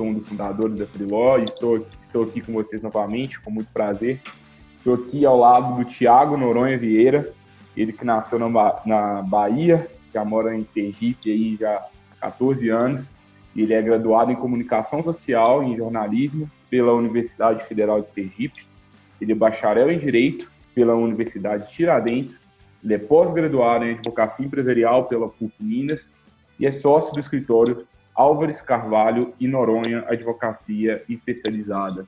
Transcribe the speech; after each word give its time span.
sou 0.00 0.06
um 0.06 0.14
dos 0.14 0.26
fundadores 0.26 0.76
da 0.76 0.86
Freeló 0.86 1.36
e 1.36 1.46
sou, 1.50 1.86
estou 2.00 2.22
aqui 2.24 2.40
com 2.40 2.54
vocês 2.54 2.80
novamente, 2.80 3.38
com 3.38 3.50
muito 3.50 3.70
prazer. 3.70 4.18
Estou 4.78 4.94
aqui 4.94 5.26
ao 5.26 5.36
lado 5.36 5.76
do 5.76 5.84
Tiago 5.84 6.38
Noronha 6.38 6.78
Vieira, 6.78 7.30
ele 7.76 7.92
que 7.92 8.02
nasceu 8.02 8.38
na, 8.38 8.80
na 8.86 9.20
Bahia, 9.20 9.86
já 10.14 10.24
mora 10.24 10.56
em 10.56 10.64
Sergipe 10.64 11.30
aí 11.30 11.54
já 11.60 11.86
há 12.18 12.30
14 12.30 12.66
anos. 12.70 13.10
Ele 13.54 13.74
é 13.74 13.82
graduado 13.82 14.32
em 14.32 14.36
Comunicação 14.36 15.04
Social 15.04 15.62
e 15.62 15.66
em 15.66 15.76
Jornalismo 15.76 16.50
pela 16.70 16.94
Universidade 16.94 17.62
Federal 17.64 18.00
de 18.00 18.10
Sergipe. 18.10 18.66
Ele 19.20 19.32
é 19.32 19.34
bacharel 19.34 19.90
em 19.90 19.98
Direito 19.98 20.50
pela 20.74 20.94
Universidade 20.94 21.66
de 21.66 21.74
Tiradentes. 21.74 22.42
Ele 22.82 22.94
é 22.94 22.98
pós-graduado 22.98 23.84
em 23.84 23.90
Advocacia 23.96 24.46
Empresarial 24.46 25.04
pela 25.04 25.28
PUC 25.28 25.52
Minas 25.60 26.10
e 26.58 26.64
é 26.64 26.72
sócio 26.72 27.12
do 27.12 27.20
escritório 27.20 27.86
Álvares 28.14 28.60
Carvalho 28.60 29.34
e 29.38 29.46
Noronha 29.46 30.04
Advocacia 30.08 31.02
Especializada. 31.08 32.06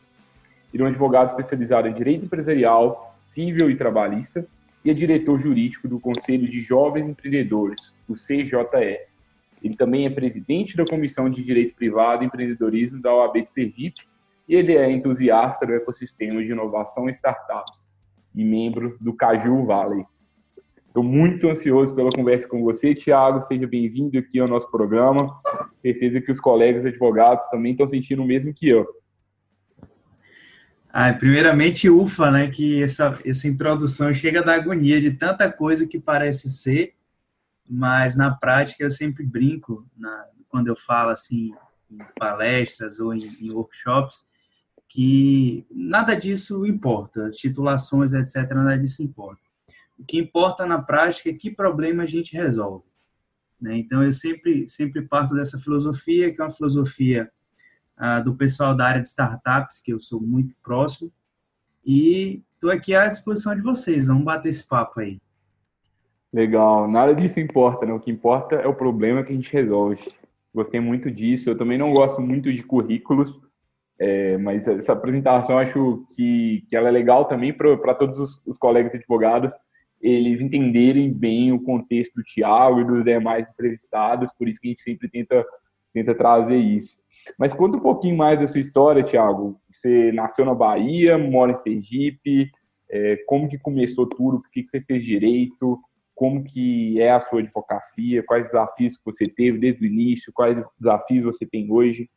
Ele 0.72 0.82
é 0.82 0.86
um 0.86 0.88
advogado 0.88 1.30
especializado 1.30 1.88
em 1.88 1.92
Direito 1.92 2.24
Empresarial, 2.24 3.14
Civil 3.18 3.70
e 3.70 3.76
Trabalhista 3.76 4.46
e 4.84 4.90
é 4.90 4.94
diretor 4.94 5.38
jurídico 5.38 5.86
do 5.86 6.00
Conselho 6.00 6.48
de 6.48 6.60
Jovens 6.60 7.08
Empreendedores, 7.08 7.94
o 8.08 8.14
CJE. 8.14 9.00
Ele 9.62 9.76
também 9.76 10.06
é 10.06 10.10
presidente 10.10 10.76
da 10.76 10.84
Comissão 10.84 11.30
de 11.30 11.42
Direito 11.42 11.76
Privado 11.76 12.24
e 12.24 12.26
Empreendedorismo 12.26 13.00
da 13.00 13.14
OAB 13.14 13.42
de 13.42 13.50
Sergipe 13.50 14.02
e 14.48 14.54
ele 14.54 14.76
é 14.76 14.90
entusiasta 14.90 15.64
do 15.64 15.74
ecossistema 15.74 16.42
de 16.42 16.50
inovação 16.50 17.08
e 17.08 17.12
startups 17.12 17.94
e 18.34 18.44
membro 18.44 18.96
do 19.00 19.12
Caju 19.14 19.64
Valley. 19.64 20.04
Estou 20.88 21.02
muito 21.02 21.48
ansioso 21.48 21.94
pela 21.94 22.10
conversa 22.10 22.48
com 22.48 22.62
você, 22.62 22.94
Tiago. 22.94 23.40
Seja 23.40 23.66
bem-vindo 23.66 24.18
aqui 24.18 24.38
ao 24.38 24.48
nosso 24.48 24.70
programa. 24.70 25.40
Certeza 25.82 26.20
que 26.20 26.30
os 26.30 26.40
colegas 26.40 26.86
advogados 26.86 27.48
também 27.48 27.72
estão 27.72 27.86
sentindo 27.86 28.22
o 28.22 28.26
mesmo 28.26 28.54
que 28.54 28.68
eu. 28.68 28.86
Ah, 30.88 31.12
primeiramente, 31.12 31.90
ufa, 31.90 32.30
né? 32.30 32.48
Que 32.48 32.82
essa, 32.82 33.18
essa 33.24 33.48
introdução 33.48 34.14
chega 34.14 34.42
da 34.42 34.54
agonia 34.54 35.00
de 35.00 35.10
tanta 35.10 35.50
coisa 35.50 35.86
que 35.86 35.98
parece 35.98 36.48
ser, 36.48 36.94
mas 37.68 38.16
na 38.16 38.30
prática 38.30 38.84
eu 38.84 38.90
sempre 38.90 39.24
brinco 39.24 39.86
na, 39.96 40.26
quando 40.48 40.68
eu 40.68 40.76
falo 40.76 41.10
assim 41.10 41.52
em 41.90 41.98
palestras 42.18 43.00
ou 43.00 43.12
em, 43.12 43.24
em 43.40 43.50
workshops 43.50 44.22
que 44.88 45.66
nada 45.70 46.14
disso 46.14 46.66
importa, 46.66 47.30
titulações, 47.30 48.12
etc., 48.12 48.50
nada 48.50 48.76
disso 48.76 49.02
importa 49.02 49.42
o 50.02 50.04
que 50.04 50.18
importa 50.18 50.66
na 50.66 50.82
prática 50.82 51.30
é 51.30 51.32
que 51.32 51.50
problema 51.50 52.02
a 52.02 52.06
gente 52.06 52.34
resolve. 52.34 52.84
Né? 53.62 53.78
Então, 53.78 54.02
eu 54.02 54.10
sempre, 54.10 54.66
sempre 54.66 55.02
parto 55.02 55.34
dessa 55.34 55.56
filosofia, 55.56 56.34
que 56.34 56.40
é 56.40 56.44
uma 56.44 56.50
filosofia 56.50 57.30
ah, 57.96 58.18
do 58.18 58.34
pessoal 58.34 58.76
da 58.76 58.86
área 58.86 59.00
de 59.00 59.06
startups, 59.06 59.80
que 59.80 59.92
eu 59.92 60.00
sou 60.00 60.20
muito 60.20 60.52
próximo, 60.62 61.12
e 61.86 62.42
estou 62.54 62.70
aqui 62.70 62.94
à 62.94 63.06
disposição 63.06 63.54
de 63.54 63.62
vocês. 63.62 64.08
Vamos 64.08 64.24
bater 64.24 64.48
esse 64.48 64.68
papo 64.68 65.00
aí. 65.00 65.20
Legal. 66.32 66.90
Nada 66.90 67.14
disso 67.14 67.38
importa, 67.38 67.86
né? 67.86 67.92
O 67.92 68.00
que 68.00 68.10
importa 68.10 68.56
é 68.56 68.66
o 68.66 68.74
problema 68.74 69.22
que 69.22 69.32
a 69.32 69.34
gente 69.34 69.52
resolve. 69.52 70.12
Gostei 70.52 70.80
muito 70.80 71.10
disso. 71.10 71.48
Eu 71.48 71.56
também 71.56 71.78
não 71.78 71.92
gosto 71.92 72.20
muito 72.20 72.52
de 72.52 72.62
currículos, 72.62 73.40
é, 73.98 74.36
mas 74.38 74.66
essa 74.66 74.92
apresentação 74.92 75.58
acho 75.58 76.04
que, 76.10 76.64
que 76.68 76.74
ela 76.74 76.88
é 76.88 76.90
legal 76.90 77.26
também 77.26 77.52
para 77.52 77.94
todos 77.94 78.18
os, 78.18 78.42
os 78.46 78.58
colegas 78.58 78.94
advogados, 78.94 79.54
eles 80.02 80.40
entenderem 80.40 81.12
bem 81.12 81.52
o 81.52 81.62
contexto 81.62 82.14
do 82.16 82.22
Tiago 82.22 82.80
e 82.80 82.84
dos 82.84 83.04
demais 83.04 83.48
entrevistados, 83.48 84.32
por 84.36 84.48
isso 84.48 84.60
que 84.60 84.68
a 84.68 84.70
gente 84.70 84.82
sempre 84.82 85.08
tenta, 85.08 85.44
tenta 85.94 86.14
trazer 86.14 86.56
isso. 86.56 86.98
Mas 87.38 87.54
conta 87.54 87.76
um 87.76 87.80
pouquinho 87.80 88.16
mais 88.16 88.40
da 88.40 88.48
sua 88.48 88.60
história, 88.60 89.04
Tiago. 89.04 89.60
Você 89.70 90.10
nasceu 90.12 90.44
na 90.44 90.54
Bahia, 90.54 91.16
mora 91.16 91.52
em 91.52 91.56
Sergipe, 91.56 92.50
é, 92.90 93.16
como 93.26 93.48
que 93.48 93.56
começou 93.58 94.06
tudo, 94.06 94.42
por 94.42 94.50
que, 94.50 94.64
que 94.64 94.70
você 94.70 94.80
fez 94.80 95.04
direito, 95.04 95.78
como 96.14 96.42
que 96.42 97.00
é 97.00 97.12
a 97.12 97.20
sua 97.20 97.40
advocacia, 97.40 98.24
quais 98.24 98.48
desafios 98.48 98.96
que 98.96 99.04
você 99.04 99.24
teve 99.24 99.58
desde 99.58 99.86
o 99.86 99.90
início, 99.90 100.32
quais 100.32 100.62
desafios 100.78 101.24
você 101.24 101.46
tem 101.46 101.70
hoje. 101.70 102.10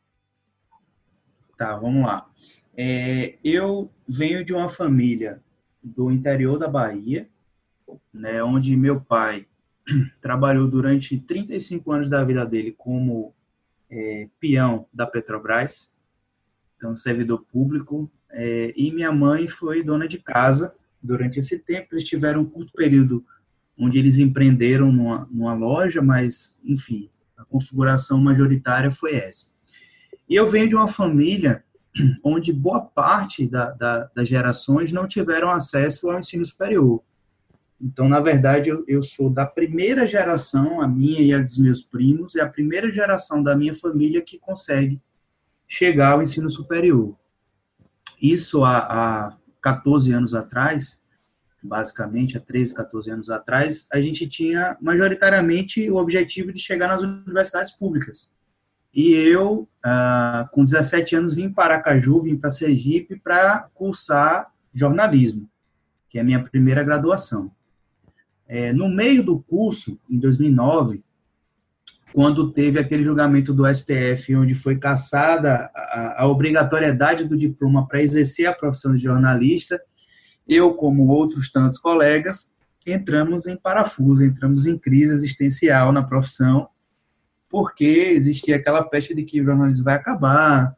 Tá, 1.56 1.76
vamos 1.76 2.04
lá. 2.04 2.28
É, 2.76 3.36
eu 3.42 3.90
venho 4.06 4.44
de 4.44 4.52
uma 4.52 4.68
família 4.68 5.40
do 5.82 6.10
interior 6.10 6.58
da 6.58 6.68
Bahia, 6.68 7.28
né, 8.12 8.42
onde 8.42 8.76
meu 8.76 9.00
pai 9.00 9.46
trabalhou 10.20 10.68
durante 10.68 11.18
35 11.18 11.92
anos 11.92 12.08
da 12.08 12.24
vida 12.24 12.44
dele 12.44 12.74
como 12.76 13.34
é, 13.90 14.28
peão 14.40 14.86
da 14.92 15.06
Petrobras, 15.06 15.94
então 16.76 16.94
servidor 16.96 17.44
público, 17.50 18.10
é, 18.30 18.72
e 18.76 18.90
minha 18.92 19.12
mãe 19.12 19.48
foi 19.48 19.82
dona 19.82 20.06
de 20.06 20.18
casa 20.18 20.74
durante 21.02 21.38
esse 21.38 21.60
tempo. 21.60 21.88
Eles 21.92 22.04
tiveram 22.04 22.42
um 22.42 22.44
curto 22.44 22.72
período 22.72 23.24
onde 23.78 23.98
eles 23.98 24.18
empreenderam 24.18 24.90
numa, 24.90 25.28
numa 25.30 25.54
loja, 25.54 26.02
mas, 26.02 26.58
enfim, 26.64 27.10
a 27.36 27.44
configuração 27.44 28.20
majoritária 28.20 28.90
foi 28.90 29.14
essa. 29.14 29.50
E 30.28 30.34
eu 30.34 30.46
venho 30.46 30.68
de 30.68 30.74
uma 30.74 30.88
família 30.88 31.64
onde 32.24 32.52
boa 32.52 32.80
parte 32.80 33.46
da, 33.46 33.70
da, 33.70 34.10
das 34.14 34.28
gerações 34.28 34.92
não 34.92 35.06
tiveram 35.06 35.50
acesso 35.50 36.10
ao 36.10 36.18
ensino 36.18 36.44
superior. 36.44 37.02
Então, 37.80 38.08
na 38.08 38.20
verdade, 38.20 38.70
eu, 38.70 38.84
eu, 38.88 39.02
sou 39.02 39.28
da 39.28 39.44
primeira 39.44 40.06
geração, 40.06 40.80
a 40.80 40.88
minha 40.88 41.20
e 41.20 41.34
a 41.34 41.40
dos 41.40 41.58
meus 41.58 41.82
primos, 41.82 42.34
é 42.34 42.40
a 42.40 42.48
primeira 42.48 42.90
geração 42.90 43.42
da 43.42 43.54
minha 43.54 43.74
família 43.74 44.22
que 44.22 44.38
consegue 44.38 45.00
chegar 45.68 46.12
ao 46.12 46.22
ensino 46.22 46.50
superior. 46.50 47.14
Isso 48.20 48.64
há, 48.64 48.78
há 48.78 49.36
14 49.60 50.12
anos 50.12 50.34
atrás, 50.34 51.02
basicamente 51.62 52.36
há 52.38 52.40
13, 52.40 52.74
14 52.74 53.10
anos 53.10 53.30
atrás, 53.30 53.86
a 53.92 54.00
gente 54.00 54.26
tinha 54.26 54.76
majoritariamente 54.80 55.90
o 55.90 55.96
objetivo 55.96 56.52
de 56.52 56.58
chegar 56.58 56.88
nas 56.88 57.02
universidades 57.02 57.72
públicas. 57.72 58.30
E 58.94 59.12
eu, 59.12 59.68
ah, 59.84 60.48
com 60.52 60.64
17 60.64 61.16
anos, 61.16 61.34
vim 61.34 61.52
para 61.52 61.74
Aracaju, 61.74 62.22
vim 62.22 62.36
para 62.36 62.48
Sergipe 62.48 63.16
para 63.16 63.68
cursar 63.74 64.50
jornalismo, 64.72 65.50
que 66.08 66.16
é 66.16 66.22
a 66.22 66.24
minha 66.24 66.42
primeira 66.42 66.82
graduação. 66.82 67.50
É, 68.48 68.72
no 68.72 68.88
meio 68.88 69.22
do 69.22 69.38
curso, 69.40 69.98
em 70.08 70.18
2009, 70.18 71.02
quando 72.12 72.50
teve 72.50 72.78
aquele 72.78 73.02
julgamento 73.02 73.52
do 73.52 73.66
STF, 73.66 74.34
onde 74.36 74.54
foi 74.54 74.78
cassada 74.78 75.70
a, 75.74 76.22
a 76.22 76.26
obrigatoriedade 76.26 77.24
do 77.24 77.36
diploma 77.36 77.86
para 77.86 78.02
exercer 78.02 78.46
a 78.46 78.54
profissão 78.54 78.92
de 78.92 79.02
jornalista, 79.02 79.80
eu, 80.48 80.74
como 80.74 81.08
outros 81.08 81.50
tantos 81.50 81.78
colegas, 81.78 82.50
entramos 82.86 83.46
em 83.46 83.56
parafuso, 83.56 84.24
entramos 84.24 84.66
em 84.66 84.78
crise 84.78 85.12
existencial 85.12 85.90
na 85.90 86.02
profissão, 86.02 86.68
porque 87.48 87.84
existia 87.84 88.56
aquela 88.56 88.82
peste 88.82 89.14
de 89.14 89.24
que 89.24 89.40
o 89.40 89.44
jornalismo 89.44 89.84
vai 89.84 89.96
acabar, 89.96 90.76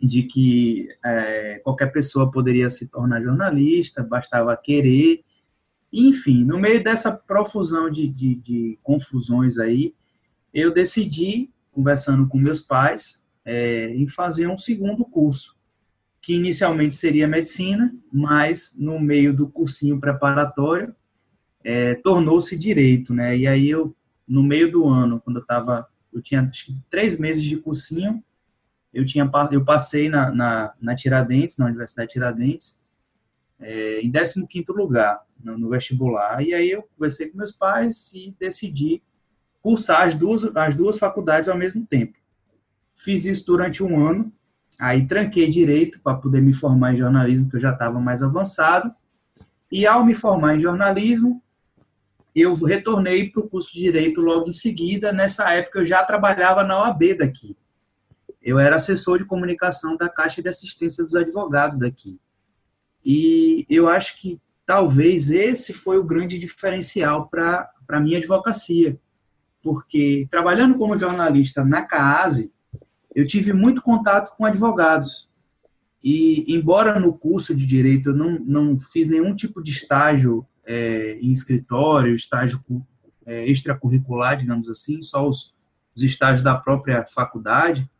de 0.00 0.22
que 0.22 0.88
é, 1.04 1.60
qualquer 1.64 1.92
pessoa 1.92 2.30
poderia 2.30 2.70
se 2.70 2.88
tornar 2.88 3.22
jornalista, 3.22 4.02
bastava 4.02 4.56
querer, 4.56 5.22
enfim, 5.92 6.44
no 6.44 6.58
meio 6.58 6.82
dessa 6.82 7.12
profusão 7.12 7.90
de, 7.90 8.06
de, 8.06 8.34
de 8.36 8.78
confusões 8.82 9.58
aí, 9.58 9.94
eu 10.54 10.72
decidi, 10.72 11.50
conversando 11.72 12.28
com 12.28 12.38
meus 12.38 12.60
pais, 12.60 13.24
é, 13.44 13.92
em 13.94 14.06
fazer 14.06 14.46
um 14.46 14.58
segundo 14.58 15.04
curso, 15.04 15.56
que 16.20 16.34
inicialmente 16.34 16.94
seria 16.94 17.26
medicina, 17.26 17.94
mas 18.12 18.76
no 18.78 19.00
meio 19.00 19.34
do 19.34 19.48
cursinho 19.48 19.98
preparatório, 19.98 20.94
é, 21.64 21.94
tornou-se 21.94 22.56
direito, 22.56 23.12
né? 23.12 23.36
E 23.36 23.46
aí 23.46 23.68
eu, 23.68 23.94
no 24.26 24.42
meio 24.42 24.70
do 24.70 24.86
ano, 24.86 25.20
quando 25.20 25.36
eu 25.36 25.42
estava, 25.42 25.88
eu 26.12 26.22
tinha 26.22 26.48
três 26.88 27.18
meses 27.18 27.42
de 27.42 27.56
cursinho, 27.56 28.22
eu 28.92 29.04
tinha 29.04 29.30
eu 29.52 29.64
passei 29.64 30.08
na, 30.08 30.30
na, 30.30 30.74
na 30.80 30.94
Tiradentes, 30.94 31.58
na 31.58 31.66
Universidade 31.66 32.12
Tiradentes, 32.12 32.78
é, 33.58 34.00
em 34.02 34.10
15 34.10 34.64
lugar 34.70 35.20
no, 35.42 35.58
no, 35.58 35.68
vestibular. 35.68 36.42
E 36.42 36.54
aí 36.54 36.70
eu 36.70 36.82
conversei 36.82 37.28
com 37.28 37.38
meus 37.38 37.52
pais 37.52 38.12
e 38.14 38.34
decidi 38.38 39.02
cursar 39.62 40.06
as 40.06 40.14
duas, 40.14 40.44
as 40.56 40.74
duas 40.74 40.98
faculdades 40.98 41.48
ao 41.48 41.56
mesmo 41.56 41.86
tempo. 41.86 42.18
Fiz 42.96 43.24
isso 43.24 43.46
durante 43.46 43.82
um 43.82 44.06
ano, 44.06 44.32
Aí 44.80 45.06
tranquei 45.06 45.46
direito 45.50 46.00
para 46.00 46.16
poder 46.16 46.40
me 46.40 46.54
formar 46.54 46.94
em 46.94 46.96
jornalismo, 46.96 47.50
que 47.50 47.56
eu 47.56 47.60
já 47.60 47.70
estava 47.70 48.00
mais 48.00 48.22
avançado. 48.22 48.92
E 49.70 49.86
ao 49.86 50.02
me 50.02 50.14
formar 50.14 50.56
em 50.56 50.60
jornalismo, 50.60 51.42
eu 52.34 52.54
retornei 52.54 53.28
para 53.28 53.42
o 53.42 53.48
curso 53.48 53.70
de 53.74 53.80
direito 53.80 54.22
logo 54.22 54.48
em 54.48 54.54
seguida. 54.54 55.12
Nessa 55.12 55.52
época 55.52 55.80
eu 55.80 55.84
já 55.84 56.02
trabalhava 56.02 56.64
na 56.64 56.80
OAB 56.80 57.14
daqui. 57.18 57.54
Eu 58.40 58.58
era 58.58 58.76
assessor 58.76 59.18
de 59.18 59.26
comunicação 59.26 59.98
da 59.98 60.08
Caixa 60.08 60.40
de 60.40 60.48
Assistência 60.48 61.04
dos 61.04 61.14
Advogados 61.14 61.78
daqui. 61.78 62.18
E 63.04 63.66
eu 63.68 63.86
acho 63.86 64.18
que 64.18 64.40
talvez 64.70 65.32
esse 65.32 65.72
foi 65.72 65.98
o 65.98 66.04
grande 66.04 66.38
diferencial 66.38 67.26
para 67.26 67.68
a 67.88 67.98
minha 67.98 68.18
advocacia. 68.18 68.96
Porque 69.60 70.28
trabalhando 70.30 70.78
como 70.78 70.96
jornalista 70.96 71.64
na 71.64 71.82
CAASE, 71.82 72.52
eu 73.12 73.26
tive 73.26 73.52
muito 73.52 73.82
contato 73.82 74.32
com 74.36 74.44
advogados. 74.44 75.28
E, 76.00 76.44
embora 76.46 77.00
no 77.00 77.12
curso 77.12 77.52
de 77.52 77.66
direito 77.66 78.10
eu 78.10 78.14
não, 78.14 78.38
não 78.38 78.78
fiz 78.78 79.08
nenhum 79.08 79.34
tipo 79.34 79.60
de 79.60 79.72
estágio 79.72 80.46
é, 80.64 81.18
em 81.20 81.32
escritório, 81.32 82.14
estágio 82.14 82.62
é, 83.26 83.44
extracurricular, 83.50 84.36
digamos 84.36 84.68
assim, 84.68 85.02
só 85.02 85.28
os, 85.28 85.52
os 85.96 86.04
estágios 86.04 86.42
da 86.42 86.54
própria 86.54 87.04
faculdade, 87.06 87.90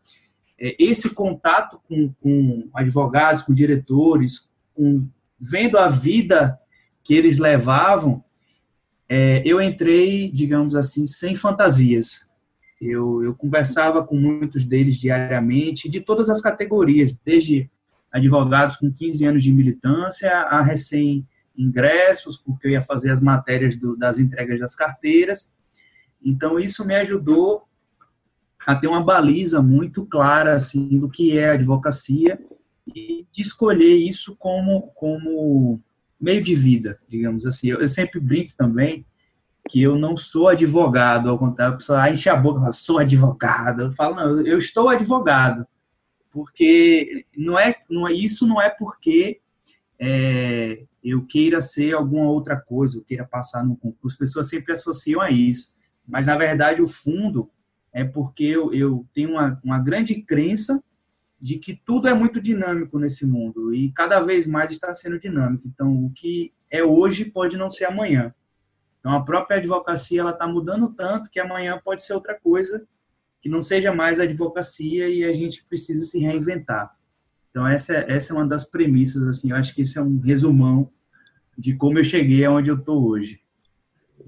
é, 0.56 0.76
esse 0.78 1.10
contato 1.10 1.80
com, 1.88 2.14
com 2.20 2.70
advogados, 2.72 3.42
com 3.42 3.52
diretores, 3.52 4.48
com, 4.72 5.10
vendo 5.40 5.78
a 5.78 5.88
vida 5.88 6.58
que 7.02 7.14
eles 7.14 7.38
levavam, 7.38 8.22
é, 9.08 9.42
eu 9.44 9.60
entrei, 9.60 10.30
digamos 10.30 10.76
assim, 10.76 11.06
sem 11.06 11.34
fantasias. 11.34 12.28
Eu, 12.80 13.22
eu 13.22 13.34
conversava 13.34 14.04
com 14.04 14.16
muitos 14.16 14.64
deles 14.64 14.96
diariamente, 14.96 15.88
de 15.88 16.00
todas 16.00 16.28
as 16.28 16.40
categorias, 16.40 17.16
desde 17.24 17.70
advogados 18.12 18.76
com 18.76 18.92
15 18.92 19.24
anos 19.24 19.42
de 19.42 19.52
militância 19.52 20.30
a 20.30 20.62
recém-ingressos, 20.62 22.36
porque 22.36 22.66
eu 22.66 22.72
ia 22.72 22.80
fazer 22.80 23.10
as 23.10 23.20
matérias 23.20 23.76
do, 23.76 23.96
das 23.96 24.18
entregas 24.18 24.60
das 24.60 24.74
carteiras. 24.74 25.54
Então, 26.22 26.58
isso 26.58 26.84
me 26.84 26.94
ajudou 26.96 27.64
a 28.66 28.74
ter 28.74 28.88
uma 28.88 29.02
baliza 29.02 29.62
muito 29.62 30.04
clara 30.04 30.54
assim, 30.54 30.98
do 30.98 31.08
que 31.08 31.36
é 31.36 31.50
advocacia 31.50 32.38
e 32.94 33.26
de 33.32 33.42
escolher 33.42 33.94
isso 33.94 34.36
como, 34.36 34.88
como 34.94 35.80
meio 36.20 36.42
de 36.42 36.54
vida, 36.54 37.00
digamos 37.08 37.46
assim. 37.46 37.68
Eu, 37.68 37.78
eu 37.78 37.88
sempre 37.88 38.20
brinco 38.20 38.52
também 38.56 39.06
que 39.68 39.82
eu 39.82 39.96
não 39.96 40.16
sou 40.16 40.48
advogado, 40.48 41.28
ao 41.28 41.38
contrário, 41.38 41.74
a 41.74 41.76
pessoa 41.76 42.10
enche 42.10 42.28
a 42.28 42.36
boca, 42.36 42.60
fala, 42.60 42.72
sou 42.72 42.98
advogado. 42.98 43.82
Eu 43.82 43.92
falo, 43.92 44.16
não, 44.16 44.40
eu 44.40 44.58
estou 44.58 44.88
advogado, 44.88 45.66
porque 46.30 47.24
não 47.36 47.58
é, 47.58 47.74
não 47.88 48.08
é 48.08 48.12
isso 48.12 48.46
não 48.46 48.60
é 48.60 48.68
porque 48.68 49.40
é, 49.98 50.84
eu 51.04 51.24
queira 51.26 51.60
ser 51.60 51.94
alguma 51.94 52.30
outra 52.30 52.60
coisa, 52.60 52.98
eu 52.98 53.04
queira 53.04 53.24
passar 53.24 53.64
no 53.64 53.76
concurso, 53.76 54.14
as 54.14 54.18
pessoas 54.18 54.48
sempre 54.48 54.72
associam 54.72 55.20
a 55.20 55.30
isso, 55.30 55.76
mas 56.06 56.26
na 56.26 56.36
verdade 56.36 56.82
o 56.82 56.88
fundo 56.88 57.50
é 57.92 58.04
porque 58.04 58.44
eu, 58.44 58.72
eu 58.72 59.06
tenho 59.12 59.32
uma, 59.32 59.60
uma 59.62 59.78
grande 59.78 60.22
crença 60.22 60.82
de 61.40 61.58
que 61.58 61.74
tudo 61.74 62.06
é 62.06 62.14
muito 62.14 62.40
dinâmico 62.40 62.98
nesse 62.98 63.26
mundo 63.26 63.72
e 63.74 63.90
cada 63.92 64.20
vez 64.20 64.46
mais 64.46 64.70
está 64.70 64.92
sendo 64.92 65.18
dinâmico. 65.18 65.66
Então, 65.66 66.04
o 66.04 66.12
que 66.12 66.52
é 66.70 66.84
hoje 66.84 67.24
pode 67.24 67.56
não 67.56 67.70
ser 67.70 67.86
amanhã. 67.86 68.34
Então, 68.98 69.12
a 69.12 69.24
própria 69.24 69.56
advocacia 69.56 70.20
ela 70.20 70.32
está 70.32 70.46
mudando 70.46 70.92
tanto 70.92 71.30
que 71.30 71.40
amanhã 71.40 71.80
pode 71.82 72.02
ser 72.02 72.12
outra 72.12 72.38
coisa 72.38 72.86
que 73.40 73.48
não 73.48 73.62
seja 73.62 73.92
mais 73.92 74.20
advocacia 74.20 75.08
e 75.08 75.24
a 75.24 75.32
gente 75.32 75.64
precisa 75.64 76.04
se 76.04 76.18
reinventar. 76.18 76.94
Então, 77.50 77.66
essa, 77.66 77.94
é, 77.94 78.12
essa 78.12 78.32
é 78.32 78.36
uma 78.36 78.46
das 78.46 78.64
premissas, 78.64 79.22
assim, 79.26 79.50
eu 79.50 79.56
acho 79.56 79.74
que 79.74 79.80
esse 79.80 79.98
é 79.98 80.02
um 80.02 80.18
resumão 80.20 80.90
de 81.56 81.74
como 81.74 81.98
eu 81.98 82.04
cheguei 82.04 82.44
aonde 82.44 82.70
eu 82.70 82.76
estou 82.76 83.02
hoje. 83.08 83.40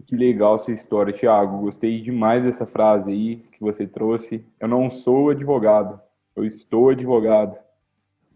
Que 0.07 0.17
legal 0.17 0.59
sua 0.59 0.73
história, 0.73 1.13
Thiago. 1.13 1.61
Gostei 1.61 2.01
demais 2.01 2.43
dessa 2.43 2.67
frase 2.67 3.11
aí 3.11 3.37
que 3.53 3.61
você 3.61 3.87
trouxe. 3.87 4.45
Eu 4.59 4.67
não 4.67 4.91
sou 4.91 5.31
advogado, 5.31 6.01
eu 6.37 6.45
estou 6.45 6.91
advogado. 6.91 7.57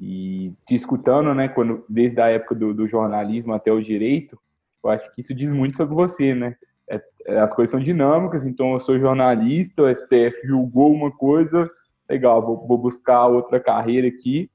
E 0.01 0.53
te 0.67 0.75
escutando, 0.75 1.35
né, 1.35 1.49
quando, 1.49 1.85
desde 1.89 2.21
a 2.21 2.29
época 2.29 2.55
do, 2.55 2.75
do 2.75 2.87
jornalismo 2.87 3.55
até 3.55 3.73
o 3.73 3.83
direito, 3.83 4.39
eu 4.85 4.91
acho 4.91 5.15
que 5.15 5.21
isso 5.21 5.35
diz 5.35 5.53
muito 5.53 5.77
sobre 5.77 5.95
você, 5.95 6.35
né? 6.35 6.57
É, 6.89 7.03
é, 7.27 7.39
as 7.39 7.53
coisas 7.53 7.71
são 7.71 7.81
dinâmicas, 7.81 8.45
então 8.45 8.75
eu 8.75 8.81
sou 8.81 8.99
jornalista, 8.99 9.83
o 9.83 9.95
STF 9.95 10.47
julgou 10.47 10.93
uma 10.93 11.11
coisa, 11.11 11.65
legal, 12.09 12.45
vou, 12.45 12.67
vou 12.67 12.79
buscar 12.79 13.27
outra 13.27 13.59
carreira 13.59 14.07
aqui, 14.07 14.51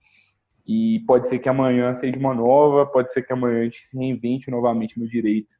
e 0.65 0.99
pode 1.05 1.27
ser 1.27 1.39
que 1.39 1.49
amanhã 1.49 1.93
seja 1.93 2.17
uma 2.17 2.33
nova, 2.33 2.85
pode 2.85 3.11
ser 3.11 3.23
que 3.23 3.33
amanhã 3.33 3.61
a 3.61 3.63
gente 3.63 3.85
se 3.85 3.97
reinvente 3.97 4.49
novamente 4.49 4.99
no 4.99 5.07
direito. 5.07 5.55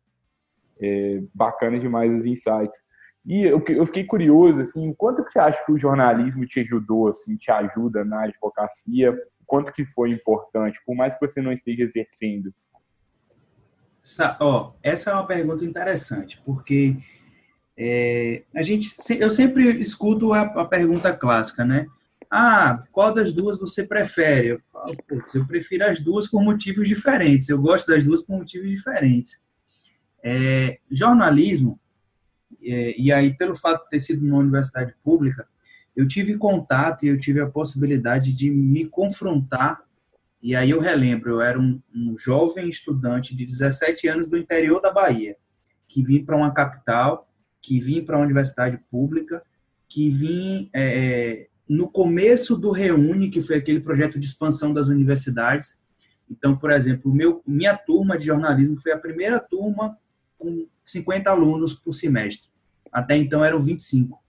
É, 0.80 1.22
bacana 1.34 1.80
demais 1.80 2.12
os 2.12 2.26
insights. 2.26 2.80
E 3.26 3.44
eu, 3.44 3.86
fiquei 3.86 4.04
curioso, 4.04 4.60
assim, 4.62 4.94
quanto 4.94 5.24
que 5.24 5.32
você 5.32 5.40
acha 5.40 5.64
que 5.64 5.72
o 5.72 5.80
jornalismo 5.80 6.46
te 6.46 6.60
ajudou, 6.62 7.08
assim, 7.08 7.36
te 7.36 7.52
ajuda 7.52 8.04
na 8.04 8.24
advocacia? 8.24 9.16
Quanto 9.46 9.72
que 9.72 9.86
foi 9.86 10.10
importante, 10.10 10.82
por 10.86 10.96
mais 10.96 11.14
que 11.14 11.28
você 11.28 11.42
não 11.42 11.52
esteja 11.52 11.84
exercendo? 11.84 12.52
Essa, 14.04 14.38
ó, 14.40 14.74
essa 14.82 15.12
é 15.12 15.14
uma 15.14 15.28
pergunta 15.28 15.64
interessante, 15.64 16.42
porque 16.44 16.98
é, 17.78 18.44
a 18.56 18.64
gente, 18.64 18.90
eu 19.20 19.30
sempre 19.30 19.70
escuto 19.80 20.34
a, 20.34 20.42
a, 20.42 20.66
pergunta 20.66 21.14
clássica, 21.14 21.64
né? 21.64 21.88
Ah, 22.30 22.82
qual 22.92 23.14
das 23.14 23.34
duas 23.34 23.60
você 23.60 23.84
prefere? 23.84 24.50
Eu 24.50 24.62
falo, 24.72 24.96
putz, 25.08 25.36
eu 25.36 25.46
prefiro 25.46 25.86
as 25.86 26.00
duas 26.00 26.28
por 26.28 26.42
motivos 26.42 26.88
diferentes. 26.88 27.50
Eu 27.50 27.62
gosto 27.62 27.88
das 27.88 28.04
duas 28.04 28.22
por 28.22 28.38
motivos 28.38 28.70
diferentes. 28.70 29.42
É, 30.24 30.80
jornalismo, 30.90 31.80
é, 32.64 33.00
e 33.00 33.12
aí 33.12 33.34
pelo 33.34 33.56
fato 33.56 33.84
de 33.84 33.90
ter 33.90 34.00
sido 34.02 34.26
numa 34.26 34.40
universidade 34.40 34.94
pública, 35.04 35.48
eu 35.96 36.08
tive 36.08 36.38
contato 36.38 37.06
e 37.06 37.10
eu 37.10 37.20
tive 37.20 37.42
a 37.42 37.50
possibilidade 37.50 38.34
de 38.34 38.50
me 38.50 38.86
confrontar 38.86 39.84
e 40.42 40.56
aí 40.56 40.72
eu 40.72 40.80
relembro, 40.80 41.30
eu 41.30 41.42
era 41.42 41.60
um, 41.60 41.80
um 41.94 42.18
jovem 42.18 42.68
estudante 42.68 43.36
de 43.36 43.46
17 43.46 44.08
anos 44.08 44.28
do 44.28 44.38
interior 44.38 44.82
da 44.82 44.92
Bahia, 44.92 45.38
que 45.88 46.02
vim 46.02 46.26
para 46.26 46.36
uma 46.36 46.52
capital, 46.52 47.30
que 47.62 47.80
vim 47.80 48.04
para 48.04 48.18
uma 48.18 48.26
universidade 48.26 48.80
pública, 48.90 49.44
que 49.88 50.10
vim 50.10 50.68
é, 50.74 50.82
é, 50.82 51.48
no 51.70 51.88
começo 51.88 52.58
do 52.58 52.72
Reúne, 52.72 53.30
que 53.30 53.42
foi 53.42 53.58
aquele 53.58 53.80
projeto 53.80 54.20
de 54.20 54.26
expansão 54.26 54.74
das 54.74 54.88
universidades. 54.88 55.80
Então, 56.28 56.58
por 56.58 56.72
exemplo, 56.72 57.14
meu, 57.14 57.44
minha 57.46 57.78
turma 57.78 58.18
de 58.18 58.26
jornalismo 58.26 58.82
foi 58.82 58.94
a 58.94 58.98
primeira 58.98 59.40
turma 59.40 59.96
com 60.42 60.68
50 60.84 61.30
alunos 61.30 61.76
por 61.76 61.94
semestre. 61.94 62.50
Até 62.92 63.16
então 63.16 63.46
eram 63.46 63.60
25. 63.60 64.20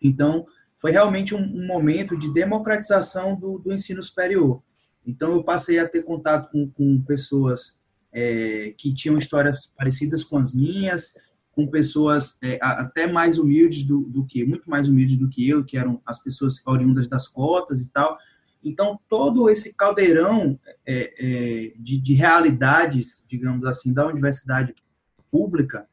Então, 0.00 0.46
foi 0.76 0.92
realmente 0.92 1.34
um, 1.34 1.42
um 1.42 1.66
momento 1.66 2.16
de 2.16 2.32
democratização 2.32 3.34
do, 3.34 3.58
do 3.58 3.72
ensino 3.72 4.00
superior. 4.00 4.62
Então, 5.04 5.32
eu 5.32 5.42
passei 5.42 5.78
a 5.78 5.88
ter 5.88 6.04
contato 6.04 6.50
com, 6.52 6.70
com 6.70 7.02
pessoas 7.02 7.80
é, 8.12 8.72
que 8.78 8.94
tinham 8.94 9.18
histórias 9.18 9.68
parecidas 9.76 10.22
com 10.22 10.38
as 10.38 10.54
minhas, 10.54 11.14
com 11.50 11.66
pessoas 11.66 12.38
é, 12.40 12.58
até 12.62 13.06
mais 13.06 13.38
humildes 13.38 13.82
do, 13.82 14.02
do, 14.02 14.24
que, 14.24 14.44
muito 14.46 14.70
mais 14.70 14.88
humildes 14.88 15.18
do 15.18 15.28
que 15.28 15.48
eu, 15.48 15.64
que 15.64 15.76
eram 15.76 16.00
as 16.06 16.22
pessoas 16.22 16.62
oriundas 16.64 17.08
das 17.08 17.26
cotas 17.26 17.80
e 17.80 17.90
tal. 17.90 18.16
Então, 18.62 18.98
todo 19.08 19.50
esse 19.50 19.74
caldeirão 19.74 20.58
é, 20.86 21.14
é 21.18 21.72
de, 21.76 21.98
de 22.00 22.14
realidades, 22.14 23.24
digamos 23.28 23.66
assim, 23.66 23.92
da 23.92 24.06
universidade 24.06 24.74
pública 25.30 25.86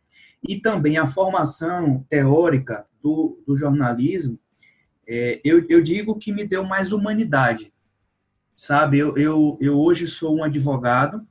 e 0.47 0.59
também 0.59 0.97
a 0.97 1.07
formação 1.07 2.05
teórica 2.09 2.85
do, 3.01 3.41
do 3.45 3.55
jornalismo, 3.55 4.39
é, 5.07 5.39
eu, 5.43 5.65
eu 5.69 5.81
digo 5.81 6.17
que 6.17 6.33
me 6.33 6.45
deu 6.45 6.63
mais 6.63 6.91
humanidade 6.91 7.71
sabe? 8.55 8.97
Eu, 8.97 9.17
eu, 9.17 9.57
eu 9.59 9.77
hoje 9.77 10.07
sou 10.07 10.37
um 10.37 10.43
advogado, 10.43 11.27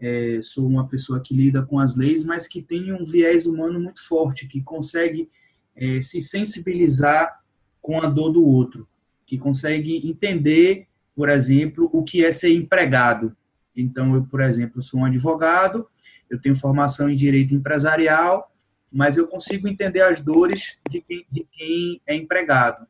é, 0.00 0.40
sou 0.42 0.66
uma 0.66 0.88
pessoa 0.88 1.20
que 1.20 1.34
lida 1.34 1.62
com 1.62 1.78
as 1.78 1.96
leis, 1.96 2.24
mas 2.24 2.48
que 2.48 2.60
tem 2.60 2.92
um 2.92 3.04
viés 3.04 3.46
humano 3.46 3.80
muito 3.80 4.04
forte, 4.06 4.48
que 4.48 4.62
consegue 4.62 5.28
é, 5.76 6.02
se 6.02 6.20
sensibilizar 6.20 7.40
com 7.80 8.00
a 8.00 8.06
dor 8.06 8.30
do 8.30 8.44
outro, 8.44 8.88
que 9.26 9.38
consegue 9.38 10.08
entender, 10.08 10.88
por 11.14 11.28
exemplo, 11.28 11.88
o 11.92 12.02
que 12.02 12.24
é 12.24 12.30
ser 12.30 12.52
empregado. 12.52 13.36
Então, 13.80 14.14
eu, 14.14 14.24
por 14.24 14.40
exemplo, 14.40 14.82
sou 14.82 15.00
um 15.00 15.04
advogado, 15.04 15.86
eu 16.28 16.40
tenho 16.40 16.54
formação 16.54 17.08
em 17.08 17.14
direito 17.14 17.54
empresarial, 17.54 18.52
mas 18.92 19.16
eu 19.16 19.26
consigo 19.26 19.68
entender 19.68 20.02
as 20.02 20.20
dores 20.20 20.80
de 20.90 21.00
quem, 21.00 21.26
de 21.30 21.46
quem 21.50 22.00
é 22.06 22.14
empregado 22.14 22.86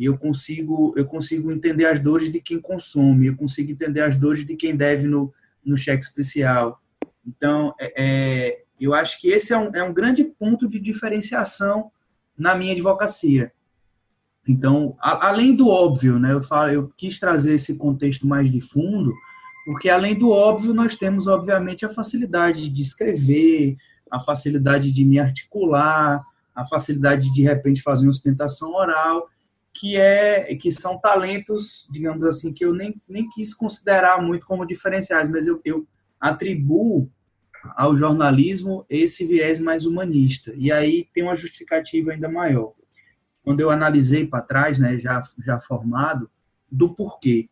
e 0.00 0.06
eu 0.06 0.16
consigo 0.16 0.94
eu 0.96 1.04
consigo 1.04 1.52
entender 1.52 1.84
as 1.84 2.00
dores 2.00 2.32
de 2.32 2.40
quem 2.40 2.58
consome, 2.58 3.26
eu 3.26 3.36
consigo 3.36 3.70
entender 3.70 4.00
as 4.00 4.16
dores 4.16 4.46
de 4.46 4.56
quem 4.56 4.74
deve 4.74 5.06
no, 5.06 5.30
no 5.62 5.76
cheque 5.76 6.02
especial. 6.02 6.80
Então, 7.24 7.74
é, 7.78 7.92
é, 8.02 8.64
eu 8.80 8.94
acho 8.94 9.20
que 9.20 9.28
esse 9.28 9.52
é 9.52 9.58
um, 9.58 9.70
é 9.74 9.82
um 9.82 9.92
grande 9.92 10.24
ponto 10.24 10.66
de 10.66 10.78
diferenciação 10.80 11.92
na 12.36 12.54
minha 12.54 12.72
advocacia. 12.72 13.52
Então, 14.48 14.96
a, 14.98 15.28
além 15.28 15.54
do 15.54 15.68
óbvio, 15.68 16.18
né, 16.18 16.32
eu, 16.32 16.40
falo, 16.40 16.70
eu 16.70 16.88
quis 16.96 17.18
trazer 17.18 17.56
esse 17.56 17.76
contexto 17.76 18.26
mais 18.26 18.50
de 18.50 18.58
fundo, 18.58 19.12
porque 19.70 19.88
além 19.88 20.16
do 20.16 20.30
óbvio, 20.30 20.74
nós 20.74 20.96
temos, 20.96 21.28
obviamente, 21.28 21.86
a 21.86 21.88
facilidade 21.88 22.68
de 22.68 22.82
escrever, 22.82 23.76
a 24.10 24.18
facilidade 24.18 24.90
de 24.90 25.04
me 25.04 25.20
articular, 25.20 26.24
a 26.52 26.66
facilidade 26.66 27.28
de, 27.28 27.34
de 27.34 27.42
repente, 27.42 27.80
fazer 27.80 28.04
uma 28.04 28.10
ostentação 28.10 28.72
oral, 28.72 29.28
que 29.72 29.96
é 29.96 30.56
que 30.56 30.72
são 30.72 30.98
talentos, 30.98 31.86
digamos 31.88 32.24
assim, 32.24 32.52
que 32.52 32.64
eu 32.64 32.74
nem, 32.74 33.00
nem 33.08 33.28
quis 33.28 33.54
considerar 33.54 34.20
muito 34.20 34.44
como 34.44 34.66
diferenciais, 34.66 35.30
mas 35.30 35.46
eu, 35.46 35.60
eu 35.64 35.86
atribuo 36.20 37.08
ao 37.76 37.94
jornalismo 37.94 38.84
esse 38.90 39.24
viés 39.24 39.60
mais 39.60 39.86
humanista. 39.86 40.52
E 40.56 40.72
aí 40.72 41.06
tem 41.14 41.22
uma 41.22 41.36
justificativa 41.36 42.10
ainda 42.10 42.28
maior. 42.28 42.72
Quando 43.44 43.60
eu 43.60 43.70
analisei 43.70 44.26
para 44.26 44.42
trás, 44.42 44.80
né, 44.80 44.98
já, 44.98 45.22
já 45.38 45.60
formado, 45.60 46.28
do 46.68 46.92
porquê. 46.92 47.48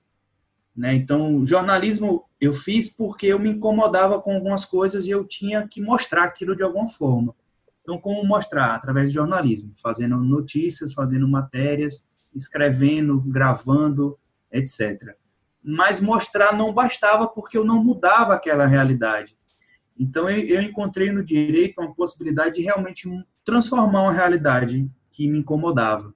Né? 0.78 0.94
Então, 0.94 1.44
jornalismo 1.44 2.24
eu 2.40 2.52
fiz 2.52 2.88
porque 2.88 3.26
eu 3.26 3.38
me 3.40 3.50
incomodava 3.50 4.22
com 4.22 4.32
algumas 4.32 4.64
coisas 4.64 5.08
e 5.08 5.10
eu 5.10 5.24
tinha 5.24 5.66
que 5.66 5.80
mostrar 5.80 6.22
aquilo 6.22 6.54
de 6.54 6.62
alguma 6.62 6.88
forma. 6.88 7.34
Então, 7.82 7.98
como 7.98 8.24
mostrar? 8.24 8.76
Através 8.76 9.08
de 9.08 9.14
jornalismo, 9.14 9.72
fazendo 9.82 10.16
notícias, 10.18 10.94
fazendo 10.94 11.26
matérias, 11.26 12.06
escrevendo, 12.32 13.20
gravando, 13.22 14.16
etc. 14.52 15.16
Mas 15.64 16.00
mostrar 16.00 16.56
não 16.56 16.72
bastava 16.72 17.26
porque 17.26 17.58
eu 17.58 17.64
não 17.64 17.82
mudava 17.82 18.34
aquela 18.34 18.64
realidade. 18.64 19.36
Então, 19.98 20.30
eu 20.30 20.62
encontrei 20.62 21.10
no 21.10 21.24
direito 21.24 21.80
uma 21.80 21.92
possibilidade 21.92 22.54
de 22.54 22.62
realmente 22.62 23.08
transformar 23.44 24.02
uma 24.02 24.12
realidade 24.12 24.88
que 25.10 25.26
me 25.28 25.40
incomodava. 25.40 26.14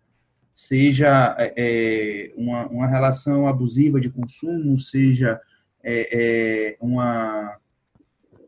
Seja 0.65 1.35
é, 1.41 1.53
é, 1.57 2.33
uma, 2.37 2.69
uma 2.69 2.87
relação 2.87 3.49
abusiva 3.49 4.01
de 4.01 4.09
consumo, 4.09 4.79
seja 4.79 5.41
é, 5.83 6.09
é, 6.13 6.77
uma, 6.81 7.57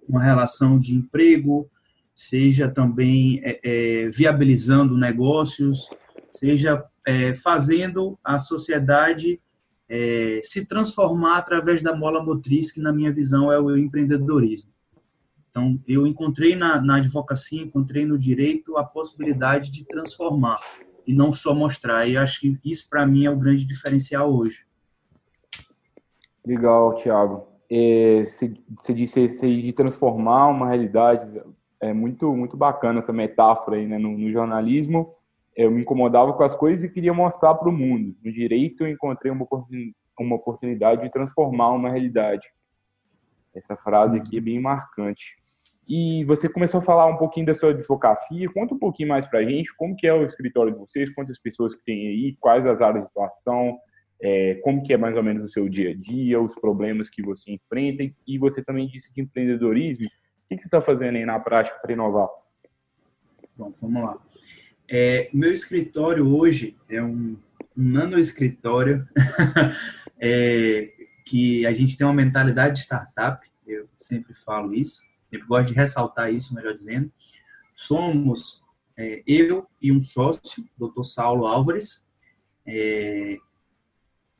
uma 0.09 0.23
relação 0.23 0.78
de 0.78 0.94
emprego, 0.94 1.68
seja 2.14 2.68
também 2.68 3.40
é, 3.42 4.09
viabilizando 4.11 4.97
negócios, 4.97 5.90
seja 6.30 6.85
fazendo 7.42 8.16
a 8.25 8.38
sociedade 8.38 9.40
se 10.42 10.64
transformar 10.64 11.37
através 11.38 11.83
da 11.83 11.94
mola 11.94 12.25
motriz, 12.25 12.71
que 12.71 12.80
na 12.80 12.92
minha 12.92 13.12
visão 13.12 13.52
é 13.52 13.59
o 13.61 13.76
empreendedorismo. 13.76 14.71
Então, 15.50 15.78
eu 15.87 16.06
encontrei 16.06 16.54
na, 16.54 16.80
na 16.80 16.97
advocacia, 16.97 17.61
encontrei 17.61 18.06
no 18.06 18.18
direito 18.18 18.76
a 18.78 18.85
possibilidade 18.85 19.71
de 19.71 19.85
transformar 19.85 20.59
e 21.06 21.14
não 21.14 21.32
só 21.32 21.54
mostrar. 21.54 22.06
E 22.06 22.16
acho 22.16 22.40
que 22.40 22.58
isso, 22.64 22.88
para 22.88 23.06
mim, 23.06 23.25
é 23.25 23.30
o 23.30 23.38
grande 23.38 23.64
diferencial 23.64 24.34
hoje. 24.34 24.64
Legal, 26.44 26.94
Thiago. 26.94 27.46
É, 27.70 28.25
você 28.25 28.94
disse 28.94 29.20
esse 29.20 29.62
de 29.62 29.73
transformar 29.73 30.49
uma 30.49 30.68
realidade. 30.68 31.42
É 31.80 31.92
muito, 31.92 32.34
muito 32.34 32.56
bacana 32.56 32.99
essa 32.99 33.12
metáfora 33.12 33.76
aí, 33.76 33.87
né? 33.87 33.99
no, 33.99 34.16
no 34.16 34.30
jornalismo, 34.30 35.14
eu 35.56 35.70
me 35.70 35.82
incomodava 35.82 36.32
com 36.32 36.42
as 36.42 36.54
coisas 36.54 36.84
e 36.84 36.92
queria 36.92 37.14
mostrar 37.14 37.54
para 37.54 37.68
o 37.68 37.73
mundo. 37.73 38.16
No 38.25 38.32
direito, 38.32 38.84
eu 38.84 38.88
encontrei 38.88 39.30
uma, 39.30 39.46
uma 40.18 40.37
oportunidade 40.37 41.02
de 41.02 41.11
transformar 41.11 41.70
uma 41.70 41.90
realidade. 41.90 42.46
Essa 43.54 43.76
frase 43.76 44.18
aqui 44.18 44.38
é 44.38 44.40
bem 44.40 44.61
marcante. 44.61 45.37
E 45.86 46.24
você 46.24 46.48
começou 46.48 46.80
a 46.80 46.82
falar 46.82 47.06
um 47.06 47.16
pouquinho 47.16 47.46
da 47.46 47.54
sua 47.54 47.70
advocacia. 47.70 48.50
Conta 48.50 48.74
um 48.74 48.78
pouquinho 48.78 49.10
mais 49.10 49.26
para 49.26 49.40
a 49.40 49.44
gente 49.44 49.74
como 49.76 49.94
que 49.94 50.06
é 50.06 50.14
o 50.14 50.24
escritório 50.24 50.72
de 50.72 50.78
vocês, 50.78 51.12
quantas 51.14 51.38
pessoas 51.38 51.74
que 51.74 51.84
tem 51.84 52.08
aí, 52.08 52.36
quais 52.40 52.66
as 52.66 52.80
áreas 52.80 53.02
de 53.02 53.08
atuação, 53.08 53.78
é, 54.20 54.54
como 54.62 54.82
que 54.82 54.94
é 54.94 54.96
mais 54.96 55.16
ou 55.16 55.22
menos 55.22 55.44
o 55.44 55.48
seu 55.48 55.68
dia 55.68 55.90
a 55.90 55.94
dia, 55.94 56.40
os 56.40 56.54
problemas 56.54 57.10
que 57.10 57.22
você 57.22 57.52
enfrenta. 57.52 58.02
E 58.26 58.38
você 58.38 58.62
também 58.62 58.86
disse 58.86 59.12
de 59.12 59.20
empreendedorismo. 59.20 60.06
O 60.06 60.48
que, 60.48 60.56
que 60.56 60.62
você 60.62 60.68
está 60.68 60.80
fazendo 60.80 61.16
aí 61.16 61.26
na 61.26 61.38
prática 61.38 61.78
para 61.78 61.92
inovar? 61.92 62.28
Bom, 63.56 63.70
vamos 63.80 64.02
lá. 64.02 64.18
É, 64.90 65.28
meu 65.32 65.52
escritório 65.52 66.26
hoje 66.34 66.76
é 66.88 67.02
um, 67.02 67.36
um 67.76 67.82
nano 67.90 68.18
escritório 68.18 69.06
é, 70.18 70.90
que 71.26 71.66
a 71.66 71.72
gente 71.72 71.96
tem 71.96 72.06
uma 72.06 72.12
mentalidade 72.12 72.76
de 72.76 72.80
startup, 72.80 73.46
eu 73.66 73.88
sempre 73.98 74.34
falo 74.34 74.74
isso 74.74 75.02
sempre 75.34 75.46
gosto 75.48 75.68
de 75.68 75.74
ressaltar 75.74 76.32
isso, 76.32 76.54
melhor 76.54 76.72
dizendo. 76.72 77.10
Somos 77.74 78.62
é, 78.96 79.22
eu 79.26 79.66
e 79.82 79.90
um 79.90 80.00
sócio, 80.00 80.64
Dr. 80.78 81.02
Saulo 81.02 81.46
Álvares, 81.46 82.06
é, 82.66 83.36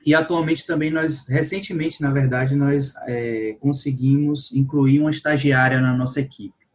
e 0.07 0.15
atualmente 0.15 0.67
também 0.67 0.91
nós, 0.91 1.27
recentemente, 1.27 2.01
na 2.01 2.11
verdade, 2.11 2.55
nós 2.55 2.95
é, 3.07 3.57
conseguimos 3.61 4.53
incluir 4.53 5.01
uma 5.01 5.11
estagiária 5.11 5.81
na 5.81 5.97
nossa 5.97 6.21
equipe, 6.21 6.67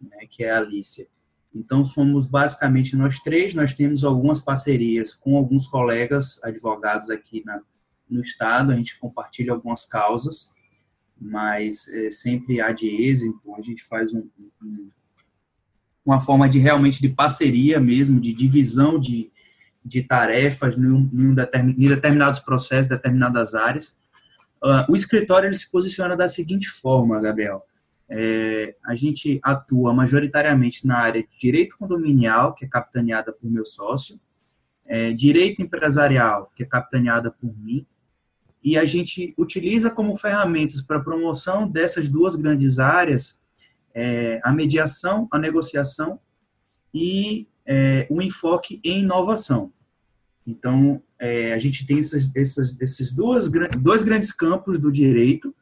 né, 0.00 0.26
que 0.30 0.44
é 0.44 0.52
a 0.52 0.58
Alicia. 0.58 1.06
Então, 1.52 1.84
somos 1.84 2.28
basicamente 2.28 2.94
nós 2.94 3.18
três, 3.18 3.54
nós 3.54 3.72
temos 3.72 4.04
algumas 4.04 4.40
parcerias 4.40 5.12
com 5.12 5.36
alguns 5.36 5.66
colegas 5.66 6.42
advogados 6.44 7.10
aqui 7.10 7.42
na, 7.44 7.60
no 8.08 8.20
estado, 8.20 8.70
a 8.70 8.76
gente 8.76 8.98
compartilha 9.00 9.52
algumas 9.52 9.84
causas, 9.84 10.52
mas 11.20 11.86
é, 11.88 12.10
sempre 12.10 12.60
há 12.60 12.72
de 12.72 12.88
êxito, 12.88 13.54
a 13.54 13.60
gente 13.60 13.84
faz 13.84 14.14
um, 14.14 14.26
um, 14.62 14.90
uma 16.04 16.20
forma 16.20 16.48
de 16.48 16.58
realmente 16.58 17.00
de 17.00 17.10
parceria 17.10 17.78
mesmo, 17.78 18.18
de 18.18 18.32
divisão 18.32 18.98
de, 18.98 19.30
de 19.84 20.02
tarefas 20.02 20.78
em, 20.78 21.10
em, 21.12 21.88
determinados 21.88 22.40
processos, 22.40 22.88
determinadas 22.88 23.54
áreas. 23.54 24.00
Uh, 24.62 24.92
o 24.92 24.96
escritório 24.96 25.46
ele 25.46 25.54
se 25.54 25.70
posiciona 25.70 26.16
da 26.16 26.28
seguinte 26.28 26.68
forma, 26.68 27.20
Gabriel. 27.20 27.64
É, 28.12 28.74
a 28.84 28.96
gente 28.96 29.38
atua 29.42 29.94
majoritariamente 29.94 30.84
na 30.86 30.98
área 30.98 31.22
de 31.22 31.28
direito 31.38 31.76
condominial, 31.78 32.54
que 32.54 32.64
é 32.64 32.68
capitaneada 32.68 33.32
por 33.32 33.48
meu 33.48 33.64
sócio, 33.64 34.18
é, 34.84 35.12
direito 35.12 35.62
empresarial, 35.62 36.50
que 36.56 36.64
é 36.64 36.66
capitaneada 36.66 37.30
por 37.30 37.56
mim, 37.56 37.86
e 38.62 38.76
a 38.76 38.84
gente 38.84 39.34
utiliza 39.38 39.90
como 39.90 40.16
ferramentas 40.16 40.82
para 40.82 41.00
promoção 41.00 41.68
dessas 41.68 42.08
duas 42.08 42.36
grandes 42.36 42.78
áreas 42.78 43.40
é, 43.94 44.40
a 44.44 44.52
mediação, 44.52 45.26
a 45.30 45.38
negociação 45.38 46.20
e 46.92 47.48
é, 47.66 48.06
o 48.10 48.20
enfoque 48.20 48.80
em 48.84 49.00
inovação. 49.00 49.72
Então, 50.46 51.02
é, 51.18 51.52
a 51.52 51.58
gente 51.58 51.86
tem 51.86 51.98
essas, 51.98 52.30
essas, 52.34 52.76
esses 52.80 53.12
duas, 53.12 53.50
dois 53.78 54.02
grandes 54.02 54.32
campos 54.32 54.78
do 54.78 54.90
direito 54.90 55.54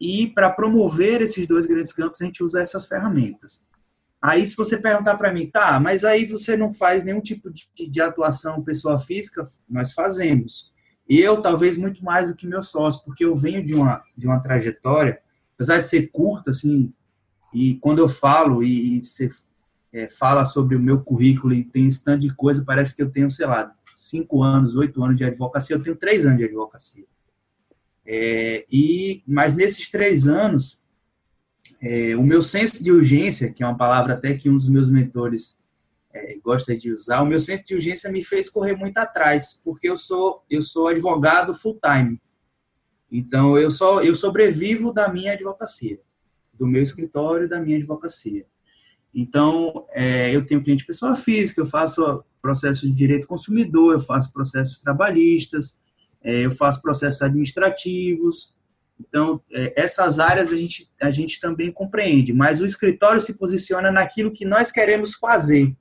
e 0.00 0.26
para 0.28 0.50
promover 0.50 1.22
esses 1.22 1.46
dois 1.46 1.66
grandes 1.66 1.92
campos 1.92 2.20
a 2.20 2.24
gente 2.24 2.42
usa 2.42 2.60
essas 2.60 2.86
ferramentas. 2.86 3.62
Aí, 4.20 4.46
se 4.48 4.56
você 4.56 4.78
perguntar 4.78 5.16
para 5.16 5.32
mim, 5.32 5.50
tá, 5.50 5.78
mas 5.78 6.02
aí 6.02 6.24
você 6.24 6.56
não 6.56 6.72
faz 6.72 7.04
nenhum 7.04 7.20
tipo 7.20 7.50
de, 7.50 7.68
de 7.76 8.00
atuação 8.00 8.64
pessoa 8.64 8.98
física, 8.98 9.44
nós 9.68 9.92
fazemos. 9.92 10.72
Eu, 11.08 11.42
talvez, 11.42 11.76
muito 11.76 12.02
mais 12.02 12.28
do 12.28 12.34
que 12.34 12.46
meu 12.46 12.62
sócio, 12.62 13.04
porque 13.04 13.24
eu 13.24 13.34
venho 13.34 13.64
de 13.64 13.74
uma, 13.74 14.02
de 14.16 14.26
uma 14.26 14.40
trajetória, 14.40 15.20
apesar 15.54 15.78
de 15.78 15.86
ser 15.86 16.10
curta, 16.10 16.50
assim, 16.50 16.92
e 17.52 17.74
quando 17.76 18.00
eu 18.00 18.08
falo 18.08 18.62
e, 18.62 18.98
e 18.98 19.04
você 19.04 19.28
é, 19.92 20.08
fala 20.08 20.44
sobre 20.44 20.74
o 20.74 20.80
meu 20.80 21.02
currículo 21.02 21.54
e 21.54 21.64
tem 21.64 21.86
esse 21.86 22.02
tanto 22.02 22.22
de 22.22 22.34
coisa, 22.34 22.64
parece 22.64 22.96
que 22.96 23.02
eu 23.02 23.10
tenho, 23.10 23.30
sei 23.30 23.46
lá, 23.46 23.72
cinco 23.94 24.42
anos, 24.42 24.74
oito 24.74 25.02
anos 25.02 25.16
de 25.16 25.24
advocacia, 25.24 25.76
eu 25.76 25.82
tenho 25.82 25.94
três 25.94 26.26
anos 26.26 26.38
de 26.38 26.44
advocacia. 26.44 27.04
É, 28.04 28.66
e, 28.70 29.22
mas 29.26 29.54
nesses 29.54 29.90
três 29.90 30.26
anos, 30.26 30.80
é, 31.80 32.16
o 32.16 32.22
meu 32.22 32.42
senso 32.42 32.82
de 32.82 32.90
urgência, 32.90 33.52
que 33.52 33.62
é 33.62 33.66
uma 33.66 33.76
palavra 33.76 34.14
até 34.14 34.34
que 34.34 34.50
um 34.50 34.58
dos 34.58 34.68
meus 34.68 34.90
mentores 34.90 35.56
é, 36.14 36.38
gosta 36.38 36.76
de 36.76 36.92
usar, 36.92 37.20
o 37.22 37.26
meu 37.26 37.40
senso 37.40 37.64
de 37.64 37.74
urgência 37.74 38.10
me 38.10 38.22
fez 38.22 38.48
correr 38.48 38.76
muito 38.76 38.96
atrás, 38.98 39.60
porque 39.64 39.88
eu 39.88 39.96
sou 39.96 40.44
eu 40.48 40.62
sou 40.62 40.86
advogado 40.86 41.52
full 41.52 41.78
time. 41.82 42.22
Então 43.10 43.58
eu 43.58 43.70
só 43.70 44.00
eu 44.00 44.14
sobrevivo 44.14 44.92
da 44.92 45.08
minha 45.08 45.32
advocacia, 45.32 46.00
do 46.52 46.66
meu 46.66 46.82
escritório, 46.82 47.48
da 47.48 47.60
minha 47.60 47.76
advocacia. 47.76 48.46
Então 49.12 49.86
é, 49.90 50.34
eu 50.34 50.46
tenho 50.46 50.62
cliente 50.62 50.86
pessoa 50.86 51.16
física, 51.16 51.60
eu 51.60 51.66
faço 51.66 52.24
processo 52.40 52.86
de 52.86 52.92
direito 52.92 53.26
consumidor, 53.26 53.94
eu 53.94 54.00
faço 54.00 54.32
processos 54.32 54.78
trabalhistas, 54.78 55.80
é, 56.22 56.46
eu 56.46 56.52
faço 56.52 56.80
processos 56.80 57.22
administrativos. 57.22 58.54
Então, 59.00 59.42
é, 59.50 59.82
essas 59.82 60.20
áreas 60.20 60.52
a 60.52 60.56
gente, 60.56 60.88
a 61.02 61.10
gente 61.10 61.40
também 61.40 61.72
compreende, 61.72 62.32
mas 62.32 62.60
o 62.60 62.66
escritório 62.66 63.20
se 63.20 63.36
posiciona 63.36 63.90
naquilo 63.90 64.30
que 64.30 64.44
nós 64.44 64.70
queremos 64.70 65.14
fazer 65.14 65.74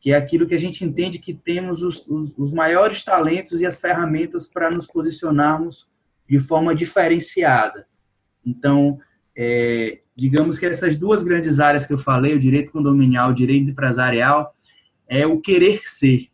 que 0.00 0.12
é 0.12 0.16
aquilo 0.16 0.46
que 0.46 0.54
a 0.54 0.60
gente 0.60 0.84
entende 0.84 1.18
que 1.18 1.34
temos 1.34 1.82
os, 1.82 2.06
os, 2.06 2.34
os 2.36 2.52
maiores 2.52 3.02
talentos 3.02 3.60
e 3.60 3.66
as 3.66 3.80
ferramentas 3.80 4.46
para 4.46 4.70
nos 4.70 4.86
posicionarmos 4.86 5.88
de 6.28 6.38
forma 6.38 6.74
diferenciada. 6.74 7.86
Então, 8.44 8.98
é, 9.36 10.00
digamos 10.14 10.58
que 10.58 10.66
essas 10.66 10.96
duas 10.96 11.22
grandes 11.22 11.60
áreas 11.60 11.86
que 11.86 11.92
eu 11.92 11.98
falei, 11.98 12.34
o 12.34 12.38
direito 12.38 12.72
condominial, 12.72 13.30
o 13.30 13.34
direito 13.34 13.70
empresarial, 13.70 14.54
é 15.08 15.26
o 15.26 15.40
querer 15.40 15.82
ser. 15.84 16.28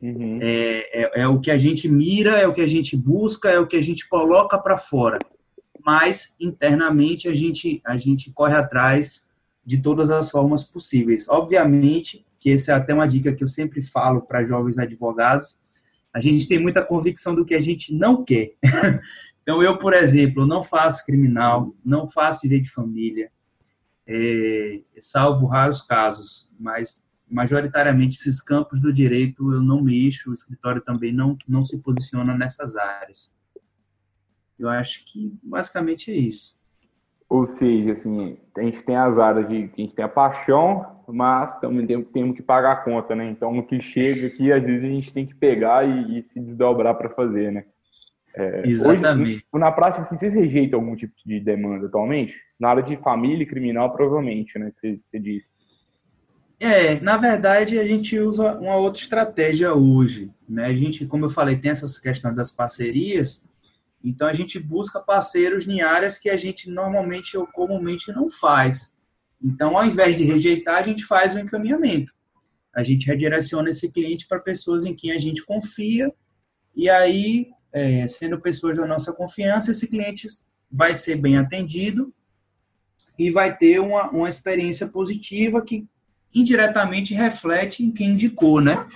Uhum. 0.00 0.38
É, 0.42 1.02
é, 1.02 1.20
é, 1.22 1.28
o 1.28 1.40
que 1.40 1.50
a 1.50 1.56
gente 1.56 1.88
mira, 1.88 2.32
é 2.32 2.46
o 2.46 2.52
que 2.52 2.60
a 2.60 2.66
gente 2.66 2.96
busca, 2.96 3.48
é 3.48 3.58
o 3.58 3.66
que 3.66 3.76
a 3.76 3.82
gente 3.82 4.08
coloca 4.08 4.58
para 4.58 4.76
fora. 4.76 5.18
Mas 5.84 6.34
internamente 6.40 7.28
a 7.28 7.34
gente 7.34 7.80
a 7.84 7.96
gente 7.96 8.32
corre 8.32 8.54
atrás 8.54 9.30
de 9.64 9.80
todas 9.80 10.10
as 10.10 10.30
formas 10.30 10.64
possíveis. 10.64 11.28
Obviamente 11.28 12.24
que 12.42 12.50
essa 12.50 12.72
é 12.72 12.74
até 12.74 12.92
uma 12.92 13.06
dica 13.06 13.32
que 13.32 13.44
eu 13.44 13.48
sempre 13.48 13.80
falo 13.80 14.20
para 14.22 14.44
jovens 14.44 14.76
advogados. 14.76 15.60
A 16.12 16.20
gente 16.20 16.48
tem 16.48 16.58
muita 16.58 16.84
convicção 16.84 17.36
do 17.36 17.44
que 17.44 17.54
a 17.54 17.60
gente 17.60 17.94
não 17.94 18.24
quer. 18.24 18.54
então 19.40 19.62
eu, 19.62 19.78
por 19.78 19.94
exemplo, 19.94 20.44
não 20.44 20.60
faço 20.60 21.06
criminal, 21.06 21.72
não 21.84 22.08
faço 22.08 22.40
direito 22.42 22.64
de 22.64 22.70
família, 22.70 23.30
é, 24.04 24.80
salvo 24.98 25.46
raros 25.46 25.80
casos, 25.82 26.52
mas 26.58 27.08
majoritariamente 27.30 28.18
esses 28.18 28.42
campos 28.42 28.80
do 28.80 28.92
direito 28.92 29.52
eu 29.52 29.62
não 29.62 29.80
mexo, 29.80 30.30
o 30.30 30.34
escritório 30.34 30.82
também 30.82 31.12
não, 31.12 31.38
não 31.46 31.64
se 31.64 31.78
posiciona 31.78 32.36
nessas 32.36 32.74
áreas. 32.74 33.32
Eu 34.58 34.68
acho 34.68 35.04
que 35.04 35.32
basicamente 35.42 36.10
é 36.10 36.16
isso. 36.16 36.60
Ou 37.32 37.46
seja, 37.46 37.92
assim, 37.92 38.36
a 38.58 38.60
gente 38.60 38.84
tem 38.84 38.94
as 38.94 39.18
áreas 39.18 39.48
de 39.48 39.54
a 39.54 39.80
gente 39.80 39.94
tem 39.94 40.04
a 40.04 40.08
paixão, 40.08 40.84
mas 41.08 41.58
também 41.60 41.86
temos 42.04 42.36
que 42.36 42.42
pagar 42.42 42.72
a 42.72 42.76
conta, 42.76 43.14
né? 43.14 43.30
Então, 43.30 43.56
o 43.56 43.66
que 43.66 43.80
chega 43.80 44.26
aqui, 44.26 44.52
às 44.52 44.62
vezes 44.62 44.84
a 44.84 44.92
gente 44.92 45.14
tem 45.14 45.24
que 45.24 45.34
pegar 45.34 45.82
e, 45.82 46.18
e 46.18 46.22
se 46.24 46.38
desdobrar 46.38 46.94
para 46.94 47.08
fazer, 47.08 47.50
né? 47.50 47.64
É, 48.36 48.68
Exatamente. 48.68 49.46
Hoje, 49.50 49.64
na 49.64 49.72
prática, 49.72 50.02
assim, 50.02 50.18
vocês 50.18 50.34
rejeitam 50.34 50.78
algum 50.78 50.94
tipo 50.94 51.14
de 51.24 51.40
demanda 51.40 51.86
atualmente? 51.86 52.36
Na 52.60 52.68
área 52.68 52.82
de 52.82 52.98
família 52.98 53.44
e 53.44 53.46
criminal, 53.46 53.90
provavelmente, 53.94 54.58
né? 54.58 54.70
Que 54.70 54.80
você, 54.80 55.00
você 55.10 55.18
disse. 55.18 55.52
É, 56.60 57.00
na 57.00 57.16
verdade, 57.16 57.78
a 57.78 57.84
gente 57.84 58.18
usa 58.18 58.58
uma 58.58 58.76
outra 58.76 59.00
estratégia 59.00 59.72
hoje. 59.72 60.30
Né? 60.46 60.66
A 60.66 60.74
gente, 60.74 61.06
como 61.06 61.24
eu 61.24 61.30
falei, 61.30 61.56
tem 61.56 61.70
essas 61.70 61.98
questões 61.98 62.36
das 62.36 62.52
parcerias, 62.52 63.48
então 64.04 64.26
a 64.26 64.32
gente 64.32 64.58
busca 64.58 65.00
parceiros 65.00 65.66
em 65.66 65.80
áreas 65.80 66.18
que 66.18 66.28
a 66.28 66.36
gente 66.36 66.68
normalmente 66.70 67.36
ou 67.36 67.46
comumente 67.46 68.12
não 68.12 68.28
faz. 68.28 68.96
Então, 69.42 69.76
ao 69.76 69.84
invés 69.84 70.16
de 70.16 70.24
rejeitar, 70.24 70.78
a 70.78 70.82
gente 70.82 71.04
faz 71.04 71.34
o 71.34 71.38
um 71.38 71.40
encaminhamento. 71.40 72.12
A 72.74 72.82
gente 72.82 73.06
redireciona 73.06 73.70
esse 73.70 73.90
cliente 73.90 74.26
para 74.26 74.40
pessoas 74.40 74.84
em 74.84 74.94
quem 74.94 75.12
a 75.12 75.18
gente 75.18 75.44
confia, 75.44 76.12
e 76.74 76.88
aí, 76.88 77.50
é, 77.72 78.06
sendo 78.08 78.40
pessoas 78.40 78.76
da 78.76 78.86
nossa 78.86 79.12
confiança, 79.12 79.70
esse 79.70 79.88
cliente 79.88 80.26
vai 80.70 80.94
ser 80.94 81.16
bem 81.16 81.36
atendido 81.36 82.12
e 83.18 83.30
vai 83.30 83.56
ter 83.56 83.78
uma, 83.78 84.10
uma 84.10 84.28
experiência 84.28 84.86
positiva 84.86 85.62
que 85.62 85.86
indiretamente 86.34 87.12
reflete 87.12 87.84
em 87.84 87.92
quem 87.92 88.10
indicou, 88.10 88.60
né? 88.60 88.86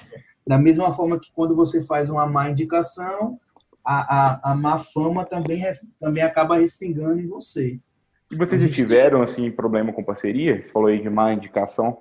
Da 0.47 0.57
mesma 0.57 0.93
forma 0.93 1.21
que 1.21 1.31
quando 1.33 1.55
você 1.55 1.85
faz 1.85 2.09
uma 2.09 2.27
má 2.27 2.49
indicação, 2.49 3.39
a, 3.87 4.51
a, 4.51 4.53
a 4.53 4.55
má 4.55 4.77
fama 4.77 5.25
também, 5.25 5.63
também 5.99 6.23
acaba 6.23 6.59
respingando 6.59 7.21
em 7.21 7.29
você. 7.29 7.79
E 8.31 8.35
vocês 8.37 8.61
já 8.61 8.69
tiveram, 8.69 9.23
assim, 9.23 9.51
problema 9.51 9.93
com 9.93 10.03
parceria? 10.03 10.61
Você 10.61 10.73
falou 10.73 10.89
aí 10.89 11.01
de 11.01 11.09
má 11.09 11.33
indicação. 11.33 11.97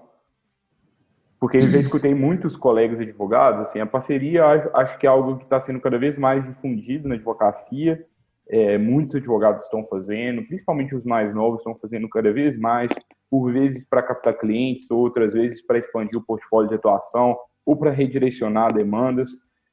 Porque 1.40 1.58
eu 1.58 1.70
já 1.70 1.78
escutei 1.80 2.16
muitos 2.16 2.58
colegas 2.58 3.00
advogados, 3.00 3.62
assim, 3.62 3.80
a 3.80 3.86
parceria 3.86 4.46
acho 4.74 4.98
que 4.98 5.06
é 5.06 5.10
algo 5.10 5.38
que 5.38 5.44
está 5.44 5.62
sendo 5.62 5.80
cada 5.80 6.00
vez 6.00 6.18
mais 6.18 6.46
difundido 6.46 7.08
na 7.08 7.16
advocacia, 7.16 8.04
é, 8.48 8.78
muitos 8.78 9.16
advogados 9.16 9.64
estão 9.64 9.86
fazendo, 9.86 10.44
principalmente 10.44 10.96
os 10.96 11.04
mais 11.04 11.34
novos 11.34 11.60
estão 11.60 11.76
fazendo 11.76 12.08
cada 12.10 12.32
vez 12.32 12.58
mais, 12.58 12.92
por 13.30 13.52
vezes 13.52 13.88
para 13.88 14.04
captar 14.04 14.38
clientes, 14.38 14.90
outras 14.92 15.34
vezes 15.34 15.66
para 15.66 15.80
expandir 15.80 16.18
o 16.18 16.24
portfólio 16.24 16.70
de 16.70 16.76
atuação 16.76 17.36
ou 17.66 17.76
para 17.76 17.92
redirecionar 17.92 18.74
demandas. 18.74 19.32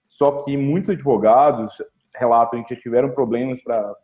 Só 0.08 0.42
que 0.42 0.56
muitos 0.56 0.90
advogados 0.90 1.74
relatam 2.22 2.62
que 2.62 2.74
já 2.74 2.80
tiveram 2.80 3.10
problemas 3.10 3.62
pra 3.62 3.94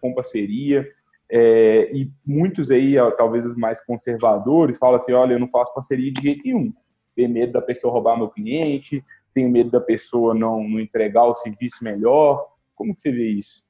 com 0.00 0.14
parceria, 0.14 0.86
é, 1.30 1.90
e 1.92 2.10
muitos 2.24 2.70
aí, 2.70 2.94
talvez 3.16 3.44
os 3.44 3.56
mais 3.56 3.84
conservadores, 3.84 4.78
falam 4.78 4.96
assim: 4.96 5.12
olha, 5.12 5.32
eu 5.32 5.40
não 5.40 5.50
faço 5.50 5.74
parceria 5.74 6.12
de 6.12 6.22
jeito 6.22 6.42
nenhum. 6.44 6.72
Tenho 7.16 7.30
medo 7.30 7.52
da 7.52 7.62
pessoa 7.62 7.92
roubar 7.92 8.16
meu 8.16 8.28
cliente, 8.28 9.04
tenho 9.32 9.50
medo 9.50 9.70
da 9.70 9.80
pessoa 9.80 10.34
não, 10.34 10.62
não 10.68 10.80
entregar 10.80 11.24
o 11.24 11.34
serviço 11.34 11.82
melhor. 11.82 12.46
Como 12.74 12.94
que 12.94 13.00
você 13.00 13.10
vê 13.10 13.30
isso? 13.30 13.64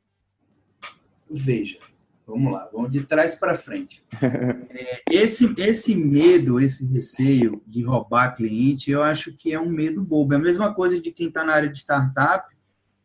Veja, 1.30 1.78
vamos 2.26 2.52
lá, 2.52 2.68
vamos 2.72 2.90
de 2.90 3.02
trás 3.04 3.34
para 3.36 3.54
frente. 3.54 4.02
É, 4.76 5.00
esse, 5.08 5.54
esse 5.56 5.94
medo, 5.94 6.60
esse 6.60 6.92
receio 6.92 7.62
de 7.64 7.84
roubar 7.84 8.34
cliente, 8.34 8.90
eu 8.90 9.04
acho 9.04 9.36
que 9.36 9.52
é 9.52 9.60
um 9.60 9.70
medo 9.70 10.02
bobo. 10.02 10.34
É 10.34 10.36
a 10.36 10.40
mesma 10.40 10.74
coisa 10.74 11.00
de 11.00 11.12
quem 11.12 11.28
está 11.28 11.44
na 11.44 11.54
área 11.54 11.68
de 11.68 11.78
startup 11.78 12.53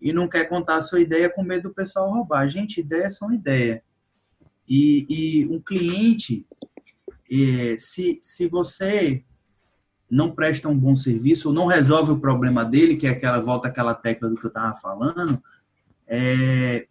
e 0.01 0.13
não 0.13 0.27
quer 0.27 0.45
contar 0.45 0.77
a 0.77 0.81
sua 0.81 1.01
ideia 1.01 1.29
com 1.29 1.43
medo 1.43 1.69
do 1.69 1.75
pessoal 1.75 2.09
roubar. 2.09 2.47
Gente, 2.47 2.79
ideias 2.79 3.17
são 3.17 3.33
ideia. 3.33 3.83
E, 4.67 5.05
e 5.09 5.47
um 5.47 5.59
cliente, 5.59 6.45
é, 7.29 7.75
se, 7.79 8.19
se 8.21 8.47
você 8.47 9.23
não 10.09 10.31
presta 10.31 10.67
um 10.67 10.77
bom 10.77 10.95
serviço 10.95 11.49
ou 11.49 11.53
não 11.53 11.65
resolve 11.65 12.11
o 12.11 12.19
problema 12.19 12.65
dele, 12.65 12.95
que 12.95 13.07
é 13.07 13.11
aquela 13.11 13.39
volta 13.39 13.67
aquela 13.67 13.93
tecla 13.93 14.29
do 14.29 14.35
que 14.35 14.45
eu 14.45 14.49
estava 14.49 14.75
falando, 14.75 15.41
é, 16.07 16.87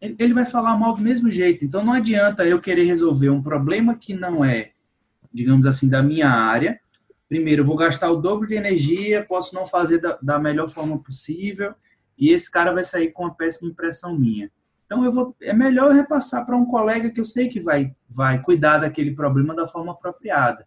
ele 0.00 0.34
vai 0.34 0.44
falar 0.44 0.76
mal 0.76 0.94
do 0.94 1.02
mesmo 1.02 1.30
jeito. 1.30 1.64
Então 1.64 1.84
não 1.84 1.92
adianta 1.92 2.46
eu 2.46 2.60
querer 2.60 2.84
resolver 2.84 3.30
um 3.30 3.42
problema 3.42 3.96
que 3.96 4.14
não 4.14 4.44
é, 4.44 4.72
digamos 5.32 5.66
assim, 5.66 5.88
da 5.88 6.02
minha 6.02 6.28
área. 6.28 6.78
Primeiro, 7.28 7.62
eu 7.62 7.66
vou 7.66 7.76
gastar 7.76 8.10
o 8.10 8.16
dobro 8.16 8.46
de 8.46 8.54
energia, 8.54 9.24
posso 9.24 9.54
não 9.54 9.64
fazer 9.64 9.98
da, 9.98 10.18
da 10.22 10.38
melhor 10.38 10.68
forma 10.68 10.98
possível, 10.98 11.74
e 12.18 12.30
esse 12.30 12.50
cara 12.50 12.72
vai 12.72 12.84
sair 12.84 13.12
com 13.12 13.24
uma 13.24 13.34
péssima 13.34 13.70
impressão 13.70 14.18
minha. 14.18 14.50
Então 14.84 15.04
eu 15.04 15.12
vou, 15.12 15.36
é 15.40 15.52
melhor 15.52 15.90
eu 15.90 15.96
repassar 15.96 16.44
para 16.44 16.56
um 16.56 16.64
colega 16.64 17.10
que 17.10 17.20
eu 17.20 17.24
sei 17.24 17.48
que 17.48 17.60
vai, 17.60 17.94
vai 18.08 18.42
cuidar 18.42 18.78
daquele 18.78 19.14
problema 19.14 19.54
da 19.54 19.66
forma 19.66 19.92
apropriada. 19.92 20.66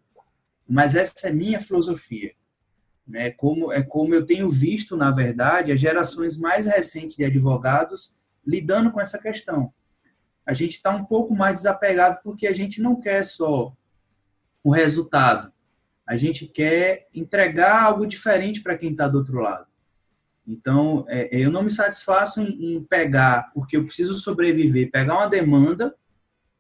Mas 0.68 0.96
essa 0.96 1.28
é 1.28 1.32
minha 1.32 1.60
filosofia. 1.60 2.34
Né? 3.06 3.32
Como, 3.32 3.72
é 3.72 3.82
como 3.82 4.14
eu 4.14 4.26
tenho 4.26 4.48
visto, 4.48 4.96
na 4.96 5.12
verdade, 5.12 5.72
as 5.72 5.80
gerações 5.80 6.38
mais 6.38 6.66
recentes 6.66 7.16
de 7.16 7.26
advogados 7.26 8.16
lidando 8.46 8.92
com 8.92 9.02
essa 9.02 9.20
questão. 9.20 9.74
A 10.46 10.54
gente 10.54 10.76
está 10.76 10.92
um 10.92 11.04
pouco 11.04 11.36
mais 11.36 11.56
desapegado 11.56 12.20
porque 12.24 12.48
a 12.48 12.54
gente 12.54 12.82
não 12.82 13.00
quer 13.00 13.24
só 13.24 13.74
o 14.64 14.72
resultado. 14.72 15.52
A 16.06 16.16
gente 16.16 16.46
quer 16.46 17.08
entregar 17.14 17.84
algo 17.84 18.06
diferente 18.06 18.62
para 18.62 18.78
quem 18.78 18.92
está 18.92 19.08
do 19.08 19.18
outro 19.18 19.40
lado. 19.40 19.71
Então, 20.52 21.06
é, 21.08 21.30
eu 21.32 21.50
não 21.50 21.64
me 21.64 21.70
satisfaço 21.70 22.42
em, 22.42 22.76
em, 22.76 22.84
pegar, 22.84 23.52
porque 23.54 23.78
eu 23.78 23.86
preciso 23.86 24.16
sobreviver, 24.16 24.92
pegar 24.92 25.16
uma 25.16 25.28
demanda 25.28 25.96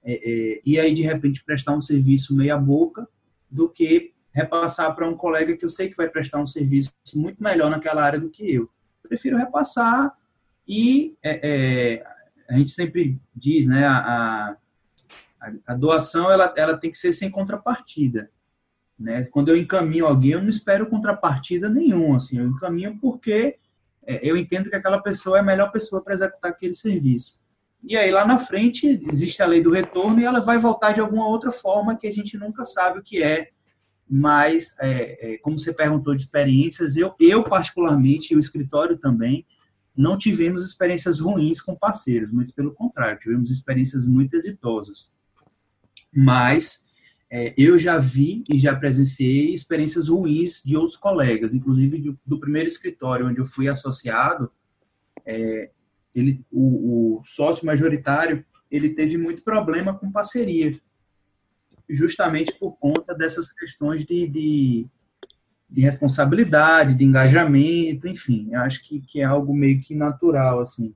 é, 0.03 0.13
é, 0.13 0.61
e 0.65 0.79
aí, 0.79 0.93
de 0.93 1.01
repente, 1.01 1.43
prestar 1.43 1.75
um 1.75 1.81
serviço 1.81 2.35
meia-boca, 2.35 3.07
do 3.49 3.67
que 3.67 4.13
repassar 4.33 4.95
para 4.95 5.07
um 5.07 5.15
colega 5.15 5.55
que 5.57 5.65
eu 5.65 5.69
sei 5.69 5.89
que 5.89 5.97
vai 5.97 6.07
prestar 6.07 6.39
um 6.39 6.47
serviço 6.47 6.93
muito 7.15 7.43
melhor 7.43 7.69
naquela 7.69 8.01
área 8.01 8.19
do 8.19 8.29
que 8.29 8.49
eu. 8.49 8.69
Prefiro 9.03 9.37
repassar 9.37 10.15
e 10.65 11.17
é, 11.21 11.39
é, 11.43 12.03
a 12.49 12.57
gente 12.57 12.71
sempre 12.71 13.19
diz, 13.35 13.67
né, 13.67 13.85
a, 13.85 14.55
a, 15.41 15.53
a, 15.67 15.75
doação 15.75 16.31
ela, 16.31 16.53
ela 16.55 16.77
tem 16.77 16.89
que 16.89 16.97
ser 16.97 17.11
sem 17.11 17.29
contrapartida. 17.29 18.31
Né? 18.97 19.25
Quando 19.25 19.49
eu 19.49 19.57
encaminho 19.57 20.05
alguém, 20.05 20.31
eu 20.31 20.41
não 20.41 20.49
espero 20.49 20.89
contrapartida 20.89 21.69
nenhuma. 21.69 22.17
Assim, 22.17 22.39
eu 22.39 22.47
encaminho 22.47 22.97
porque 22.99 23.57
é, 24.05 24.19
eu 24.27 24.35
entendo 24.35 24.69
que 24.69 24.75
aquela 24.75 25.01
pessoa 25.01 25.37
é 25.37 25.39
a 25.41 25.43
melhor 25.43 25.71
pessoa 25.71 26.01
para 26.01 26.13
executar 26.13 26.51
aquele 26.51 26.73
serviço. 26.73 27.39
E 27.83 27.97
aí 27.97 28.11
lá 28.11 28.25
na 28.25 28.37
frente 28.37 28.87
existe 29.11 29.41
a 29.41 29.47
lei 29.47 29.61
do 29.61 29.71
retorno 29.71 30.19
e 30.19 30.25
ela 30.25 30.39
vai 30.39 30.57
voltar 30.59 30.91
de 30.91 30.99
alguma 30.99 31.27
outra 31.27 31.51
forma 31.51 31.95
que 31.95 32.07
a 32.07 32.11
gente 32.11 32.37
nunca 32.37 32.63
sabe 32.63 32.99
o 32.99 33.03
que 33.03 33.23
é. 33.23 33.49
Mas, 34.07 34.75
é, 34.79 35.33
é, 35.33 35.37
como 35.37 35.57
você 35.57 35.73
perguntou 35.73 36.13
de 36.13 36.21
experiências, 36.23 36.97
eu, 36.97 37.15
eu 37.19 37.43
particularmente, 37.43 38.33
e 38.33 38.35
o 38.35 38.39
escritório 38.39 38.97
também, 38.97 39.45
não 39.95 40.17
tivemos 40.17 40.65
experiências 40.65 41.19
ruins 41.19 41.61
com 41.61 41.75
parceiros, 41.75 42.31
muito 42.31 42.53
pelo 42.53 42.73
contrário, 42.73 43.19
tivemos 43.19 43.49
experiências 43.49 44.05
muito 44.05 44.35
exitosas. 44.35 45.11
Mas 46.13 46.85
é, 47.31 47.53
eu 47.57 47.79
já 47.79 47.97
vi 47.97 48.43
e 48.49 48.59
já 48.59 48.75
presenciei 48.75 49.53
experiências 49.53 50.09
ruins 50.09 50.61
de 50.63 50.75
outros 50.75 50.97
colegas, 50.97 51.53
inclusive 51.53 51.97
do, 51.97 52.19
do 52.25 52.39
primeiro 52.39 52.67
escritório 52.67 53.27
onde 53.27 53.39
eu 53.39 53.45
fui 53.45 53.69
associado, 53.69 54.51
é, 55.25 55.71
ele, 56.13 56.43
o, 56.51 57.19
o, 57.19 57.23
sócio 57.23 57.65
majoritário 57.65 58.45
ele 58.69 58.89
teve 58.89 59.17
muito 59.17 59.43
problema 59.43 59.97
com 59.97 60.11
parceria, 60.11 60.77
justamente 61.89 62.53
por 62.59 62.73
conta 62.77 63.15
dessas 63.15 63.51
questões 63.51 64.05
de, 64.05 64.27
de 64.27 64.89
de 65.71 65.79
responsabilidade, 65.79 66.95
de 66.95 67.05
engajamento, 67.05 68.05
enfim, 68.05 68.53
acho 68.55 68.83
que, 68.83 68.99
que 68.99 69.21
é 69.21 69.23
algo 69.23 69.55
meio 69.55 69.79
que 69.79 69.95
natural, 69.95 70.59
assim. 70.59 70.93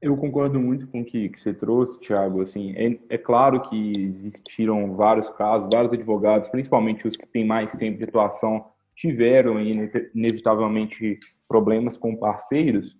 Eu 0.00 0.16
concordo 0.16 0.60
muito 0.60 0.86
com 0.86 1.00
o 1.00 1.04
que, 1.04 1.28
que 1.28 1.40
você 1.40 1.52
trouxe, 1.52 1.98
Thiago. 1.98 2.40
Assim, 2.40 2.72
é, 2.76 2.98
é, 3.08 3.18
claro 3.18 3.60
que 3.62 3.92
existiram 3.96 4.94
vários 4.94 5.28
casos, 5.30 5.68
vários 5.72 5.92
advogados, 5.92 6.48
principalmente 6.48 7.06
os 7.06 7.16
que 7.16 7.26
têm 7.26 7.44
mais 7.44 7.72
tempo 7.72 7.98
de 7.98 8.04
atuação, 8.04 8.66
tiveram 8.94 9.60
inevitavelmente 9.60 11.18
problemas 11.48 11.96
com 11.96 12.16
parceiros, 12.16 12.96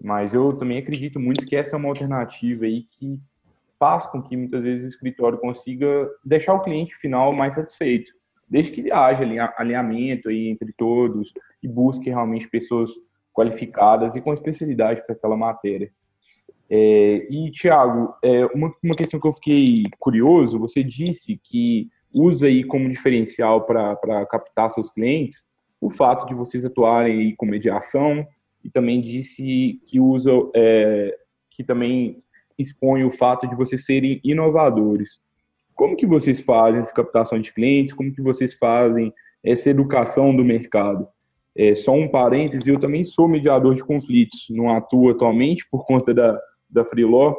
mas 0.00 0.34
eu 0.34 0.52
também 0.56 0.78
acredito 0.78 1.20
muito 1.20 1.46
que 1.46 1.54
essa 1.54 1.76
é 1.76 1.78
uma 1.78 1.88
alternativa 1.88 2.64
aí 2.64 2.82
que 2.82 3.20
faz 3.78 4.06
com 4.06 4.22
que 4.22 4.36
muitas 4.36 4.62
vezes 4.62 4.84
o 4.84 4.88
escritório 4.88 5.38
consiga 5.38 6.08
deixar 6.24 6.54
o 6.54 6.62
cliente 6.62 6.94
final 6.96 7.32
mais 7.32 7.54
satisfeito, 7.54 8.12
desde 8.48 8.72
que 8.72 8.90
haja 8.90 9.24
alinhamento 9.56 10.28
aí 10.28 10.48
entre 10.48 10.72
todos 10.72 11.32
e 11.62 11.68
busque 11.68 12.08
realmente 12.08 12.48
pessoas 12.48 12.90
qualificadas 13.32 14.16
e 14.16 14.20
com 14.20 14.32
especialidade 14.32 15.04
para 15.04 15.14
aquela 15.14 15.36
matéria. 15.36 15.90
É, 16.74 17.26
e, 17.28 17.50
Tiago, 17.50 18.14
é, 18.24 18.46
uma, 18.46 18.74
uma 18.82 18.94
questão 18.94 19.20
que 19.20 19.26
eu 19.26 19.32
fiquei 19.34 19.84
curioso, 19.98 20.58
você 20.58 20.82
disse 20.82 21.38
que 21.44 21.90
usa 22.10 22.46
aí 22.46 22.64
como 22.64 22.88
diferencial 22.88 23.66
para 23.66 24.24
captar 24.24 24.70
seus 24.70 24.90
clientes 24.90 25.46
o 25.78 25.90
fato 25.90 26.26
de 26.26 26.32
vocês 26.32 26.64
atuarem 26.64 27.18
aí 27.18 27.36
com 27.36 27.44
mediação 27.44 28.26
e 28.64 28.70
também 28.70 29.02
disse 29.02 29.82
que 29.86 30.00
usa, 30.00 30.30
é, 30.56 31.14
que 31.50 31.62
também 31.62 32.16
expõe 32.58 33.04
o 33.04 33.10
fato 33.10 33.46
de 33.46 33.54
vocês 33.54 33.84
serem 33.84 34.18
inovadores. 34.24 35.20
Como 35.74 35.94
que 35.94 36.06
vocês 36.06 36.40
fazem 36.40 36.80
essa 36.80 36.94
captação 36.94 37.38
de 37.38 37.52
clientes? 37.52 37.92
Como 37.92 38.14
que 38.14 38.22
vocês 38.22 38.54
fazem 38.54 39.12
essa 39.44 39.68
educação 39.68 40.34
do 40.34 40.42
mercado? 40.42 41.06
É, 41.54 41.74
só 41.74 41.92
um 41.92 42.08
parêntese, 42.08 42.70
eu 42.70 42.80
também 42.80 43.04
sou 43.04 43.28
mediador 43.28 43.74
de 43.74 43.84
conflitos, 43.84 44.46
não 44.48 44.74
atuo 44.74 45.10
atualmente 45.10 45.68
por 45.70 45.84
conta 45.84 46.14
da, 46.14 46.40
da 46.72 46.84
Freeló, 46.84 47.36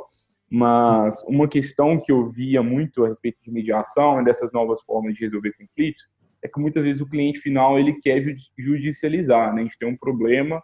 mas 0.49 1.23
uma 1.27 1.47
questão 1.47 1.99
que 1.99 2.11
eu 2.11 2.29
via 2.29 2.61
muito 2.61 3.03
a 3.03 3.07
respeito 3.07 3.39
de 3.43 3.51
mediação 3.51 4.21
e 4.21 4.23
dessas 4.23 4.51
novas 4.53 4.83
formas 4.83 5.15
de 5.15 5.21
resolver 5.21 5.51
conflitos 5.53 6.07
é 6.43 6.47
que 6.47 6.59
muitas 6.59 6.83
vezes 6.83 7.01
o 7.01 7.09
cliente 7.09 7.39
final 7.39 7.79
ele 7.79 7.93
quer 8.01 8.23
judicializar, 8.57 9.53
né? 9.53 9.61
A 9.61 9.63
gente 9.63 9.79
tem 9.79 9.89
um 9.89 9.97
problema 9.97 10.61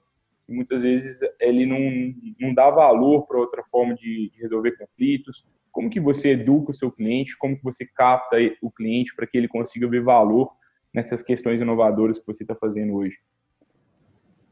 e 0.48 0.54
muitas 0.54 0.84
vezes 0.84 1.20
ele 1.40 1.66
não, 1.66 2.14
não 2.40 2.54
dá 2.54 2.70
valor 2.70 3.26
para 3.26 3.40
outra 3.40 3.64
forma 3.72 3.96
de, 3.96 4.30
de, 4.30 4.42
resolver 4.42 4.78
conflitos. 4.78 5.46
Como 5.72 5.90
que 5.90 6.00
você 6.00 6.32
educa 6.32 6.72
o 6.72 6.74
seu 6.74 6.92
cliente? 6.92 7.38
Como 7.38 7.58
que 7.58 7.64
você 7.64 7.86
capta 7.86 8.38
o 8.62 8.70
cliente 8.70 9.16
para 9.16 9.26
que 9.26 9.38
ele 9.38 9.48
consiga 9.48 9.88
ver 9.88 10.04
valor 10.04 10.52
nessas 10.94 11.22
questões 11.22 11.62
inovadoras 11.62 12.20
que 12.20 12.28
você 12.28 12.44
está 12.44 12.56
fazendo 12.56 12.96
hoje? 12.96 13.18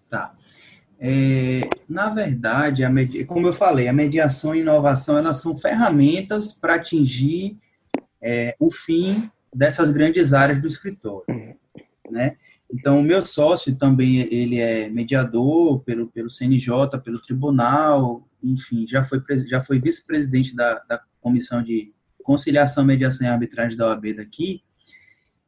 Tá. 0.10 0.34
É, 1.00 1.62
na 1.88 2.10
verdade, 2.10 2.84
a, 2.84 2.92
como 3.28 3.48
eu 3.48 3.54
falei, 3.54 3.88
a 3.88 3.94
mediação 3.94 4.56
e 4.56 4.62
inovação 4.62 5.18
elas 5.18 5.38
são 5.38 5.56
ferramentas 5.56 6.52
para 6.52 6.76
atingir 6.76 7.58
é, 8.22 8.56
o 8.60 8.72
fim 8.72 9.30
dessas 9.54 9.92
grandes 9.92 10.34
áreas 10.34 10.60
do 10.60 10.68
escritório, 10.68 11.26
né? 12.10 12.36
Então, 12.72 13.00
o 13.00 13.04
meu 13.04 13.22
sócio 13.22 13.74
também 13.78 14.28
ele 14.30 14.60
é 14.60 14.90
mediador 14.90 15.80
pelo, 15.84 16.08
pelo 16.08 16.30
CNJ, 16.30 17.00
pelo 17.04 17.22
tribunal, 17.22 18.28
enfim, 18.44 18.86
já 18.88 19.02
foi, 19.02 19.22
já 19.48 19.62
foi 19.62 19.80
vice-presidente 19.80 20.54
da, 20.54 20.80
da 20.88 21.02
Comissão 21.22 21.64
de 21.64 21.94
Conciliação, 22.22 22.84
Mediação 22.84 23.26
e 23.26 23.30
Arbitragem 23.30 23.78
da 23.78 23.88
OAB 23.88 24.14
daqui. 24.18 24.64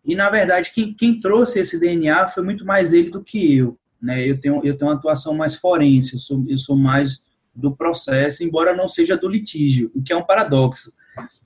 E, 0.05 0.15
na 0.15 0.29
verdade, 0.29 0.71
quem, 0.73 0.93
quem 0.93 1.19
trouxe 1.19 1.59
esse 1.59 1.77
DNA 1.77 2.25
foi 2.27 2.41
muito 2.41 2.65
mais 2.65 2.93
ele 2.93 3.09
do 3.09 3.21
que 3.21 3.57
eu 3.57 3.77
né? 4.01 4.27
Eu 4.27 4.39
tenho 4.39 4.61
eu 4.63 4.77
tenho 4.77 4.89
uma 4.89 4.97
atuação 4.97 5.33
mais 5.33 5.55
forense, 5.55 6.13
eu 6.13 6.19
sou 6.19 6.45
eu 6.47 6.57
sou 6.57 6.75
mais 6.75 7.23
do 7.53 7.75
processo, 7.75 8.43
embora 8.43 8.75
não 8.75 8.87
seja 8.87 9.17
do 9.17 9.27
litígio, 9.27 9.91
o 9.93 10.01
que 10.01 10.13
é 10.13 10.15
um 10.15 10.25
paradoxo. 10.25 10.93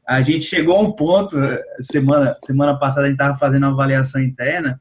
A 0.08 0.22
gente 0.22 0.46
chegou 0.46 0.78
a 0.78 0.82
um 0.82 0.92
ponto 0.92 1.38
semana 1.80 2.36
semana 2.39 2.78
passada 2.78 3.08
a 3.08 3.10
gente 3.10 3.16
estava 3.16 3.38
fazendo 3.38 3.63
uma 3.63 3.74
avaliação 3.74 4.22
interna 4.22 4.80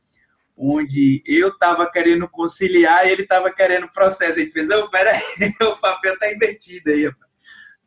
onde 0.56 1.22
eu 1.26 1.48
estava 1.48 1.90
querendo 1.90 2.28
conciliar 2.28 3.06
e 3.06 3.10
ele 3.10 3.22
estava 3.22 3.50
querendo 3.52 3.88
processo. 3.88 4.38
Gente 4.38 4.52
fez, 4.52 4.70
oh, 4.70 4.88
peraí, 4.88 5.20
o 5.62 5.76
papel 5.76 6.14
está 6.14 6.32
invertido 6.32 6.90
aí. 6.90 7.10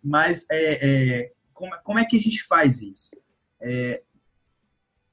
Mas 0.03 0.45
é, 0.51 0.79
é, 0.81 1.31
como, 1.53 1.71
como, 1.83 1.99
é 1.99 2.05
que 2.05 2.17
a 2.17 2.19
gente 2.19 2.43
faz 2.43 2.81
isso? 2.81 3.11
É, 3.61 4.01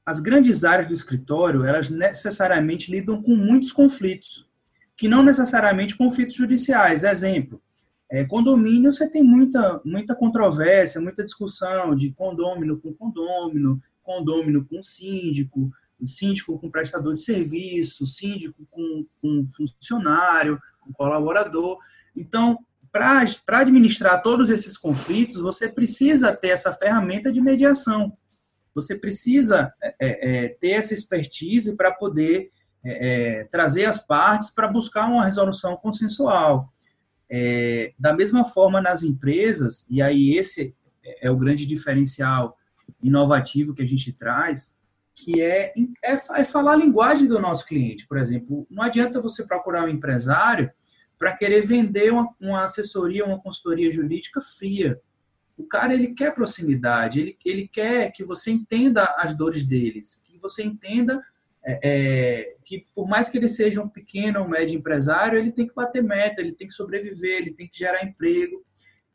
as 0.05 0.19
grandes 0.19 0.65
áreas 0.65 0.89
do 0.89 0.95
escritório, 0.95 1.65
elas 1.65 1.89
necessariamente 1.89 2.91
lidam 2.91 3.23
com 3.23 3.37
muitos 3.37 3.71
conflitos 3.71 4.45
que 5.03 5.09
não 5.09 5.25
necessariamente 5.25 5.97
conflitos 5.97 6.37
judiciais. 6.37 7.03
Exemplo, 7.03 7.61
é, 8.09 8.25
condomínio 8.25 8.93
você 8.93 9.11
tem 9.11 9.21
muita, 9.21 9.81
muita 9.85 10.15
controvérsia, 10.15 11.01
muita 11.01 11.25
discussão 11.25 11.97
de 11.97 12.12
condômino 12.12 12.79
com 12.79 12.95
condômino, 12.95 13.83
condômino 14.01 14.65
com 14.65 14.81
síndico, 14.81 15.73
síndico 16.05 16.57
com 16.57 16.71
prestador 16.71 17.15
de 17.15 17.21
serviço, 17.21 18.07
síndico 18.07 18.65
com, 18.71 19.05
com 19.21 19.45
funcionário, 19.45 20.57
com 20.81 20.93
colaborador. 20.93 21.79
Então, 22.15 22.57
para 22.93 23.27
administrar 23.49 24.23
todos 24.23 24.51
esses 24.51 24.79
conflitos, 24.79 25.41
você 25.41 25.69
precisa 25.69 26.33
ter 26.33 26.51
essa 26.51 26.73
ferramenta 26.73 27.33
de 27.33 27.41
mediação. 27.41 28.17
Você 28.73 28.97
precisa 28.97 29.75
é, 29.83 29.97
é, 30.01 30.45
é 30.45 30.49
ter 30.61 30.71
essa 30.71 30.95
expertise 30.95 31.75
para 31.75 31.91
poder 31.91 32.53
é, 32.85 33.40
é, 33.40 33.45
trazer 33.45 33.85
as 33.85 34.05
partes 34.05 34.51
para 34.51 34.68
buscar 34.68 35.07
uma 35.07 35.25
resolução 35.25 35.77
consensual. 35.77 36.73
É, 37.31 37.92
da 37.99 38.12
mesma 38.12 38.45
forma, 38.45 38.81
nas 38.81 39.03
empresas, 39.03 39.87
e 39.90 40.03
aí 40.03 40.37
esse 40.37 40.75
é 41.21 41.31
o 41.31 41.37
grande 41.37 41.66
diferencial 41.66 42.57
inovativo 43.03 43.75
que 43.75 43.83
a 43.83 43.87
gente 43.87 44.12
traz, 44.12 44.77
que 45.14 45.40
é, 45.42 45.73
é, 46.05 46.12
é 46.12 46.45
falar 46.45 46.73
a 46.73 46.77
linguagem 46.77 47.27
do 47.27 47.40
nosso 47.40 47.66
cliente. 47.66 48.07
Por 48.07 48.18
exemplo, 48.18 48.66
não 48.71 48.83
adianta 48.83 49.21
você 49.21 49.47
procurar 49.47 49.85
um 49.85 49.88
empresário 49.88 50.71
para 51.18 51.37
querer 51.37 51.64
vender 51.64 52.12
uma, 52.12 52.35
uma, 52.40 52.64
assessoria, 52.64 53.25
uma 53.25 53.40
consultoria 53.40 53.92
jurídica 53.92 54.40
fria. 54.40 55.01
O 55.57 55.64
cara 55.64 55.95
ele 55.95 56.14
quer 56.14 56.35
proximidade, 56.35 57.21
ele, 57.21 57.38
ele 57.45 57.68
quer 57.68 58.11
que 58.11 58.25
você 58.25 58.51
entenda 58.51 59.05
as 59.18 59.37
dores 59.37 59.64
deles, 59.64 60.21
que 60.25 60.38
você 60.38 60.64
entenda 60.64 61.23
é, 61.64 61.79
é, 61.83 62.57
que 62.64 62.87
por 62.94 63.09
mais 63.09 63.29
que 63.29 63.38
ele 63.38 63.48
seja 63.48 63.83
um 63.83 63.88
pequeno 63.88 64.40
ou 64.40 64.48
médio 64.48 64.79
empresário, 64.79 65.38
ele 65.38 65.53
tem 65.53 65.66
que 65.66 65.75
bater 65.75 66.03
meta, 66.03 66.40
ele 66.40 66.53
tem 66.53 66.66
que 66.66 66.75
sobreviver, 66.75 67.38
ele 67.38 67.53
tem 67.53 67.68
que 67.68 67.79
gerar 67.79 68.05
emprego. 68.05 68.64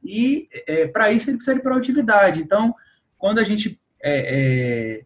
E 0.03 0.47
é, 0.67 0.87
para 0.87 1.11
isso 1.11 1.29
ele 1.29 1.37
precisa 1.37 1.55
de 1.55 1.63
produtividade. 1.63 2.41
Então, 2.41 2.73
quando 3.17 3.39
a 3.39 3.43
gente 3.43 3.79
é, 4.01 5.01
é, 5.01 5.05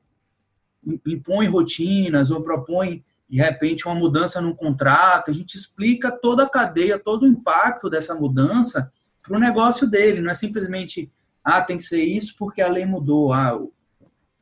impõe 1.06 1.48
rotinas 1.48 2.30
ou 2.30 2.44
propõe 2.44 3.04
de 3.28 3.38
repente 3.38 3.86
uma 3.86 3.96
mudança 3.96 4.42
no 4.42 4.54
contrato, 4.54 5.32
a 5.32 5.34
gente 5.34 5.56
explica 5.56 6.12
toda 6.12 6.44
a 6.44 6.50
cadeia, 6.50 7.00
todo 7.00 7.24
o 7.24 7.28
impacto 7.28 7.90
dessa 7.90 8.14
mudança 8.14 8.92
para 9.24 9.38
o 9.38 9.40
negócio 9.40 9.90
dele. 9.90 10.20
Não 10.20 10.30
é 10.30 10.34
simplesmente, 10.34 11.10
ah, 11.42 11.62
tem 11.62 11.78
que 11.78 11.84
ser 11.84 12.04
isso 12.04 12.36
porque 12.38 12.62
a 12.62 12.68
lei 12.68 12.86
mudou. 12.86 13.32
Ah, 13.32 13.58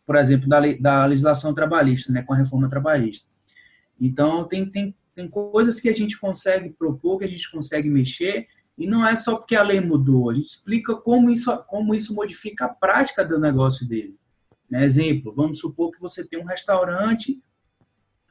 por 0.10 0.16
exemplo, 0.16 0.50
da, 0.50 0.60
da 0.80 1.06
legislação 1.06 1.54
trabalhista, 1.54 2.12
né, 2.12 2.24
com 2.24 2.34
a 2.34 2.36
reforma 2.36 2.68
trabalhista. 2.68 3.30
Então, 4.02 4.44
tem, 4.48 4.66
tem, 4.66 4.96
tem 5.14 5.28
coisas 5.28 5.80
que 5.80 5.88
a 5.88 5.94
gente 5.94 6.20
consegue 6.20 6.72
propor, 6.72 7.20
que 7.20 7.26
a 7.26 7.30
gente 7.30 7.52
consegue 7.52 7.88
mexer, 7.88 8.48
e 8.76 8.88
não 8.88 9.06
é 9.06 9.16
só 9.16 9.36
porque 9.36 9.56
a 9.56 9.62
lei 9.62 9.80
mudou, 9.80 10.32
a 10.32 10.34
gente 10.34 10.48
explica 10.48 10.96
como 10.96 11.30
isso, 11.30 11.56
como 11.68 11.94
isso 11.94 12.16
modifica 12.16 12.66
a 12.66 12.70
prática 12.70 13.24
do 13.24 13.40
negócio 13.40 13.88
dele. 13.88 14.18
Né? 14.68 14.84
Exemplo, 14.84 15.32
vamos 15.32 15.60
supor 15.60 15.92
que 15.92 16.02
você 16.02 16.26
tem 16.26 16.40
um 16.40 16.46
restaurante 16.46 17.40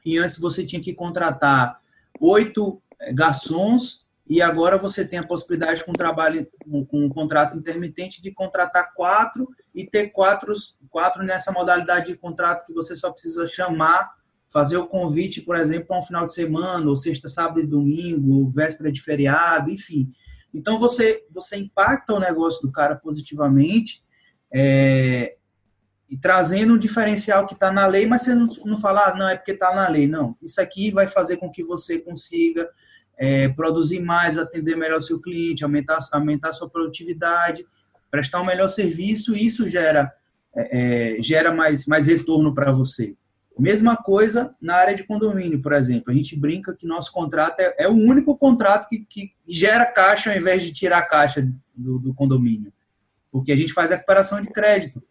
e 0.05 0.17
antes 0.17 0.37
você 0.37 0.65
tinha 0.65 0.81
que 0.81 0.93
contratar 0.93 1.79
oito 2.19 2.81
eh, 2.99 3.13
garçons 3.13 4.05
e 4.29 4.43
agora 4.43 4.77
você 4.77 5.03
tem 5.03 5.17
a 5.17 5.25
possibilidade 5.25 5.83
com 5.83 5.91
trabalho 5.91 6.47
com 6.69 6.85
um 6.93 7.09
contrato 7.09 7.57
intermitente 7.57 8.21
de 8.21 8.31
contratar 8.31 8.93
quatro 8.93 9.49
e 9.73 9.83
ter 9.87 10.09
quatro, 10.09 10.53
quatro 10.87 11.23
nessa 11.23 11.51
modalidade 11.51 12.07
de 12.11 12.15
contrato 12.15 12.63
que 12.63 12.73
você 12.73 12.95
só 12.95 13.11
precisa 13.11 13.47
chamar, 13.47 14.11
fazer 14.47 14.77
o 14.77 14.85
convite, 14.85 15.41
por 15.41 15.55
exemplo, 15.55 15.87
para 15.87 15.97
um 15.97 16.01
final 16.03 16.27
de 16.27 16.33
semana, 16.33 16.87
ou 16.87 16.95
sexta, 16.95 17.27
sábado 17.27 17.59
e 17.59 17.65
domingo, 17.65 18.35
ou 18.35 18.49
véspera 18.51 18.91
de 18.91 19.01
feriado, 19.01 19.71
enfim. 19.71 20.11
Então 20.53 20.77
você 20.77 21.25
você 21.31 21.57
impacta 21.57 22.13
o 22.13 22.19
negócio 22.19 22.61
do 22.61 22.71
cara 22.71 22.95
positivamente 22.95 24.03
é, 24.53 25.37
e 26.07 26.15
trazendo 26.15 26.75
um 26.75 26.77
diferencial 26.77 27.47
que 27.47 27.55
está 27.55 27.71
na 27.71 27.87
lei, 27.87 28.05
mas 28.05 28.21
você 28.21 28.35
não, 28.35 28.47
não 28.65 28.77
fala, 28.77 29.07
ah, 29.07 29.15
não, 29.15 29.27
é 29.27 29.35
porque 29.35 29.53
está 29.53 29.73
na 29.73 29.87
lei. 29.87 30.07
Não, 30.07 30.37
isso 30.39 30.61
aqui 30.61 30.91
vai 30.91 31.07
fazer 31.07 31.37
com 31.37 31.49
que 31.49 31.63
você 31.63 31.97
consiga 31.97 32.69
é, 33.19 33.49
produzir 33.49 33.99
mais, 33.99 34.37
atender 34.37 34.77
melhor 34.77 35.01
seu 35.01 35.21
cliente, 35.21 35.63
aumentar, 35.63 35.97
aumentar 36.13 36.53
sua 36.53 36.69
produtividade, 36.69 37.67
prestar 38.09 38.41
um 38.41 38.45
melhor 38.45 38.69
serviço, 38.69 39.35
e 39.35 39.45
isso 39.45 39.67
gera, 39.67 40.11
é, 40.55 41.17
é 41.17 41.21
gera 41.21 41.51
mais, 41.51 41.85
mais 41.85 42.07
retorno 42.07 42.55
para 42.55 42.71
você. 42.71 43.15
Mesma 43.59 43.97
coisa 43.97 44.55
na 44.61 44.75
área 44.75 44.95
de 44.95 45.03
condomínio, 45.03 45.61
por 45.61 45.73
exemplo. 45.73 46.11
A 46.11 46.15
gente 46.15 46.33
brinca 46.39 46.73
que 46.73 46.87
nosso 46.87 47.11
contrato 47.11 47.59
é, 47.59 47.75
é 47.79 47.89
o 47.89 47.93
único 47.93 48.37
contrato 48.37 48.87
que, 48.87 48.99
que, 48.99 49.33
gera 49.45 49.85
caixa 49.85 50.31
ao 50.31 50.37
invés 50.37 50.63
de 50.63 50.71
tirar 50.71 51.01
caixa 51.01 51.45
do, 51.75 51.99
do 51.99 52.13
condomínio. 52.13 52.71
Porque 53.29 53.51
a 53.51 53.57
gente 53.57 53.73
faz 53.73 53.91
a 53.91 53.95
recuperação 53.95 54.39
de 54.39 54.47
crédito. 54.47 55.03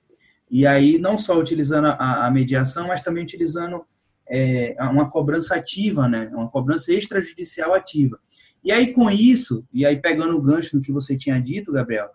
E 0.51 0.67
aí, 0.67 0.99
não 0.99 1.19
só 1.19 1.39
utilizando 1.39 1.89
a, 1.89 2.27
a 2.27 2.31
mediação, 2.31 2.89
mas 2.89 3.03
também 3.03 3.23
utilizando 3.23 3.85
é, 4.31 4.77
uma 4.81 5.11
cobrança 5.11 5.55
ativa, 5.55 6.09
né? 6.09 6.31
Uma 6.33 6.49
cobrança 6.49 6.93
extrajudicial 6.93 7.75
ativa. 7.75 8.19
E 8.63 8.73
aí, 8.73 8.93
com 8.93 9.11
isso, 9.11 9.67
e 9.73 9.87
aí 9.87 9.97
pegando 9.97 10.37
o 10.37 10.43
gancho 10.43 10.77
no 10.77 10.83
que 10.83 10.93
você 10.93 11.17
tinha 11.17 11.41
dito, 11.41 11.73
Gabriel, 11.73 12.11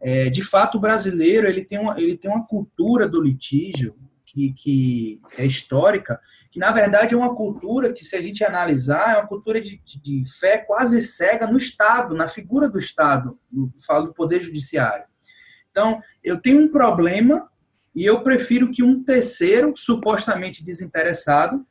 é, 0.00 0.30
de 0.30 0.42
fato, 0.42 0.78
o 0.78 0.80
brasileiro 0.80 1.46
ele 1.48 1.64
tem, 1.64 1.78
uma, 1.78 2.00
ele 2.00 2.16
tem 2.16 2.30
uma 2.30 2.46
cultura 2.46 3.08
do 3.08 3.20
litígio 3.20 3.96
que, 4.24 4.52
que 4.52 5.20
é 5.36 5.44
histórica, 5.44 6.20
que 6.50 6.58
na 6.58 6.70
verdade 6.70 7.14
é 7.14 7.18
uma 7.18 7.34
cultura 7.34 7.92
que, 7.92 8.04
se 8.04 8.16
a 8.16 8.22
gente 8.22 8.44
analisar, 8.44 9.14
é 9.14 9.18
uma 9.18 9.26
cultura 9.26 9.60
de, 9.60 9.82
de 9.84 10.22
fé 10.38 10.58
quase 10.58 11.02
cega 11.02 11.46
no 11.46 11.58
Estado, 11.58 12.14
na 12.14 12.28
figura 12.28 12.68
do 12.68 12.78
Estado, 12.78 13.38
falo 13.84 14.06
do 14.06 14.14
Poder 14.14 14.40
Judiciário. 14.40 15.04
Então, 15.70 16.00
eu 16.22 16.40
tenho 16.40 16.60
um 16.60 16.68
problema 16.68 17.48
e 17.98 18.04
eu 18.04 18.22
prefiro 18.22 18.70
que 18.70 18.80
um 18.80 19.02
terceiro, 19.02 19.74
supostamente 19.76 20.62
desinteressado, 20.62 21.66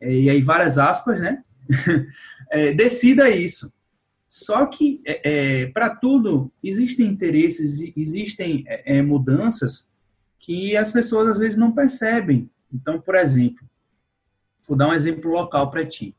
é, 0.00 0.14
e 0.14 0.30
aí 0.30 0.40
várias 0.40 0.78
aspas, 0.78 1.18
né, 1.18 1.42
é, 2.52 2.72
decida 2.72 3.28
isso. 3.28 3.74
Só 4.28 4.64
que, 4.66 5.02
é, 5.04 5.62
é 5.62 5.66
para 5.66 5.90
tudo, 5.90 6.52
existem 6.62 7.04
interesses, 7.04 7.80
existem 7.96 8.62
é, 8.64 9.02
mudanças 9.02 9.90
que 10.38 10.76
as 10.76 10.92
pessoas 10.92 11.30
às 11.30 11.38
vezes 11.40 11.58
não 11.58 11.72
percebem. 11.72 12.48
Então, 12.72 13.00
por 13.00 13.16
exemplo, 13.16 13.68
vou 14.68 14.78
dar 14.78 14.86
um 14.86 14.94
exemplo 14.94 15.32
local 15.32 15.68
para 15.68 15.84
ti. 15.84 16.14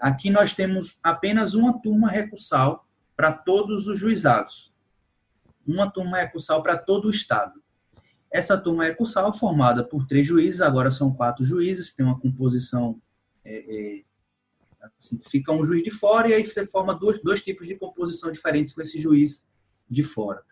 Aqui 0.00 0.30
nós 0.30 0.52
temos 0.52 0.98
apenas 1.00 1.54
uma 1.54 1.80
turma 1.80 2.10
recursal 2.10 2.84
para 3.16 3.30
todos 3.30 3.86
os 3.86 3.96
juizados. 3.96 4.74
Uma 5.64 5.88
turma 5.88 6.18
recursal 6.18 6.60
para 6.60 6.76
todo 6.76 7.06
o 7.06 7.10
estado. 7.10 7.62
Essa 8.36 8.58
turma 8.58 8.84
recursal 8.84 9.32
formada 9.32 9.82
por 9.82 10.06
três 10.06 10.26
juízes, 10.26 10.60
agora 10.60 10.90
são 10.90 11.12
quatro 11.12 11.44
juízes, 11.44 11.92
tem 11.92 12.04
uma 12.04 12.18
composição 12.18 13.00
é, 13.44 14.02
Assim, 14.98 15.18
fica 15.18 15.52
um 15.52 15.64
juiz 15.64 15.82
de 15.82 15.90
fora 15.90 16.28
e 16.28 16.34
aí 16.34 16.46
você 16.46 16.64
forma 16.64 16.94
dois, 16.94 17.20
dois 17.22 17.42
tipos 17.42 17.66
de 17.66 17.76
composição 17.76 18.30
diferentes 18.30 18.72
com 18.72 18.80
esse 18.80 19.00
juiz 19.00 19.44
de 19.88 20.02
fora. 20.02 20.42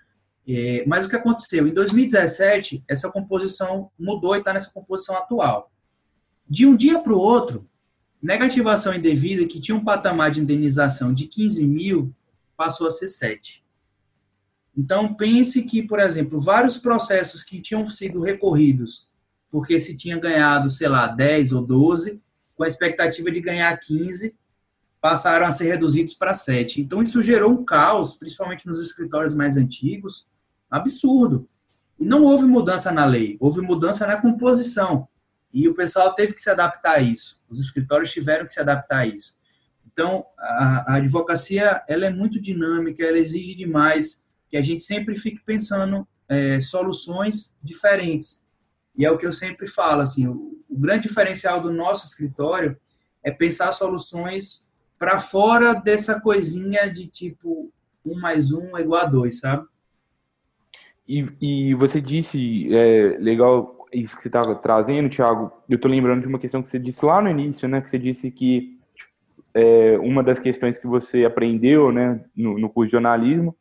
É, 0.47 0.85
mas 0.87 1.05
o 1.05 1.09
que 1.09 1.17
aconteceu? 1.17 1.67
Em 1.67 1.73
2017, 1.73 2.85
essa 2.89 3.11
composição 3.11 3.91
mudou 3.99 4.35
e 4.35 4.39
está 4.39 4.53
nessa 4.53 4.73
composição 4.73 5.17
atual. 5.17 5.73
De 6.49 6.67
um 6.67 6.77
dia 6.77 6.99
para 6.99 7.13
o 7.13 7.19
outro, 7.19 7.67
negativação 8.21 8.95
indevida, 8.95 9.47
que 9.47 9.61
tinha 9.61 9.77
um 9.77 9.85
patamar 9.85 10.31
de 10.31 10.41
indenização 10.41 11.15
de 11.15 11.27
15 11.27 11.67
mil, 11.67 12.15
passou 12.57 12.87
a 12.87 12.91
ser 12.91 13.09
7. 13.09 13.64
Então, 14.77 15.15
pense 15.15 15.63
que, 15.63 15.83
por 15.83 16.01
exemplo, 16.01 16.41
vários 16.41 16.77
processos 16.77 17.45
que 17.45 17.61
tinham 17.61 17.89
sido 17.89 18.21
recorridos, 18.21 19.09
porque 19.51 19.79
se 19.79 19.97
tinha 19.97 20.19
ganhado, 20.19 20.69
sei 20.71 20.89
lá, 20.89 21.07
10 21.07 21.53
ou 21.53 21.63
12, 21.63 22.21
com 22.57 22.65
a 22.65 22.69
expectativa 22.69 23.31
de 23.31 23.41
ganhar 23.41 23.77
15, 23.77 24.35
passaram 25.01 25.47
a 25.47 25.53
ser 25.53 25.67
reduzidos 25.67 26.15
para 26.15 26.35
7. 26.35 26.81
Então, 26.81 27.03
isso 27.03 27.23
gerou 27.23 27.53
um 27.53 27.65
caos, 27.65 28.15
principalmente 28.17 28.67
nos 28.67 28.85
escritórios 28.85 29.35
mais 29.35 29.57
antigos, 29.57 30.27
absurdo. 30.71 31.49
E 31.99 32.05
não 32.05 32.25
houve 32.25 32.47
mudança 32.47 32.91
na 32.91 33.05
lei, 33.05 33.37
houve 33.39 33.61
mudança 33.61 34.07
na 34.07 34.17
composição. 34.17 35.07
E 35.53 35.69
o 35.69 35.75
pessoal 35.75 36.15
teve 36.15 36.35
que 36.35 36.43
se 36.43 36.51
adaptar 36.51 36.97
a 36.97 37.01
isso. 37.01 37.41
Os 37.49 37.61
escritórios 37.61 38.11
tiveram 38.11 38.45
que 38.45 38.53
se 38.53 38.59
adaptar 38.59 39.01
a 39.01 39.07
isso. 39.07 39.37
Então, 39.87 40.27
a, 40.37 40.95
a 40.95 40.97
advocacia 40.97 41.81
ela 41.87 42.07
é 42.07 42.11
muito 42.11 42.41
dinâmica, 42.41 43.05
ela 43.05 43.19
exige 43.19 43.55
demais 43.55 44.24
que 44.55 44.59
a 44.59 44.63
gente 44.63 44.85
sempre 44.85 45.17
fique 45.17 45.41
pensando 45.45 46.07
é, 46.29 46.61
soluções 46.61 47.59
diferentes. 47.61 48.47
E 48.97 49.05
é 49.05 49.11
o 49.11 49.19
que 49.19 49.27
eu 49.27 49.33
sempre 49.33 49.67
falo, 49.67 50.01
assim, 50.01 50.29
o, 50.29 50.63
o 50.71 50.79
grande 50.79 51.09
diferencial 51.09 51.61
do 51.61 51.73
nosso 51.73 52.07
escritório 52.07 52.77
é 53.25 53.33
pensar 53.33 53.73
soluções 53.73 54.71
para 54.97 55.19
fora 55.19 55.75
dessa 55.75 56.21
coisinha 56.21 56.89
de 56.89 57.09
tipo 57.09 57.69
um 58.07 58.15
mais 58.21 58.53
um 58.53 58.77
é 58.77 58.83
igual 58.83 59.03
a 59.03 59.07
dois, 59.07 59.41
sabe? 59.41 59.67
E, 61.09 61.27
e 61.41 61.75
você 61.75 62.01
disse, 62.01 62.73
é, 62.73 63.19
legal 63.19 63.89
isso 63.93 64.15
que 64.17 64.23
você 64.23 64.29
estava 64.29 64.55
trazendo, 64.55 65.09
Thiago, 65.09 65.51
eu 65.69 65.75
estou 65.75 65.91
lembrando 65.91 66.23
de 66.23 66.29
uma 66.29 66.39
questão 66.39 66.63
que 66.63 66.69
você 66.69 66.79
disse 66.79 67.05
lá 67.05 67.21
no 67.21 67.29
início, 67.29 67.69
né, 67.69 67.81
que 67.81 67.91
você 67.91 67.99
disse 67.99 68.31
que 68.31 68.79
é, 69.53 69.99
uma 69.99 70.23
das 70.23 70.39
questões 70.39 70.79
que 70.79 70.87
você 70.87 71.25
aprendeu 71.25 71.91
né, 71.91 72.25
no, 72.37 72.57
no 72.57 72.71
curso 72.71 72.91
de 72.91 72.93
jornalismo 72.93 73.57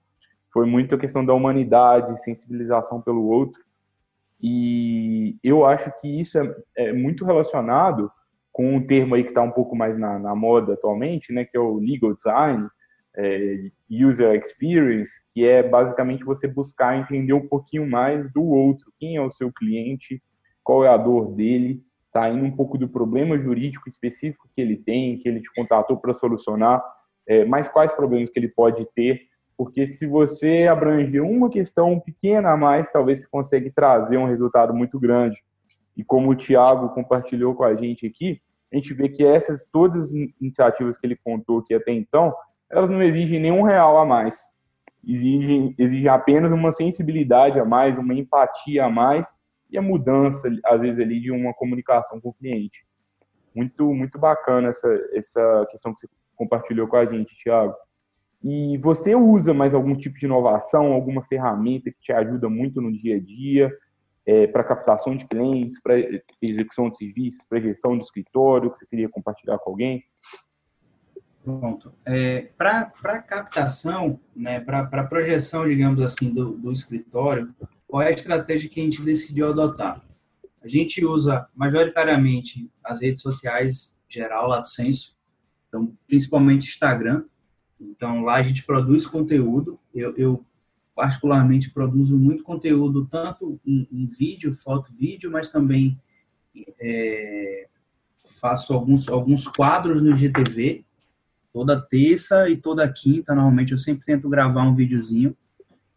foi 0.53 0.67
muito 0.67 0.93
a 0.93 0.99
questão 0.99 1.25
da 1.25 1.33
humanidade, 1.33 2.21
sensibilização 2.21 3.01
pelo 3.01 3.25
outro, 3.25 3.59
e 4.39 5.37
eu 5.43 5.65
acho 5.65 5.91
que 5.99 6.19
isso 6.19 6.37
é, 6.37 6.55
é 6.77 6.93
muito 6.93 7.25
relacionado 7.25 8.11
com 8.51 8.75
um 8.75 8.85
termo 8.85 9.15
aí 9.15 9.23
que 9.23 9.29
está 9.29 9.41
um 9.41 9.51
pouco 9.51 9.75
mais 9.75 9.97
na, 9.97 10.19
na, 10.19 10.35
moda 10.35 10.73
atualmente, 10.73 11.33
né, 11.33 11.43
que 11.43 11.57
é 11.57 11.59
o 11.59 11.79
legal 11.79 12.13
design, 12.13 12.67
é, 13.15 13.71
user 13.89 14.35
experience, 14.35 15.13
que 15.33 15.45
é 15.47 15.63
basicamente 15.63 16.23
você 16.23 16.47
buscar 16.47 16.97
entender 16.97 17.33
um 17.33 17.47
pouquinho 17.47 17.89
mais 17.89 18.31
do 18.31 18.43
outro, 18.43 18.91
quem 18.99 19.15
é 19.15 19.21
o 19.21 19.31
seu 19.31 19.51
cliente, 19.51 20.21
qual 20.63 20.83
é 20.85 20.89
a 20.89 20.97
dor 20.97 21.33
dele, 21.33 21.81
saindo 22.11 22.45
um 22.45 22.51
pouco 22.51 22.77
do 22.77 22.87
problema 22.87 23.39
jurídico 23.39 23.89
específico 23.89 24.49
que 24.53 24.61
ele 24.61 24.77
tem, 24.77 25.17
que 25.17 25.27
ele 25.27 25.41
te 25.41 25.51
contatou 25.53 25.97
para 25.97 26.13
solucionar, 26.13 26.83
é, 27.25 27.43
mas 27.45 27.67
quais 27.67 27.91
problemas 27.91 28.29
que 28.29 28.37
ele 28.37 28.49
pode 28.49 28.85
ter 28.93 29.21
porque 29.57 29.85
se 29.87 30.07
você 30.07 30.67
abranger 30.67 31.23
uma 31.23 31.49
questão 31.49 31.99
pequena 31.99 32.51
a 32.51 32.57
mais, 32.57 32.91
talvez 32.91 33.21
você 33.21 33.27
consiga 33.29 33.71
trazer 33.73 34.17
um 34.17 34.25
resultado 34.25 34.73
muito 34.73 34.99
grande. 34.99 35.41
E 35.95 36.03
como 36.03 36.31
o 36.31 36.35
Tiago 36.35 36.89
compartilhou 36.89 37.53
com 37.53 37.63
a 37.63 37.75
gente 37.75 38.07
aqui, 38.07 38.41
a 38.71 38.75
gente 38.75 38.93
vê 38.93 39.07
que 39.07 39.23
essas 39.23 39.63
todas 39.71 40.07
as 40.07 40.13
iniciativas 40.41 40.97
que 40.97 41.05
ele 41.05 41.15
contou 41.23 41.59
aqui 41.59 41.73
até 41.75 41.91
então, 41.91 42.33
elas 42.69 42.89
não 42.89 43.03
exigem 43.03 43.39
nenhum 43.39 43.61
real 43.61 43.99
a 43.99 44.05
mais. 44.05 44.51
Exigem, 45.05 45.75
exigem 45.77 46.07
apenas 46.07 46.51
uma 46.51 46.71
sensibilidade 46.71 47.59
a 47.59 47.65
mais, 47.65 47.97
uma 47.97 48.13
empatia 48.13 48.85
a 48.85 48.89
mais 48.89 49.27
e 49.69 49.77
a 49.77 49.81
mudança, 49.81 50.49
às 50.65 50.81
vezes, 50.81 50.99
ali 50.99 51.19
de 51.19 51.31
uma 51.31 51.53
comunicação 51.53 52.19
com 52.19 52.29
o 52.29 52.33
cliente. 52.33 52.85
Muito, 53.53 53.93
muito 53.93 54.17
bacana 54.17 54.69
essa, 54.69 54.87
essa 55.13 55.67
questão 55.69 55.93
que 55.93 56.01
você 56.01 56.07
compartilhou 56.35 56.87
com 56.87 56.95
a 56.95 57.05
gente, 57.05 57.35
Tiago. 57.35 57.75
E 58.43 58.77
você 58.79 59.15
usa 59.15 59.53
mais 59.53 59.73
algum 59.73 59.95
tipo 59.95 60.17
de 60.17 60.25
inovação, 60.25 60.91
alguma 60.91 61.23
ferramenta 61.23 61.89
que 61.89 61.99
te 62.01 62.11
ajuda 62.11 62.49
muito 62.49 62.81
no 62.81 62.91
dia 62.91 63.15
a 63.15 63.19
dia, 63.19 63.71
é, 64.25 64.47
para 64.47 64.63
captação 64.63 65.15
de 65.15 65.25
clientes, 65.25 65.81
para 65.81 65.95
execução 66.41 66.89
de 66.89 66.97
serviços, 66.97 67.45
para 67.47 67.61
gestão 67.61 67.95
do 67.97 68.01
escritório, 68.01 68.71
que 68.71 68.79
você 68.79 68.85
queria 68.85 69.09
compartilhar 69.09 69.57
com 69.59 69.71
alguém? 69.71 70.03
Pronto. 71.43 71.93
É, 72.05 72.49
para 72.57 73.21
captação, 73.21 74.19
né, 74.35 74.59
para 74.59 75.03
projeção, 75.03 75.67
digamos 75.67 76.01
assim, 76.01 76.33
do, 76.33 76.57
do 76.57 76.71
escritório, 76.71 77.53
qual 77.87 78.01
é 78.01 78.07
a 78.07 78.11
estratégia 78.11 78.69
que 78.69 78.79
a 78.79 78.83
gente 78.83 79.01
decidiu 79.01 79.49
adotar? 79.49 80.01
A 80.61 80.67
gente 80.67 81.03
usa 81.03 81.47
majoritariamente 81.53 82.69
as 82.83 83.01
redes 83.01 83.21
sociais 83.21 83.93
geral, 84.07 84.47
lato 84.47 84.69
senso, 84.69 85.17
então 85.67 85.93
principalmente 86.07 86.69
Instagram, 86.69 87.25
então, 87.79 88.21
lá 88.23 88.35
a 88.35 88.41
gente 88.41 88.63
produz 88.63 89.05
conteúdo. 89.05 89.79
Eu, 89.93 90.15
eu 90.17 90.45
particularmente, 90.95 91.71
produzo 91.71 92.17
muito 92.17 92.43
conteúdo, 92.43 93.05
tanto 93.05 93.59
em, 93.65 93.87
em 93.91 94.05
vídeo, 94.05 94.53
foto, 94.53 94.91
vídeo, 94.93 95.31
mas 95.31 95.49
também 95.49 95.99
é, 96.79 97.67
faço 98.39 98.73
alguns, 98.73 99.07
alguns 99.07 99.47
quadros 99.47 100.01
no 100.01 100.15
GTV. 100.15 100.85
Toda 101.51 101.79
terça 101.79 102.49
e 102.49 102.57
toda 102.57 102.91
quinta, 102.91 103.35
normalmente, 103.35 103.71
eu 103.71 103.77
sempre 103.77 104.05
tento 104.05 104.29
gravar 104.29 104.63
um 104.63 104.73
videozinho. 104.73 105.35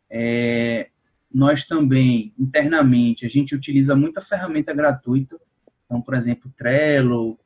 É, 0.08 0.90
nós 1.32 1.64
também, 1.64 2.34
internamente, 2.38 3.26
a 3.26 3.28
gente 3.28 3.54
utiliza 3.54 3.94
muita 3.94 4.20
ferramenta 4.20 4.74
gratuita. 4.74 5.38
Então, 5.84 6.00
por 6.00 6.14
exemplo, 6.14 6.52
Trello, 6.56 7.38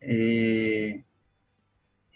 é, 0.00 1.00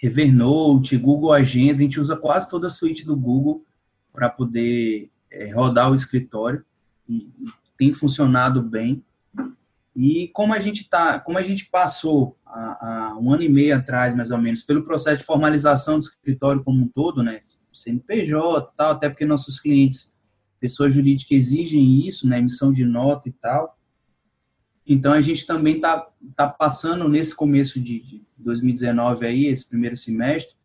Evernote, 0.02 0.96
Google 0.96 1.32
Agenda, 1.32 1.78
a 1.78 1.82
gente 1.82 2.00
usa 2.00 2.16
quase 2.16 2.48
toda 2.48 2.66
a 2.66 2.70
suíte 2.70 3.06
do 3.06 3.16
Google 3.16 3.64
para 4.12 4.28
poder 4.28 5.10
é, 5.30 5.52
rodar 5.52 5.90
o 5.90 5.94
escritório 5.94 6.64
e, 7.08 7.30
e, 7.38 7.62
tem 7.78 7.92
funcionado 7.92 8.62
bem. 8.62 9.04
E 9.94 10.28
como 10.28 10.54
a 10.54 10.58
gente 10.58 10.88
tá, 10.88 11.20
como 11.20 11.38
a 11.38 11.42
gente 11.42 11.66
passou 11.66 12.36
há, 12.44 13.16
um 13.20 13.32
ano 13.32 13.42
e 13.42 13.48
meio 13.48 13.76
atrás, 13.76 14.14
mais 14.14 14.30
ou 14.30 14.38
menos, 14.38 14.62
pelo 14.62 14.82
processo 14.82 15.18
de 15.18 15.24
formalização 15.24 15.98
do 15.98 16.04
escritório 16.04 16.64
como 16.64 16.82
um 16.82 16.88
todo, 16.88 17.22
né, 17.22 17.40
CNPJ, 17.72 18.72
tal, 18.76 18.92
até 18.92 19.08
porque 19.08 19.24
nossos 19.24 19.60
clientes, 19.60 20.14
pessoas 20.58 20.92
jurídicas 20.92 21.36
exigem 21.36 22.06
isso, 22.06 22.26
né, 22.26 22.38
emissão 22.38 22.72
de 22.72 22.84
nota 22.84 23.28
e 23.28 23.32
tal. 23.32 23.78
Então, 24.86 25.12
a 25.12 25.20
gente 25.20 25.46
também 25.46 25.76
está 25.76 26.08
tá 26.36 26.48
passando 26.48 27.08
nesse 27.08 27.34
começo 27.34 27.80
de, 27.80 28.00
de 28.00 28.24
2019 28.36 29.26
aí, 29.26 29.46
esse 29.46 29.68
primeiro 29.68 29.96
semestre, 29.96 30.56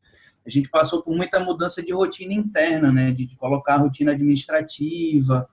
a 0.45 0.49
gente 0.49 0.69
passou 0.69 1.03
por 1.03 1.15
muita 1.15 1.39
mudança 1.39 1.84
de 1.84 1.91
rotina 1.91 2.34
interna, 2.34 2.91
né? 2.91 3.12
De, 3.12 3.25
de 3.25 3.36
colocar 3.36 3.75
rotina 3.75 4.13
administrativa, 4.13 5.47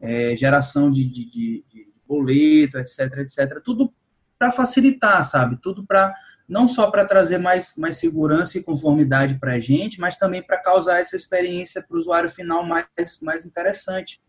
é, 0.00 0.36
geração 0.36 0.90
de, 0.90 1.04
de, 1.04 1.24
de, 1.28 1.88
boleto, 2.06 2.78
etc, 2.78 3.18
etc. 3.18 3.60
Tudo 3.64 3.92
para 4.38 4.52
facilitar, 4.52 5.24
sabe? 5.24 5.58
Tudo 5.60 5.84
para 5.84 6.14
não 6.48 6.68
só 6.68 6.88
para 6.88 7.04
trazer 7.04 7.38
mais, 7.38 7.74
mais 7.76 7.96
segurança 7.96 8.56
e 8.56 8.62
conformidade 8.62 9.34
para 9.34 9.54
a 9.54 9.58
gente, 9.58 9.98
mas 9.98 10.16
também 10.16 10.40
para 10.40 10.62
causar 10.62 11.00
essa 11.00 11.16
experiência 11.16 11.82
para 11.82 11.96
o 11.96 11.98
usuário 11.98 12.30
final 12.30 12.64
mais, 12.64 12.86
mais 13.20 13.44
interessante. 13.44 14.20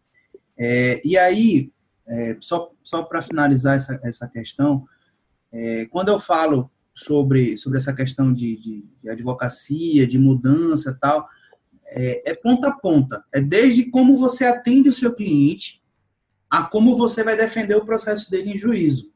É, 0.57 0.99
e 1.05 1.15
aí, 1.15 1.71
é, 2.07 2.37
só, 2.39 2.71
só 2.83 3.03
para 3.03 3.21
finalizar 3.21 3.75
essa, 3.75 3.99
essa 4.03 4.27
questão, 4.27 4.85
é, 5.51 5.85
quando 5.87 6.09
eu 6.09 6.19
falo 6.19 6.71
sobre, 6.93 7.57
sobre 7.57 7.77
essa 7.77 7.93
questão 7.93 8.33
de, 8.33 8.55
de, 8.57 8.85
de 9.03 9.09
advocacia, 9.09 10.07
de 10.07 10.17
mudança 10.17 10.97
tal, 10.99 11.27
é, 11.85 12.31
é, 12.31 12.33
ponta 12.33 12.69
a 12.69 12.75
ponta. 12.75 13.23
É 13.31 13.39
desde 13.39 13.89
como 13.89 14.15
você 14.15 14.45
atende 14.45 14.89
o 14.89 14.93
seu 14.93 15.13
cliente 15.13 15.81
a 16.49 16.63
como 16.63 16.95
você 16.95 17.23
vai 17.23 17.35
defender 17.35 17.75
o 17.75 17.85
processo 17.85 18.31
dele 18.31 18.51
em 18.51 18.57
juízo. 18.57 19.11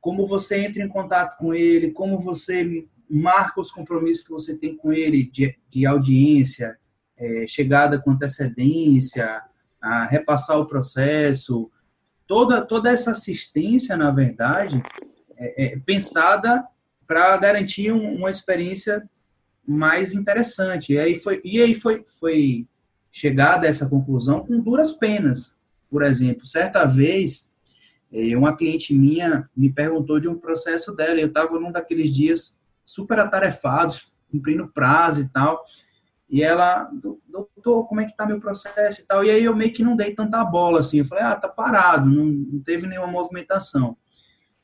Como 0.00 0.26
você 0.26 0.64
entra 0.64 0.82
em 0.82 0.88
contato 0.88 1.38
com 1.38 1.54
ele, 1.54 1.92
como 1.92 2.18
você 2.18 2.86
marca 3.08 3.60
os 3.60 3.70
compromissos 3.70 4.24
que 4.24 4.32
você 4.32 4.56
tem 4.56 4.76
com 4.76 4.92
ele 4.92 5.24
de, 5.24 5.54
de 5.68 5.86
audiência, 5.86 6.78
é, 7.16 7.46
chegada 7.46 8.00
com 8.00 8.12
antecedência, 8.12 9.42
a 9.80 10.06
repassar 10.06 10.58
o 10.58 10.66
processo. 10.66 11.70
Toda, 12.32 12.64
toda 12.64 12.90
essa 12.90 13.10
assistência, 13.10 13.94
na 13.94 14.10
verdade, 14.10 14.82
é, 15.36 15.66
é 15.66 15.78
pensada 15.80 16.66
para 17.06 17.36
garantir 17.36 17.92
um, 17.92 18.16
uma 18.16 18.30
experiência 18.30 19.06
mais 19.68 20.14
interessante. 20.14 20.94
E 20.94 20.98
aí 20.98 21.14
foi, 21.14 21.42
e 21.44 21.60
aí 21.60 21.74
foi, 21.74 22.02
foi 22.18 22.66
chegada 23.10 23.66
essa 23.66 23.86
conclusão 23.86 24.46
com 24.46 24.58
duras 24.58 24.92
penas. 24.92 25.54
Por 25.90 26.02
exemplo, 26.02 26.46
certa 26.46 26.86
vez, 26.86 27.52
eh, 28.10 28.34
uma 28.34 28.56
cliente 28.56 28.94
minha 28.94 29.46
me 29.54 29.70
perguntou 29.70 30.18
de 30.18 30.26
um 30.26 30.38
processo 30.38 30.96
dela, 30.96 31.20
eu 31.20 31.28
estava 31.28 31.60
num 31.60 31.70
daqueles 31.70 32.10
dias 32.14 32.58
super 32.82 33.18
atarefados, 33.18 34.18
cumprindo 34.30 34.68
prazo 34.68 35.20
e 35.20 35.28
tal, 35.28 35.62
e 36.32 36.42
ela, 36.42 36.90
doutor, 37.28 37.86
como 37.86 38.00
é 38.00 38.06
que 38.06 38.16
tá 38.16 38.24
meu 38.24 38.40
processo 38.40 39.02
e 39.02 39.04
tal, 39.04 39.22
e 39.22 39.30
aí 39.30 39.44
eu 39.44 39.54
meio 39.54 39.70
que 39.70 39.84
não 39.84 39.94
dei 39.94 40.14
tanta 40.14 40.42
bola, 40.42 40.80
assim, 40.80 41.00
eu 41.00 41.04
falei, 41.04 41.24
ah, 41.24 41.36
tá 41.36 41.46
parado, 41.46 42.08
não, 42.08 42.24
não 42.24 42.58
teve 42.60 42.86
nenhuma 42.86 43.06
movimentação. 43.06 43.98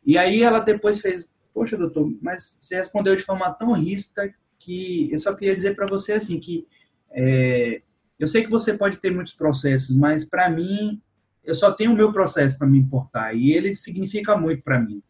E 0.02 0.16
aí 0.16 0.42
ela 0.42 0.61
depois 0.61 0.98
fez, 0.98 1.31
poxa, 1.52 1.76
doutor, 1.76 2.11
mas 2.22 2.57
você 2.59 2.76
respondeu 2.76 3.14
de 3.14 3.22
forma 3.22 3.52
tão 3.52 3.72
ríspida 3.72 4.33
que 4.59 5.12
eu 5.12 5.18
só 5.18 5.35
queria 5.35 5.54
dizer 5.54 5.76
para 5.76 5.87
você 5.87 6.12
assim 6.12 6.40
que 6.40 6.66
é, 7.11 7.83
eu 8.18 8.26
sei 8.26 8.42
que 8.42 8.50
você 8.50 8.72
pode 8.72 8.96
ter 8.96 9.12
muitos 9.12 9.35
processos, 9.35 9.94
mas 9.94 10.24
para 10.24 10.48
mim 10.48 11.02
eu 11.44 11.54
só 11.54 11.70
tenho 11.70 11.92
o 11.92 11.94
meu 11.94 12.11
processo 12.14 12.57
para 12.57 12.66
me 12.66 12.78
importar 12.78 13.35
e 13.35 13.52
ele 13.52 13.76
significa 13.76 14.35
muito 14.38 14.62
para 14.62 14.81
mim. 14.81 15.02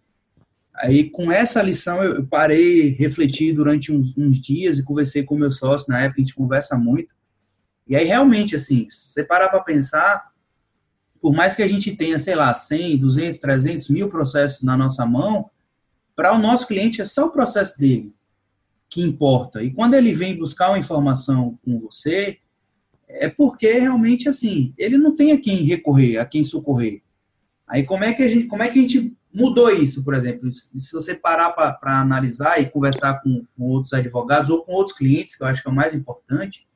Aí 0.80 1.10
com 1.10 1.30
essa 1.32 1.60
lição 1.60 2.02
eu 2.02 2.26
parei, 2.26 2.90
refleti 2.90 3.52
durante 3.52 3.92
uns, 3.92 4.16
uns, 4.16 4.40
dias 4.40 4.78
e 4.78 4.84
conversei 4.84 5.24
com 5.24 5.36
meu 5.36 5.50
sócio 5.50 5.88
na 5.88 6.00
época 6.00 6.20
a 6.20 6.24
gente 6.24 6.34
conversa 6.34 6.76
muito. 6.76 7.14
E 7.86 7.96
aí 7.96 8.04
realmente 8.04 8.54
assim, 8.54 8.86
se 8.88 9.12
você 9.12 9.24
parar 9.24 9.48
para 9.48 9.60
pensar, 9.60 10.30
por 11.20 11.34
mais 11.34 11.56
que 11.56 11.62
a 11.62 11.68
gente 11.68 11.96
tenha, 11.96 12.18
sei 12.18 12.36
lá, 12.36 12.54
100, 12.54 12.98
200, 12.98 13.40
300 13.40 13.88
mil 13.88 14.08
processos 14.08 14.62
na 14.62 14.76
nossa 14.76 15.04
mão, 15.04 15.50
para 16.14 16.34
o 16.34 16.38
nosso 16.38 16.66
cliente 16.66 17.00
é 17.00 17.04
só 17.04 17.26
o 17.26 17.32
processo 17.32 17.78
dele 17.78 18.14
que 18.88 19.02
importa. 19.02 19.62
E 19.62 19.70
quando 19.70 19.94
ele 19.94 20.12
vem 20.12 20.36
buscar 20.36 20.70
uma 20.70 20.78
informação 20.78 21.58
com 21.64 21.78
você, 21.78 22.38
é 23.06 23.28
porque 23.28 23.72
realmente 23.72 24.28
assim, 24.28 24.72
ele 24.78 24.96
não 24.96 25.14
tem 25.14 25.32
a 25.32 25.40
quem 25.40 25.62
recorrer, 25.64 26.18
a 26.18 26.24
quem 26.24 26.44
socorrer. 26.44 27.02
Aí 27.66 27.84
como 27.84 28.04
é 28.04 28.12
que 28.12 28.22
a 28.22 28.28
gente, 28.28 28.46
como 28.46 28.62
é 28.62 28.68
que 28.68 28.78
a 28.78 28.82
gente 28.82 29.16
mudou 29.32 29.70
isso, 29.70 30.04
por 30.04 30.14
exemplo? 30.14 30.50
Se 30.52 30.92
você 30.92 31.14
parar 31.14 31.50
para 31.52 32.00
analisar 32.00 32.60
e 32.60 32.68
conversar 32.68 33.20
com, 33.22 33.44
com, 33.56 33.64
outros 33.64 33.92
advogados 33.92 34.50
ou 34.50 34.64
com 34.64 34.72
outros 34.72 34.96
clientes, 34.96 35.36
que 35.36 35.42
eu 35.42 35.46
acho 35.46 35.62
que 35.62 35.68
é 35.68 35.72
o 35.72 35.74
mais 35.74 35.94
importante, 35.94 36.66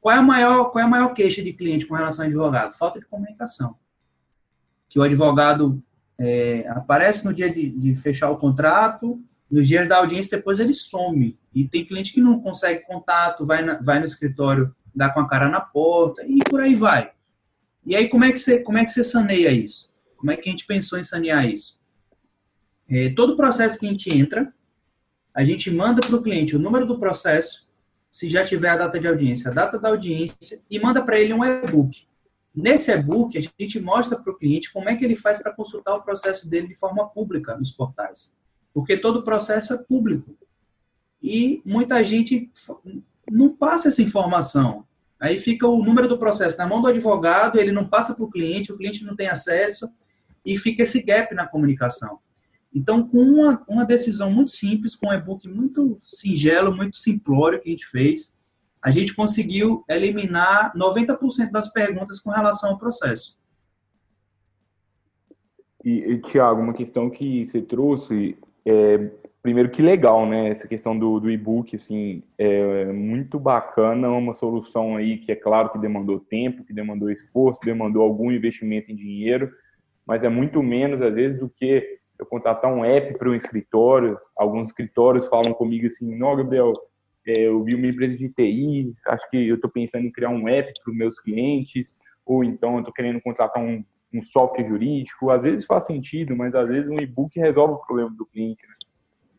qual 0.00 0.14
é 0.14 0.18
a 0.18 0.22
maior, 0.22 0.66
qual 0.66 0.82
é 0.82 0.86
a 0.86 0.90
maior 0.90 1.14
queixa 1.14 1.42
de 1.42 1.52
cliente 1.52 1.86
com 1.86 1.94
relação 1.94 2.24
ao 2.24 2.28
advogado? 2.28 2.76
Falta 2.76 3.00
de 3.00 3.06
comunicação. 3.06 3.76
Que 4.88 4.98
o 4.98 5.02
advogado 5.02 5.82
é, 6.18 6.66
aparece 6.68 7.24
no 7.24 7.32
dia 7.32 7.50
de, 7.50 7.70
de 7.70 7.94
fechar 7.94 8.30
o 8.30 8.36
contrato, 8.36 9.20
nos 9.50 9.66
dias 9.66 9.88
da 9.88 9.98
audiência, 9.98 10.36
depois 10.36 10.60
ele 10.60 10.72
some. 10.72 11.38
E 11.54 11.66
tem 11.66 11.84
cliente 11.84 12.12
que 12.12 12.20
não 12.20 12.40
consegue 12.40 12.84
contato, 12.86 13.46
vai, 13.46 13.62
na, 13.62 13.80
vai 13.80 13.98
no 13.98 14.04
escritório, 14.04 14.74
dá 14.94 15.08
com 15.08 15.20
a 15.20 15.28
cara 15.28 15.48
na 15.48 15.60
porta 15.60 16.22
e 16.26 16.38
por 16.38 16.60
aí 16.60 16.74
vai. 16.74 17.12
E 17.86 17.94
aí, 17.94 18.08
como 18.08 18.24
é 18.24 18.32
que 18.32 18.38
você, 18.38 18.60
como 18.60 18.78
é 18.78 18.84
que 18.84 18.90
você 18.90 19.04
saneia 19.04 19.52
isso? 19.52 19.92
Como 20.16 20.30
é 20.32 20.36
que 20.36 20.48
a 20.48 20.52
gente 20.52 20.66
pensou 20.66 20.98
em 20.98 21.02
sanear 21.02 21.46
isso? 21.46 21.80
É, 22.88 23.08
todo 23.10 23.36
processo 23.36 23.78
que 23.78 23.86
a 23.86 23.88
gente 23.88 24.10
entra, 24.10 24.52
a 25.34 25.44
gente 25.44 25.70
manda 25.70 26.00
para 26.00 26.16
o 26.16 26.22
cliente 26.22 26.56
o 26.56 26.58
número 26.58 26.86
do 26.86 26.98
processo, 26.98 27.68
se 28.10 28.28
já 28.28 28.44
tiver 28.44 28.68
a 28.68 28.76
data 28.76 28.98
de 29.00 29.08
audiência, 29.08 29.50
a 29.50 29.54
data 29.54 29.78
da 29.78 29.88
audiência, 29.88 30.60
e 30.70 30.78
manda 30.78 31.04
para 31.04 31.18
ele 31.18 31.32
um 31.32 31.44
e-book. 31.44 32.06
Nesse 32.54 32.92
e-book, 32.92 33.36
a 33.36 33.62
gente 33.62 33.80
mostra 33.80 34.18
para 34.18 34.32
o 34.32 34.36
cliente 34.36 34.72
como 34.72 34.88
é 34.88 34.94
que 34.94 35.04
ele 35.04 35.16
faz 35.16 35.38
para 35.38 35.52
consultar 35.52 35.94
o 35.94 36.02
processo 36.02 36.48
dele 36.48 36.68
de 36.68 36.74
forma 36.74 37.08
pública 37.08 37.56
nos 37.56 37.72
portais 37.72 38.30
porque 38.74 38.96
todo 38.96 39.20
o 39.20 39.22
processo 39.22 39.72
é 39.72 39.78
público. 39.78 40.36
E 41.22 41.62
muita 41.64 42.02
gente 42.02 42.50
não 43.30 43.54
passa 43.54 43.88
essa 43.88 44.02
informação. 44.02 44.84
Aí 45.18 45.38
fica 45.38 45.66
o 45.66 45.82
número 45.82 46.08
do 46.08 46.18
processo 46.18 46.58
na 46.58 46.66
mão 46.66 46.82
do 46.82 46.88
advogado, 46.88 47.58
ele 47.58 47.70
não 47.70 47.88
passa 47.88 48.12
para 48.12 48.24
o 48.24 48.30
cliente, 48.30 48.72
o 48.72 48.76
cliente 48.76 49.04
não 49.04 49.14
tem 49.14 49.28
acesso, 49.28 49.88
e 50.44 50.58
fica 50.58 50.82
esse 50.82 51.00
gap 51.02 51.32
na 51.34 51.46
comunicação. 51.46 52.18
Então, 52.74 53.06
com 53.06 53.18
uma, 53.18 53.64
uma 53.68 53.84
decisão 53.84 54.30
muito 54.30 54.50
simples, 54.50 54.96
com 54.96 55.08
um 55.08 55.12
e-book 55.12 55.48
muito 55.48 55.96
singelo, 56.00 56.74
muito 56.74 56.96
simplório 56.96 57.60
que 57.60 57.68
a 57.68 57.72
gente 57.72 57.86
fez, 57.86 58.36
a 58.82 58.90
gente 58.90 59.14
conseguiu 59.14 59.84
eliminar 59.88 60.74
90% 60.76 61.50
das 61.50 61.72
perguntas 61.72 62.18
com 62.18 62.30
relação 62.30 62.70
ao 62.70 62.78
processo. 62.78 63.38
E, 65.84 65.90
e 65.90 66.20
Tiago, 66.22 66.60
uma 66.60 66.74
questão 66.74 67.08
que 67.08 67.44
você 67.44 67.62
trouxe 67.62 68.36
é, 68.66 69.10
primeiro 69.44 69.70
que 69.70 69.82
legal, 69.82 70.26
né? 70.26 70.48
Essa 70.48 70.66
questão 70.66 70.98
do, 70.98 71.20
do 71.20 71.30
e-book, 71.30 71.76
assim, 71.76 72.22
é 72.38 72.86
muito 72.86 73.38
bacana, 73.38 74.10
uma 74.10 74.32
solução 74.32 74.96
aí 74.96 75.18
que 75.18 75.30
é 75.30 75.36
claro 75.36 75.70
que 75.70 75.78
demandou 75.78 76.18
tempo, 76.18 76.64
que 76.64 76.72
demandou 76.72 77.10
esforço, 77.10 77.60
demandou 77.62 78.02
algum 78.02 78.32
investimento 78.32 78.90
em 78.90 78.96
dinheiro, 78.96 79.52
mas 80.06 80.24
é 80.24 80.30
muito 80.30 80.62
menos 80.62 81.02
às 81.02 81.14
vezes 81.14 81.38
do 81.38 81.50
que 81.50 82.00
eu 82.18 82.26
contratar 82.26 82.72
um 82.72 82.84
app 82.84 83.16
para 83.18 83.28
um 83.28 83.34
escritório. 83.34 84.18
Alguns 84.36 84.68
escritórios 84.68 85.26
falam 85.26 85.52
comigo 85.52 85.86
assim, 85.86 86.14
não, 86.16 86.36
Gabriel, 86.36 86.72
é, 87.26 87.46
eu 87.46 87.62
vi 87.62 87.74
uma 87.74 87.86
empresa 87.86 88.16
de 88.16 88.28
TI, 88.28 88.94
acho 89.06 89.28
que 89.30 89.48
eu 89.48 89.56
estou 89.56 89.70
pensando 89.70 90.06
em 90.06 90.12
criar 90.12 90.30
um 90.30 90.48
app 90.48 90.72
para 90.82 90.90
os 90.90 90.96
meus 90.96 91.18
clientes, 91.18 91.98
ou 92.24 92.44
então 92.44 92.74
eu 92.74 92.78
estou 92.80 92.92
querendo 92.92 93.20
contratar 93.20 93.62
um, 93.62 93.84
um 94.12 94.22
software 94.22 94.68
jurídico. 94.68 95.30
Às 95.30 95.42
vezes 95.42 95.66
faz 95.66 95.84
sentido, 95.84 96.36
mas 96.36 96.54
às 96.54 96.68
vezes 96.68 96.90
um 96.90 97.00
e-book 97.00 97.38
resolve 97.38 97.74
o 97.74 97.86
problema 97.86 98.10
do 98.10 98.26
cliente. 98.26 98.62
Né? 98.66 98.74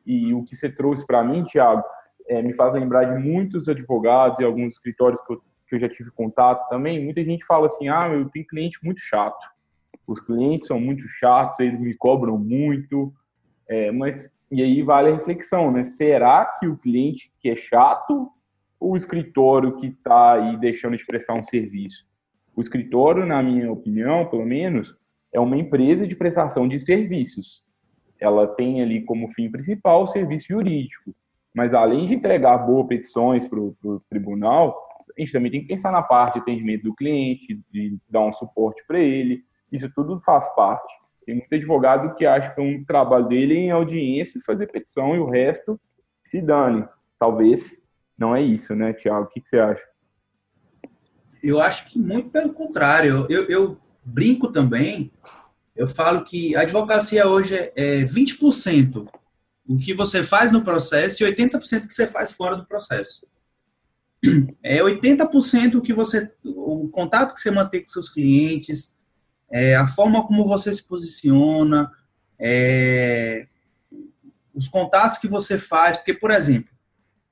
E 0.06 0.34
o 0.34 0.44
que 0.44 0.56
você 0.56 0.70
trouxe 0.70 1.06
para 1.06 1.24
mim, 1.24 1.44
Thiago, 1.44 1.84
é, 2.28 2.42
me 2.42 2.56
faz 2.56 2.74
lembrar 2.74 3.06
de 3.06 3.24
muitos 3.24 3.70
advogados 3.70 4.40
e 4.40 4.44
alguns 4.44 4.74
escritórios 4.74 5.22
que 5.22 5.34
eu, 5.34 5.42
que 5.68 5.76
eu 5.76 5.80
já 5.80 5.90
tive 5.90 6.12
contato 6.12 6.68
também. 6.70 7.04
Muita 7.04 7.24
gente 7.24 7.46
fala 7.46 7.68
assim: 7.68 7.88
ah, 7.88 8.10
eu 8.12 8.30
tenho 8.30 8.48
cliente 8.48 8.80
muito 8.84 9.00
chato. 9.00 9.55
Os 10.08 10.20
clientes 10.20 10.68
são 10.68 10.80
muito 10.80 11.08
chatos, 11.08 11.60
eles 11.60 11.80
me 11.80 11.94
cobram 11.94 12.38
muito. 12.38 13.14
É, 13.68 13.92
mas 13.92 14.32
e 14.52 14.62
aí 14.62 14.82
vale 14.84 15.10
a 15.10 15.16
reflexão, 15.16 15.72
né? 15.72 15.84
Será 15.84 16.46
que 16.46 16.68
o 16.68 16.78
cliente 16.78 17.32
que 17.40 17.50
é 17.50 17.56
chato 17.56 18.30
ou 18.80 18.92
o 18.94 18.98
escritório 18.98 19.76
que 19.78 19.88
está 19.88 20.34
aí 20.34 20.58
deixando 20.58 20.96
de 20.96 21.06
prestar 21.06 21.34
um 21.34 21.44
serviço? 21.44 22.06
O 22.56 22.62
escritório, 22.62 23.26
na 23.26 23.42
minha 23.42 23.72
opinião, 23.72 24.28
pelo 24.28 24.46
menos, 24.46 24.96
é 25.34 25.40
uma 25.40 25.58
empresa 25.58 26.08
de 26.08 26.16
prestação 26.16 26.68
de 26.68 26.80
serviços. 26.80 27.66
Ela 28.20 28.48
tem 28.48 28.82
ali 28.82 29.04
como 29.04 29.34
fim 29.34 29.52
principal 29.52 30.04
o 30.04 30.08
serviço 30.08 30.48
jurídico. 30.48 31.14
Mas 31.54 31.74
além 31.74 32.06
de 32.06 32.16
entregar 32.16 32.58
boas 32.60 32.88
petições 32.88 33.48
para 33.48 33.60
o 33.60 34.02
tribunal, 34.10 34.78
a 35.18 35.22
gente 35.22 35.32
também 35.32 35.52
tem 35.52 35.62
que 35.62 35.68
pensar 35.68 35.92
na 35.92 36.02
parte 36.02 36.36
de 36.36 36.40
atendimento 36.42 36.84
do 36.84 36.96
cliente, 36.96 37.60
de 37.72 37.98
dar 38.10 38.22
um 38.22 38.34
suporte 38.34 38.84
para 38.88 39.00
ele. 39.00 39.44
Isso 39.76 39.92
tudo 39.96 40.20
faz 40.22 40.48
parte. 40.56 40.94
Tem 41.26 41.36
muito 41.36 41.54
advogado 41.54 42.16
que 42.16 42.26
acha 42.26 42.54
que 42.54 42.62
um 42.62 42.84
trabalho 42.86 43.28
dele 43.28 43.56
é 43.56 43.60
em 43.60 43.72
audiência 43.72 44.40
fazer 44.46 44.68
petição 44.68 45.16
e 45.16 45.20
o 45.20 45.30
resto 45.30 45.80
se 46.26 46.42
dane. 46.42 46.88
Talvez 47.18 47.84
não 48.18 48.36
é 48.36 48.42
isso, 48.42 48.76
né, 48.76 48.94
Tiago? 48.94 49.26
O 49.26 49.28
que, 49.28 49.42
que 49.42 49.50
você 49.50 49.60
acha? 49.60 49.84
eu 51.46 51.62
acho 51.62 51.86
que 51.86 52.00
muito 52.00 52.30
pelo 52.30 52.52
contrário. 52.52 53.28
Eu, 53.30 53.46
eu 53.46 53.78
brinco 54.04 54.52
também, 54.52 55.12
eu 55.76 55.88
falo 55.88 56.24
que 56.24 56.56
a 56.56 56.62
advocacia 56.62 57.28
hoje 57.28 57.56
é 57.76 58.04
20% 58.04 59.08
o 59.68 59.78
que 59.78 59.94
você 59.94 60.24
faz 60.24 60.52
no 60.52 60.64
processo 60.64 61.24
e 61.24 61.28
80% 61.28 61.88
que 61.88 61.94
você 61.94 62.08
faz 62.08 62.32
fora 62.32 62.56
do 62.56 62.66
processo. 62.66 63.26
É 64.64 64.80
80% 64.80 65.76
o 65.76 65.82
que 65.82 65.94
você, 65.94 66.32
o 66.44 66.90
contato 66.90 67.36
que 67.36 67.42
você 67.42 67.52
mantém 67.52 67.82
com 67.82 67.90
seus 67.90 68.10
clientes, 68.10 68.95
é, 69.56 69.74
a 69.74 69.88
forma 69.88 70.28
como 70.28 70.44
você 70.46 70.74
se 70.74 70.86
posiciona, 70.86 71.90
é, 72.38 73.48
os 74.54 74.68
contatos 74.68 75.18
que 75.18 75.30
você 75.30 75.58
faz, 75.58 75.96
porque, 75.96 76.14
por 76.14 76.30
exemplo, 76.30 76.76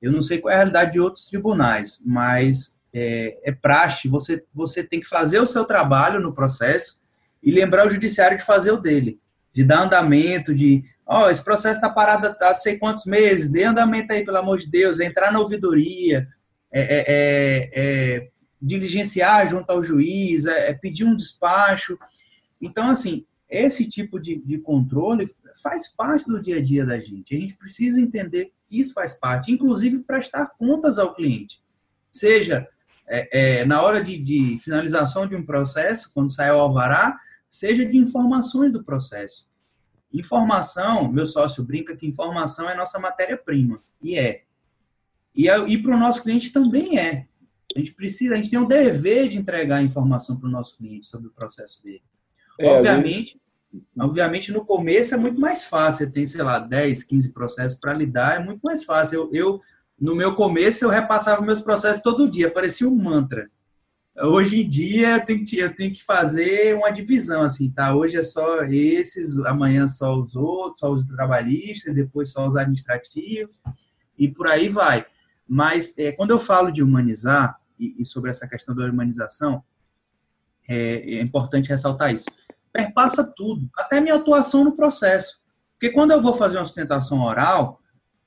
eu 0.00 0.10
não 0.10 0.22
sei 0.22 0.38
qual 0.38 0.50
é 0.50 0.54
a 0.54 0.56
realidade 0.56 0.92
de 0.92 1.00
outros 1.00 1.26
tribunais, 1.26 2.00
mas 2.02 2.80
é, 2.94 3.38
é 3.44 3.52
praxe, 3.52 4.08
você, 4.08 4.42
você 4.54 4.82
tem 4.82 5.00
que 5.00 5.06
fazer 5.06 5.38
o 5.38 5.46
seu 5.46 5.66
trabalho 5.66 6.18
no 6.18 6.34
processo 6.34 7.02
e 7.42 7.52
lembrar 7.52 7.86
o 7.86 7.90
judiciário 7.90 8.38
de 8.38 8.42
fazer 8.42 8.70
o 8.70 8.80
dele, 8.80 9.20
de 9.52 9.62
dar 9.62 9.82
andamento, 9.82 10.54
de, 10.54 10.82
ó, 11.06 11.26
oh, 11.26 11.30
esse 11.30 11.44
processo 11.44 11.74
está 11.74 11.90
parado 11.90 12.34
há 12.40 12.54
sei 12.54 12.78
quantos 12.78 13.04
meses, 13.04 13.52
dê 13.52 13.64
andamento 13.64 14.14
aí, 14.14 14.24
pelo 14.24 14.38
amor 14.38 14.56
de 14.56 14.70
Deus, 14.70 14.98
entrar 14.98 15.30
na 15.30 15.40
ouvidoria, 15.40 16.26
é, 16.72 16.80
é, 16.80 17.04
é, 17.06 17.70
é 17.74 18.28
diligenciar 18.60 19.48
junto 19.48 19.70
ao 19.70 19.82
juiz, 19.82 20.46
é, 20.46 20.70
é, 20.70 20.74
pedir 20.74 21.04
um 21.04 21.16
despacho. 21.16 21.98
Então, 22.60 22.90
assim, 22.90 23.26
esse 23.48 23.88
tipo 23.88 24.18
de, 24.18 24.36
de 24.36 24.58
controle 24.58 25.26
faz 25.62 25.88
parte 25.88 26.26
do 26.26 26.40
dia 26.40 26.56
a 26.56 26.62
dia 26.62 26.84
da 26.84 26.98
gente. 27.00 27.34
A 27.34 27.38
gente 27.38 27.54
precisa 27.54 28.00
entender 28.00 28.52
que 28.66 28.80
isso 28.80 28.94
faz 28.94 29.12
parte, 29.12 29.52
inclusive 29.52 30.00
prestar 30.00 30.46
contas 30.58 30.98
ao 30.98 31.14
cliente. 31.14 31.62
Seja 32.10 32.66
é, 33.06 33.60
é, 33.60 33.64
na 33.64 33.82
hora 33.82 34.02
de, 34.02 34.18
de, 34.18 34.58
finalização 34.58 35.26
de 35.26 35.36
um 35.36 35.44
processo, 35.44 36.10
quando 36.14 36.32
sai 36.32 36.50
o 36.50 36.60
alvará, 36.60 37.18
seja 37.50 37.84
de 37.84 37.96
informações 37.96 38.72
do 38.72 38.82
processo. 38.82 39.48
Informação, 40.12 41.10
meu 41.12 41.26
sócio 41.26 41.62
brinca 41.64 41.96
que 41.96 42.06
informação 42.06 42.68
é 42.68 42.74
nossa 42.74 42.98
matéria-prima, 42.98 43.80
e 44.02 44.16
é. 44.16 44.44
E, 45.34 45.48
é, 45.48 45.58
e 45.68 45.76
para 45.82 45.94
o 45.94 45.98
nosso 45.98 46.22
cliente 46.22 46.52
também 46.52 46.98
é. 46.98 47.26
A 47.74 47.78
gente 47.78 47.92
precisa, 47.92 48.34
a 48.34 48.36
gente 48.36 48.50
tem 48.50 48.58
o 48.58 48.66
dever 48.66 49.28
de 49.28 49.36
entregar 49.36 49.82
informação 49.82 50.36
para 50.36 50.48
o 50.48 50.52
nosso 50.52 50.76
cliente 50.76 51.06
sobre 51.06 51.28
o 51.28 51.32
processo 51.32 51.82
dele. 51.82 52.02
É, 52.58 52.68
obviamente, 52.68 53.40
obviamente, 53.98 54.52
no 54.52 54.64
começo 54.64 55.14
é 55.14 55.16
muito 55.16 55.40
mais 55.40 55.64
fácil. 55.64 56.06
Você 56.06 56.12
tem, 56.12 56.24
sei 56.24 56.42
lá, 56.42 56.58
10, 56.58 57.02
15 57.04 57.32
processos 57.32 57.78
para 57.78 57.92
lidar, 57.92 58.40
é 58.40 58.44
muito 58.44 58.60
mais 58.62 58.84
fácil. 58.84 59.22
Eu, 59.22 59.30
eu, 59.32 59.60
no 59.98 60.14
meu 60.14 60.34
começo, 60.34 60.84
eu 60.84 60.88
repassava 60.88 61.42
meus 61.42 61.60
processos 61.60 62.02
todo 62.02 62.30
dia, 62.30 62.50
parecia 62.50 62.88
um 62.88 62.94
mantra. 62.94 63.50
Hoje 64.16 64.62
em 64.62 64.68
dia, 64.68 65.16
eu 65.16 65.24
tenho, 65.24 65.44
que, 65.44 65.58
eu 65.58 65.74
tenho 65.74 65.92
que 65.92 66.04
fazer 66.04 66.76
uma 66.76 66.90
divisão, 66.90 67.42
assim, 67.42 67.68
tá? 67.68 67.96
Hoje 67.96 68.16
é 68.16 68.22
só 68.22 68.62
esses, 68.62 69.36
amanhã 69.38 69.88
só 69.88 70.16
os 70.16 70.36
outros, 70.36 70.78
só 70.78 70.90
os 70.90 71.04
trabalhistas, 71.04 71.92
depois 71.92 72.30
só 72.30 72.46
os 72.46 72.54
administrativos, 72.54 73.60
e 74.16 74.28
por 74.28 74.46
aí 74.46 74.68
vai. 74.68 75.04
Mas, 75.48 75.98
é, 75.98 76.12
quando 76.12 76.30
eu 76.30 76.38
falo 76.38 76.70
de 76.70 76.80
humanizar, 76.80 77.58
e, 77.84 78.02
e 78.02 78.06
sobre 78.06 78.30
essa 78.30 78.48
questão 78.48 78.74
da 78.74 78.84
humanização, 78.84 79.62
é, 80.68 81.16
é 81.16 81.20
importante 81.20 81.68
ressaltar 81.68 82.14
isso. 82.14 82.26
Perpassa 82.72 83.24
tudo, 83.24 83.68
até 83.76 84.00
minha 84.00 84.14
atuação 84.14 84.64
no 84.64 84.76
processo. 84.76 85.40
Porque 85.72 85.90
quando 85.90 86.12
eu 86.12 86.20
vou 86.20 86.34
fazer 86.34 86.58
uma 86.58 86.64
sustentação 86.64 87.20
oral, 87.20 87.80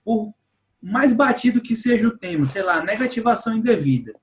por 0.03 0.33
mais 0.81 1.11
batido 1.11 1.61
que 1.61 1.75
seja 1.75 2.07
o 2.07 2.17
tema, 2.17 2.45
sei 2.45 2.63
lá, 2.63 2.83
negativação 2.83 3.55
indevida. 3.55 4.13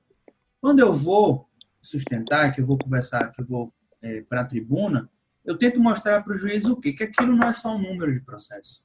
Quando 0.61 0.81
eu 0.81 0.93
vou 0.93 1.49
sustentar, 1.81 2.53
que 2.53 2.61
eu 2.61 2.67
vou 2.67 2.79
conversar, 2.79 3.33
que 3.33 3.43
eu 3.43 3.47
vou 3.47 3.75
é, 4.01 4.23
para 4.23 4.43
a 4.43 4.45
tribuna, 4.45 5.11
eu 5.45 5.59
tento 5.59 5.81
mostrar 5.81 6.23
para 6.23 6.33
o 6.33 6.37
juiz 6.37 6.65
o 6.65 6.77
quê? 6.77 6.93
Que 6.93 7.05
aquilo 7.05 7.37
não 7.37 7.47
é 7.47 7.53
só 7.53 7.75
um 7.75 7.79
número 7.79 8.13
de 8.13 8.21
processo. 8.21 8.83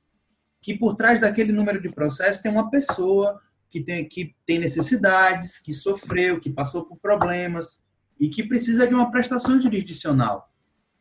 Que 0.62 0.78
por 0.78 0.96
trás 0.96 1.22
daquele 1.22 1.54
número 1.54 1.82
de 1.82 1.90
processo 1.90 2.44
tem 2.44 2.52
uma 2.52 2.70
pessoa 2.70 3.40
que 3.70 3.80
tem, 3.80 4.08
que 4.08 4.36
tem 4.46 4.60
necessidades, 4.60 5.60
que 5.60 5.74
sofreu, 5.74 6.40
que 6.40 6.50
passou 6.50 6.86
por 6.86 6.98
problemas 6.98 7.80
e 8.20 8.28
que 8.30 8.44
precisa 8.44 8.88
de 8.88 8.94
uma 8.94 9.12
prestação 9.12 9.60
jurisdicional. 9.60 10.52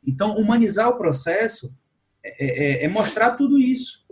Então, 0.07 0.37
humanizar 0.37 0.89
o 0.89 0.99
processo 0.99 1.75
é, 2.23 2.83
é, 2.83 2.85
é 2.85 2.89
mostrar 2.89 3.37
tudo 3.37 3.59
isso. 3.59 4.07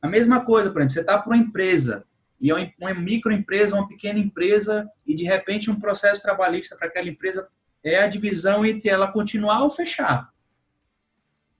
A 0.00 0.08
mesma 0.08 0.44
coisa, 0.44 0.70
por 0.70 0.80
exemplo, 0.80 0.94
você 0.94 1.00
está 1.00 1.18
para 1.18 1.28
uma 1.28 1.36
empresa, 1.36 2.04
e 2.40 2.50
é 2.50 2.72
uma 2.78 2.94
microempresa, 2.94 3.74
uma 3.74 3.88
pequena 3.88 4.18
empresa, 4.18 4.88
e 5.06 5.14
de 5.14 5.24
repente 5.24 5.70
um 5.70 5.78
processo 5.78 6.22
trabalhista 6.22 6.76
para 6.76 6.88
aquela 6.88 7.08
empresa 7.08 7.48
é 7.84 8.02
a 8.02 8.06
divisão 8.06 8.64
entre 8.64 8.88
ela 8.88 9.12
continuar 9.12 9.62
ou 9.62 9.70
fechar. 9.70 10.32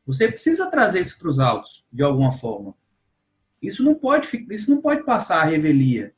Você 0.07 0.31
precisa 0.31 0.71
trazer 0.71 1.01
isso 1.01 1.19
para 1.19 1.29
os 1.29 1.39
autos, 1.39 1.85
de 1.93 2.03
alguma 2.03 2.33
forma. 2.33 2.75
Isso 3.61 3.85
não 3.85 3.95
pode, 3.95 4.29
isso 4.51 4.71
não 4.71 4.81
pode 4.81 5.05
passar 5.05 5.43
a 5.43 5.45
revelia 5.45 6.15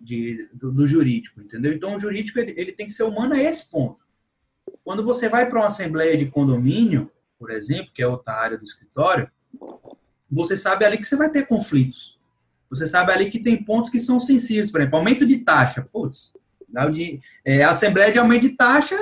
de, 0.00 0.48
do, 0.52 0.70
do, 0.70 0.86
jurídico, 0.86 1.40
entendeu? 1.40 1.72
Então, 1.72 1.96
o 1.96 1.98
jurídico 1.98 2.38
ele, 2.38 2.54
ele 2.56 2.72
tem 2.72 2.86
que 2.86 2.92
ser 2.92 3.04
humano 3.04 3.34
a 3.34 3.42
esse 3.42 3.70
ponto. 3.70 4.04
Quando 4.84 5.02
você 5.02 5.28
vai 5.28 5.48
para 5.48 5.58
uma 5.58 5.66
assembleia 5.66 6.16
de 6.16 6.26
condomínio, 6.26 7.10
por 7.38 7.50
exemplo, 7.50 7.92
que 7.94 8.02
é 8.02 8.06
outra 8.06 8.34
área 8.34 8.58
do 8.58 8.64
escritório, 8.64 9.30
você 10.30 10.56
sabe 10.56 10.84
ali 10.84 10.98
que 10.98 11.04
você 11.04 11.16
vai 11.16 11.30
ter 11.30 11.46
conflitos. 11.46 12.18
Você 12.68 12.86
sabe 12.86 13.12
ali 13.12 13.30
que 13.30 13.38
tem 13.38 13.62
pontos 13.62 13.90
que 13.90 14.00
são 14.00 14.18
sensíveis, 14.18 14.70
por 14.70 14.80
exemplo, 14.80 14.98
aumento 14.98 15.24
de 15.24 15.38
taxa. 15.38 15.86
Putz, 15.92 16.34
de, 16.92 17.20
é, 17.44 17.62
assembleia 17.62 18.12
de 18.12 18.18
aumento 18.18 18.42
de 18.42 18.50
taxa, 18.50 18.98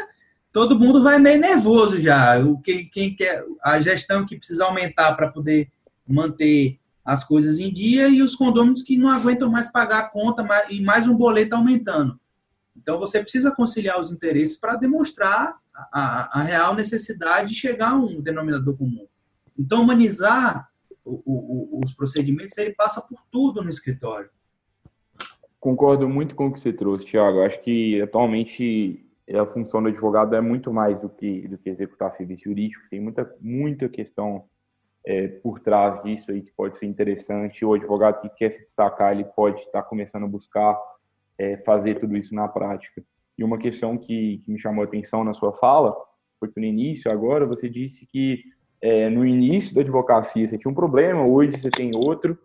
todo 0.53 0.79
mundo 0.79 1.03
vai 1.03 1.19
meio 1.19 1.41
nervoso 1.41 2.01
já. 2.01 2.39
O, 2.39 2.61
quem, 2.61 2.89
quem 2.89 3.15
quer, 3.15 3.45
a 3.63 3.81
gestão 3.81 4.27
que 4.27 4.37
precisa 4.37 4.65
aumentar 4.65 5.15
para 5.15 5.29
poder 5.29 5.71
manter 6.07 6.79
as 7.05 7.23
coisas 7.23 7.59
em 7.59 7.73
dia 7.73 8.09
e 8.09 8.23
os 8.23 8.35
condôminos 8.35 8.83
que 8.83 8.97
não 8.97 9.11
aguentam 9.11 9.51
mais 9.51 9.71
pagar 9.71 9.99
a 9.99 10.09
conta 10.09 10.47
e 10.71 10.81
mais 10.81 11.07
um 11.07 11.17
boleto 11.17 11.55
aumentando. 11.55 12.19
Então, 12.77 12.99
você 12.99 13.21
precisa 13.21 13.55
conciliar 13.55 14.01
os 14.01 14.11
interesses 14.11 14.57
para 14.57 14.77
demonstrar 14.77 15.57
a, 15.93 16.41
a, 16.41 16.43
real 16.43 16.75
necessidade 16.75 17.51
de 17.51 17.55
chegar 17.55 17.91
a 17.91 17.95
um 17.95 18.21
denominador 18.21 18.77
comum. 18.77 19.07
Então, 19.59 19.83
humanizar 19.83 20.69
o, 21.05 21.21
o, 21.25 21.81
os 21.85 21.93
procedimentos, 21.93 22.57
ele 22.59 22.75
passa 22.75 23.01
por 23.01 23.21
tudo 23.31 23.63
no 23.63 23.69
escritório. 23.69 24.31
Concordo 25.61 26.09
muito 26.09 26.35
com 26.35 26.49
o 26.49 26.53
que 26.53 26.61
você 26.61 26.73
trouxe, 26.73 27.07
Tiago. 27.07 27.43
Acho 27.43 27.61
que, 27.63 28.01
atualmente, 28.03 29.07
a 29.33 29.47
função 29.47 29.83
do 29.83 29.89
advogado 29.89 30.35
é 30.35 30.41
muito 30.41 30.73
mais 30.73 31.01
do 31.01 31.09
que, 31.09 31.49
do 31.49 31.57
que 31.57 31.71
executar 31.71 32.13
serviço 32.13 32.45
jurídico. 32.45 32.85
Tem 32.91 33.01
muita, 33.01 33.35
muita 33.41 33.89
questão 33.89 34.45
é, 35.07 35.29
por 35.29 35.61
trás 35.61 36.03
disso 36.03 36.31
aí 36.31 36.43
que 36.43 36.53
pode 36.53 36.79
ser 36.79 36.87
interessante. 36.87 37.65
O 37.65 37.75
advogado 37.75 38.21
que 38.21 38.29
quer 38.31 38.51
se 38.51 38.63
destacar, 38.63 39.13
ele 39.13 39.25
pode 39.25 39.61
estar 39.61 39.83
começando 39.83 40.25
a 40.25 40.29
buscar 40.29 40.79
é, 41.39 41.59
fazer 41.59 41.99
tudo 42.01 42.17
isso 42.17 42.35
na 42.35 42.49
prática. 42.49 43.03
E 43.37 43.45
uma 43.45 43.59
questão 43.59 43.99
que, 43.99 44.39
que, 44.45 44.51
me 44.51 44.59
chamou 44.59 44.83
a 44.83 44.87
atenção 44.87 45.25
na 45.25 45.35
sua 45.35 45.53
fala 45.53 45.95
foi 46.39 46.49
que 46.49 46.61
no 46.61 46.67
início, 46.67 47.11
agora, 47.11 47.47
você 47.47 47.69
disse 47.69 48.07
que 48.07 48.45
é, 48.81 49.09
no 49.09 49.27
início 49.27 49.75
da 49.75 49.81
advocacia 49.81 50.47
você 50.47 50.59
tinha 50.59 50.71
um 50.71 50.75
problema, 50.75 51.25
hoje 51.25 51.59
você 51.59 51.71
tem 51.71 51.91
outro. 51.95 52.39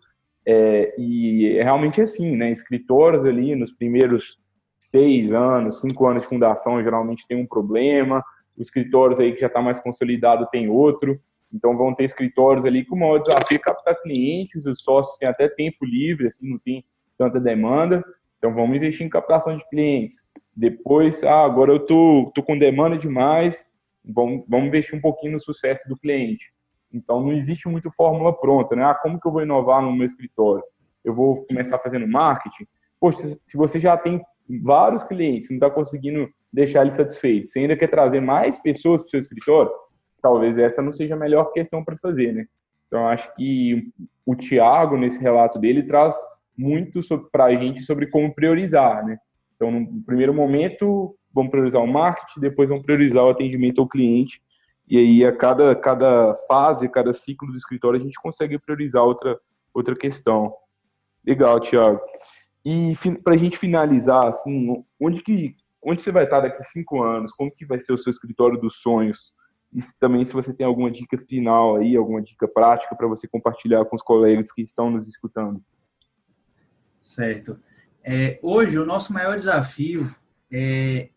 É, 0.46 0.94
e 0.98 1.56
é 1.58 1.62
realmente 1.62 2.00
assim, 2.00 2.34
né? 2.34 2.50
Escritórios 2.50 3.24
ali 3.24 3.54
nos 3.54 3.72
primeiros 3.72 4.38
seis 4.78 5.32
anos, 5.32 5.80
cinco 5.80 6.06
anos 6.06 6.22
de 6.22 6.28
fundação, 6.28 6.82
geralmente 6.82 7.26
tem 7.28 7.36
um 7.36 7.46
problema. 7.46 8.24
Os 8.56 8.66
escritórios 8.66 9.20
aí 9.20 9.32
que 9.32 9.40
já 9.40 9.46
está 9.46 9.60
mais 9.60 9.78
consolidado 9.78 10.48
tem 10.50 10.68
outro. 10.68 11.20
Então, 11.52 11.76
vão 11.76 11.94
ter 11.94 12.04
escritórios 12.04 12.64
ali 12.64 12.84
com 12.84 12.94
o 12.94 12.98
maior 12.98 13.18
desafio 13.18 13.56
é 13.56 13.58
captar 13.58 14.00
clientes, 14.00 14.64
os 14.64 14.82
sócios 14.82 15.16
têm 15.18 15.28
até 15.28 15.48
tempo 15.48 15.84
livre, 15.84 16.28
assim, 16.28 16.48
não 16.48 16.58
tem 16.58 16.84
tanta 17.18 17.40
demanda. 17.40 18.04
Então, 18.38 18.54
vamos 18.54 18.76
investir 18.76 19.06
em 19.06 19.10
captação 19.10 19.56
de 19.56 19.68
clientes. 19.68 20.30
Depois, 20.56 21.24
ah, 21.24 21.44
agora 21.44 21.72
eu 21.72 21.80
tô, 21.80 22.30
tô 22.34 22.42
com 22.42 22.56
demanda 22.56 22.96
demais, 22.96 23.68
vamos, 24.04 24.44
vamos 24.48 24.68
investir 24.68 24.96
um 24.96 25.00
pouquinho 25.00 25.32
no 25.32 25.40
sucesso 25.40 25.88
do 25.88 25.96
cliente. 25.96 26.52
Então, 26.92 27.20
não 27.20 27.32
existe 27.32 27.68
muito 27.68 27.90
fórmula 27.92 28.32
pronta, 28.32 28.74
né? 28.74 28.84
Ah, 28.84 28.94
como 28.94 29.20
que 29.20 29.26
eu 29.26 29.32
vou 29.32 29.42
inovar 29.42 29.82
no 29.82 29.92
meu 29.92 30.06
escritório? 30.06 30.64
Eu 31.04 31.14
vou 31.14 31.44
começar 31.46 31.78
fazendo 31.78 32.06
marketing? 32.06 32.66
Poxa, 32.98 33.22
se 33.44 33.56
você 33.56 33.78
já 33.80 33.96
tem 33.96 34.20
vários 34.62 35.02
clientes, 35.04 35.50
não 35.50 35.56
está 35.56 35.70
conseguindo 35.70 36.28
deixar 36.52 36.82
eles 36.82 36.94
satisfeitos, 36.94 37.52
você 37.52 37.60
ainda 37.60 37.76
quer 37.76 37.88
trazer 37.88 38.20
mais 38.20 38.58
pessoas 38.58 39.02
para 39.02 39.06
o 39.06 39.10
seu 39.10 39.20
escritório, 39.20 39.70
talvez 40.20 40.58
essa 40.58 40.82
não 40.82 40.92
seja 40.92 41.14
a 41.14 41.18
melhor 41.18 41.52
questão 41.52 41.84
para 41.84 41.96
fazer, 41.98 42.32
né? 42.32 42.46
Então, 42.86 43.06
acho 43.06 43.32
que 43.34 43.92
o 44.26 44.34
Tiago, 44.34 44.96
nesse 44.96 45.20
relato 45.20 45.58
dele, 45.58 45.84
traz 45.84 46.16
muito 46.56 47.00
para 47.30 47.44
a 47.44 47.54
gente 47.54 47.82
sobre 47.82 48.06
como 48.06 48.34
priorizar, 48.34 49.04
né? 49.04 49.18
Então, 49.54 49.70
no 49.70 50.02
primeiro 50.02 50.34
momento, 50.34 51.14
vamos 51.32 51.50
priorizar 51.50 51.82
o 51.82 51.86
marketing, 51.86 52.40
depois 52.40 52.68
vamos 52.68 52.84
priorizar 52.84 53.24
o 53.24 53.30
atendimento 53.30 53.80
ao 53.80 53.88
cliente, 53.88 54.42
e 54.88 54.98
aí, 54.98 55.24
a 55.24 55.30
cada, 55.30 55.76
cada 55.76 56.34
fase, 56.48 56.88
cada 56.88 57.12
ciclo 57.12 57.52
do 57.52 57.56
escritório, 57.56 58.00
a 58.00 58.02
gente 58.02 58.20
consegue 58.20 58.58
priorizar 58.58 59.04
outra, 59.04 59.38
outra 59.72 59.94
questão. 59.94 60.52
Legal, 61.24 61.60
Tiago. 61.60 62.00
E 62.64 62.92
para 63.22 63.34
a 63.34 63.36
gente 63.36 63.56
finalizar, 63.56 64.26
assim, 64.26 64.84
onde 65.00 65.22
que 65.22 65.54
onde 65.82 66.02
você 66.02 66.12
vai 66.12 66.24
estar 66.24 66.40
daqui 66.40 66.60
a 66.60 66.64
cinco 66.64 67.02
anos? 67.02 67.32
Como 67.32 67.50
que 67.50 67.64
vai 67.64 67.80
ser 67.80 67.92
o 67.92 67.98
seu 67.98 68.10
escritório 68.10 68.58
dos 68.58 68.82
sonhos? 68.82 69.32
E 69.72 69.80
também 70.00 70.24
se 70.24 70.32
você 70.32 70.52
tem 70.52 70.66
alguma 70.66 70.90
dica 70.90 71.16
final 71.16 71.76
aí, 71.76 71.96
alguma 71.96 72.20
dica 72.20 72.48
prática 72.48 72.94
para 72.96 73.06
você 73.06 73.28
compartilhar 73.28 73.84
com 73.84 73.94
os 73.94 74.02
colegas 74.02 74.50
que 74.50 74.62
estão 74.62 74.90
nos 74.90 75.06
escutando. 75.06 75.62
Certo. 77.00 77.58
É, 78.02 78.38
hoje, 78.42 78.78
o 78.78 78.84
nosso 78.84 79.12
maior 79.12 79.36
desafio 79.36 80.12
é 80.50 81.10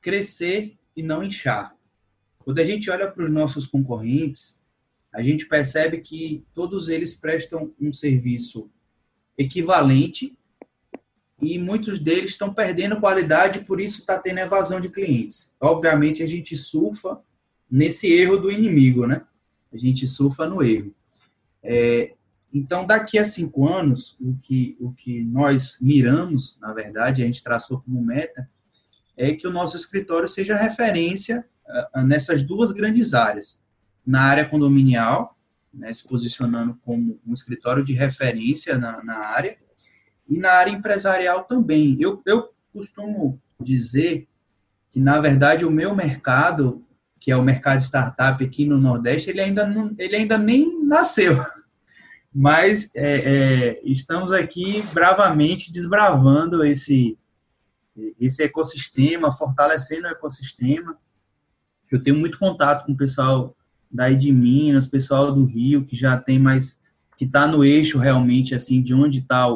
crescer 0.00 0.76
e 0.96 1.02
não 1.02 1.22
inchar. 1.22 1.76
Quando 2.38 2.58
a 2.58 2.64
gente 2.64 2.90
olha 2.90 3.10
para 3.10 3.22
os 3.22 3.30
nossos 3.30 3.66
concorrentes, 3.66 4.60
a 5.12 5.22
gente 5.22 5.46
percebe 5.46 6.00
que 6.00 6.44
todos 6.52 6.88
eles 6.88 7.14
prestam 7.14 7.72
um 7.80 7.92
serviço 7.92 8.70
equivalente 9.38 10.36
e 11.40 11.58
muitos 11.58 11.98
deles 11.98 12.32
estão 12.32 12.52
perdendo 12.52 13.00
qualidade, 13.00 13.64
por 13.64 13.80
isso 13.80 14.00
está 14.00 14.18
tendo 14.18 14.38
evasão 14.38 14.80
de 14.80 14.88
clientes. 14.88 15.54
Obviamente, 15.60 16.22
a 16.22 16.26
gente 16.26 16.56
surfa 16.56 17.20
nesse 17.72 18.06
erro 18.12 18.36
do 18.36 18.50
inimigo, 18.50 19.06
né? 19.06 19.24
A 19.72 19.78
gente 19.78 20.06
surfa 20.06 20.46
no 20.46 20.62
erro. 20.62 20.94
É, 21.62 22.12
então, 22.52 22.86
daqui 22.86 23.18
a 23.18 23.24
cinco 23.24 23.66
anos, 23.66 24.14
o 24.20 24.36
que, 24.42 24.76
o 24.78 24.92
que 24.92 25.24
nós 25.24 25.78
miramos, 25.80 26.58
na 26.60 26.70
verdade, 26.74 27.22
a 27.22 27.26
gente 27.26 27.42
traçou 27.42 27.80
como 27.80 28.04
meta, 28.04 28.46
é 29.16 29.32
que 29.32 29.46
o 29.46 29.50
nosso 29.50 29.74
escritório 29.74 30.28
seja 30.28 30.54
referência 30.54 31.46
uh, 31.94 32.02
nessas 32.02 32.42
duas 32.42 32.72
grandes 32.72 33.14
áreas. 33.14 33.62
Na 34.04 34.20
área 34.22 34.44
condominial, 34.44 35.38
né, 35.72 35.90
se 35.94 36.06
posicionando 36.06 36.78
como 36.84 37.18
um 37.26 37.32
escritório 37.32 37.82
de 37.82 37.94
referência 37.94 38.76
na, 38.76 39.02
na 39.02 39.16
área, 39.16 39.56
e 40.28 40.36
na 40.36 40.52
área 40.52 40.70
empresarial 40.70 41.44
também. 41.44 41.96
Eu, 41.98 42.22
eu 42.26 42.52
costumo 42.72 43.40
dizer 43.58 44.28
que, 44.90 45.00
na 45.00 45.18
verdade, 45.20 45.64
o 45.64 45.70
meu 45.70 45.94
mercado, 45.94 46.84
que 47.22 47.30
é 47.30 47.36
o 47.36 47.42
mercado 47.42 47.80
startup 47.80 48.44
aqui 48.44 48.64
no 48.64 48.78
Nordeste, 48.78 49.30
ele 49.30 49.40
ainda, 49.40 49.64
não, 49.64 49.94
ele 49.98 50.16
ainda 50.16 50.36
nem 50.36 50.84
nasceu 50.84 51.42
mas 52.34 52.90
é, 52.94 53.16
é, 53.74 53.80
estamos 53.84 54.32
aqui 54.32 54.82
bravamente 54.94 55.70
desbravando 55.70 56.64
esse, 56.64 57.18
esse 58.18 58.42
ecossistema, 58.42 59.30
fortalecendo 59.30 60.06
o 60.06 60.10
ecossistema. 60.10 60.96
Eu 61.90 62.02
tenho 62.02 62.18
muito 62.18 62.38
contato 62.38 62.86
com 62.86 62.92
o 62.92 62.96
pessoal 62.96 63.54
daí 63.90 64.16
de 64.16 64.32
Minas, 64.32 64.86
pessoal 64.86 65.30
do 65.30 65.44
Rio, 65.44 65.84
que 65.84 65.94
já 65.94 66.16
tem 66.16 66.38
mais, 66.38 66.80
que 67.18 67.26
está 67.26 67.46
no 67.46 67.62
eixo 67.62 67.98
realmente, 67.98 68.54
assim, 68.54 68.82
de 68.82 68.94
onde 68.94 69.18
está 69.18 69.46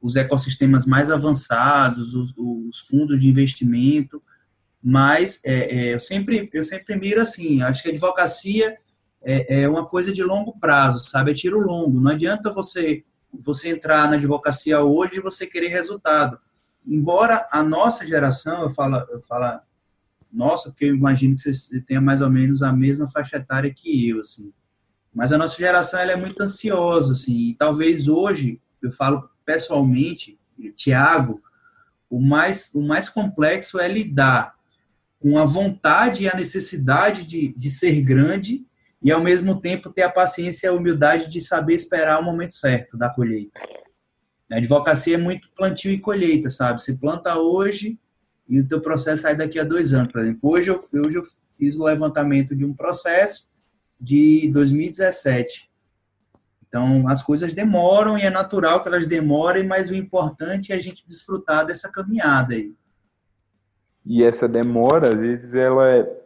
os 0.00 0.14
ecossistemas 0.14 0.86
mais 0.86 1.10
avançados, 1.10 2.14
os, 2.14 2.32
os 2.36 2.78
fundos 2.80 3.18
de 3.18 3.26
investimento, 3.26 4.22
mas 4.86 5.40
é, 5.42 5.54
é, 5.54 5.94
eu, 5.94 5.98
sempre, 5.98 6.50
eu 6.52 6.62
sempre 6.62 6.94
miro 6.94 7.22
assim, 7.22 7.62
acho 7.62 7.82
que 7.82 7.88
a 7.88 7.92
advocacia 7.92 8.76
é, 9.22 9.62
é 9.62 9.68
uma 9.68 9.86
coisa 9.86 10.12
de 10.12 10.22
longo 10.22 10.58
prazo, 10.60 11.08
sabe? 11.08 11.30
É 11.30 11.34
tiro 11.34 11.58
longo. 11.58 11.98
Não 11.98 12.10
adianta 12.10 12.52
você 12.52 13.02
você 13.32 13.70
entrar 13.70 14.08
na 14.08 14.14
advocacia 14.14 14.80
hoje 14.80 15.16
e 15.16 15.20
você 15.20 15.44
querer 15.44 15.66
resultado. 15.66 16.38
Embora 16.86 17.48
a 17.50 17.64
nossa 17.64 18.06
geração, 18.06 18.62
eu 18.62 18.68
falo, 18.68 18.96
eu 19.10 19.20
falo 19.22 19.58
nossa, 20.30 20.70
porque 20.70 20.84
eu 20.84 20.94
imagino 20.94 21.34
que 21.34 21.52
você 21.52 21.80
tenha 21.80 22.00
mais 22.00 22.20
ou 22.20 22.30
menos 22.30 22.62
a 22.62 22.72
mesma 22.72 23.08
faixa 23.08 23.38
etária 23.38 23.72
que 23.74 24.08
eu, 24.08 24.20
assim. 24.20 24.52
Mas 25.12 25.32
a 25.32 25.38
nossa 25.38 25.56
geração 25.56 25.98
ela 25.98 26.12
é 26.12 26.16
muito 26.16 26.40
ansiosa, 26.40 27.12
assim. 27.12 27.50
E 27.50 27.54
talvez 27.54 28.06
hoje, 28.06 28.60
eu 28.80 28.92
falo 28.92 29.28
pessoalmente, 29.44 30.38
Tiago, 30.76 31.42
o 32.08 32.20
mais, 32.20 32.70
o 32.72 32.82
mais 32.82 33.08
complexo 33.08 33.80
é 33.80 33.88
lidar 33.88 34.53
com 35.24 35.38
a 35.38 35.46
vontade 35.46 36.24
e 36.24 36.28
a 36.28 36.36
necessidade 36.36 37.24
de, 37.24 37.54
de 37.56 37.70
ser 37.70 38.02
grande 38.02 38.66
e 39.02 39.10
ao 39.10 39.22
mesmo 39.22 39.58
tempo 39.58 39.90
ter 39.90 40.02
a 40.02 40.10
paciência 40.10 40.66
e 40.66 40.68
a 40.68 40.74
humildade 40.74 41.30
de 41.30 41.40
saber 41.40 41.72
esperar 41.72 42.20
o 42.20 42.22
momento 42.22 42.52
certo 42.52 42.94
da 42.94 43.08
colheita. 43.08 43.58
A 44.52 44.56
advocacia 44.56 45.14
é 45.14 45.18
muito 45.18 45.48
plantio 45.56 45.90
e 45.90 45.98
colheita, 45.98 46.50
sabe? 46.50 46.82
Você 46.82 46.92
planta 46.92 47.38
hoje 47.38 47.98
e 48.46 48.60
o 48.60 48.68
teu 48.68 48.82
processo 48.82 49.22
sai 49.22 49.34
daqui 49.34 49.58
a 49.58 49.64
dois 49.64 49.94
anos, 49.94 50.12
por 50.12 50.20
exemplo. 50.20 50.40
Hoje 50.42 50.70
eu, 50.70 50.76
hoje 51.02 51.16
eu 51.16 51.22
fiz 51.58 51.74
o 51.78 51.84
levantamento 51.84 52.54
de 52.54 52.66
um 52.66 52.74
processo 52.74 53.48
de 53.98 54.50
2017. 54.52 55.70
Então, 56.68 57.08
as 57.08 57.22
coisas 57.22 57.54
demoram 57.54 58.18
e 58.18 58.22
é 58.24 58.30
natural 58.30 58.82
que 58.82 58.88
elas 58.88 59.06
demorem, 59.06 59.66
mas 59.66 59.88
o 59.88 59.94
importante 59.94 60.70
é 60.70 60.76
a 60.76 60.80
gente 60.80 61.06
desfrutar 61.06 61.64
dessa 61.64 61.90
caminhada 61.90 62.54
aí. 62.54 62.74
E 64.04 64.22
essa 64.22 64.46
demora, 64.46 65.08
às 65.08 65.14
vezes, 65.14 65.54
ela 65.54 65.90
é 65.90 66.24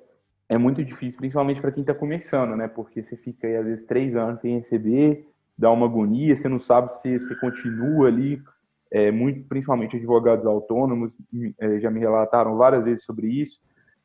é 0.49 0.57
muito 0.57 0.83
difícil, 0.83 1.18
principalmente 1.18 1.61
para 1.61 1.70
quem 1.70 1.83
está 1.83 1.95
começando, 1.95 2.57
né? 2.57 2.66
Porque 2.68 3.03
você 3.03 3.16
fica 3.16 3.47
aí, 3.47 3.57
às 3.57 3.66
vezes, 3.66 3.85
três 3.85 4.16
anos 4.16 4.41
sem 4.41 4.57
receber, 4.57 5.29
dá 5.57 5.70
uma 5.70 5.87
agonia, 5.87 6.35
você 6.35 6.49
não 6.49 6.59
sabe 6.59 6.91
se 6.95 7.18
você 7.18 7.35
continua 7.37 8.09
ali. 8.09 8.43
É, 8.91 9.11
muito, 9.11 9.47
principalmente 9.47 9.99
advogados 9.99 10.47
autônomos, 10.47 11.14
é, 11.59 11.79
já 11.79 11.91
me 11.91 12.01
relataram 12.01 12.57
várias 12.57 12.83
vezes 12.83 13.05
sobre 13.05 13.26
isso. 13.26 13.61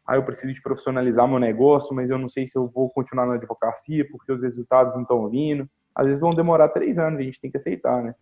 Ah, 0.06 0.18
eu 0.18 0.24
preciso 0.24 0.54
de 0.54 0.62
profissionalizar 0.62 1.26
meu 1.26 1.40
negócio, 1.40 1.96
mas 1.96 2.10
eu 2.10 2.18
não 2.18 2.28
sei 2.28 2.46
se 2.46 2.58
eu 2.58 2.68
vou 2.68 2.90
continuar 2.90 3.26
na 3.26 3.36
advocacia 3.36 4.06
porque 4.12 4.34
os 4.34 4.44
resultados 4.44 4.94
não 4.94 5.04
estão 5.04 5.30
vindo. 5.30 5.70
Às 5.96 6.08
vezes 6.08 6.20
vão 6.20 6.32
demorar 6.32 6.68
três 6.68 7.00
anos, 7.00 7.18
a 7.18 7.24
gente 7.24 7.40
tem 7.40 7.50
que 7.50 7.56
aceitar, 7.56 8.04
né? 8.04 8.14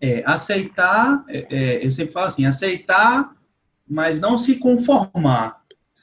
É, 0.00 0.22
aceitar, 0.24 1.24
é, 1.28 1.46
é 1.50 1.86
eu 1.86 1.92
sempre 1.92 2.12
falo 2.12 2.26
assim, 2.26 2.46
aceitar, 2.46 3.36
mas 3.86 4.20
não 4.20 4.38
se 4.38 4.56
conformar 4.56 5.60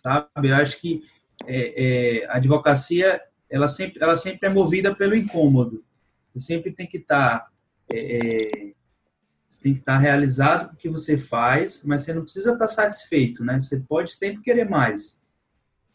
sabe? 0.08 0.50
Eu 0.50 0.56
acho 0.56 0.80
que 0.80 1.04
é, 1.45 2.22
é, 2.22 2.26
a 2.28 2.36
advocacia 2.36 3.22
ela 3.50 3.68
sempre, 3.68 4.02
ela 4.02 4.16
sempre 4.16 4.48
é 4.48 4.52
movida 4.52 4.95
pelo 4.95 5.16
incômodo. 5.16 5.84
Você 6.34 6.39
sempre 6.48 6.72
tem 6.72 6.88
que 6.88 6.98
estar 6.98 7.39
tá, 7.39 7.52
é, 7.91 8.74
tem 9.62 9.74
que 9.74 9.80
estar 9.80 9.93
tá 9.93 9.98
realizado 9.98 10.70
com 10.70 10.74
o 10.76 10.78
que 10.78 10.89
você 10.89 11.18
faz, 11.18 11.84
mas 11.84 12.04
você 12.04 12.14
não 12.14 12.24
precisa 12.24 12.54
estar 12.54 12.68
tá 12.68 12.72
satisfeito, 12.72 13.43
né? 13.43 13.60
Você 13.60 13.80
pode 13.80 14.14
sempre 14.14 14.43
querer 14.43 14.70
mais. 14.70 15.22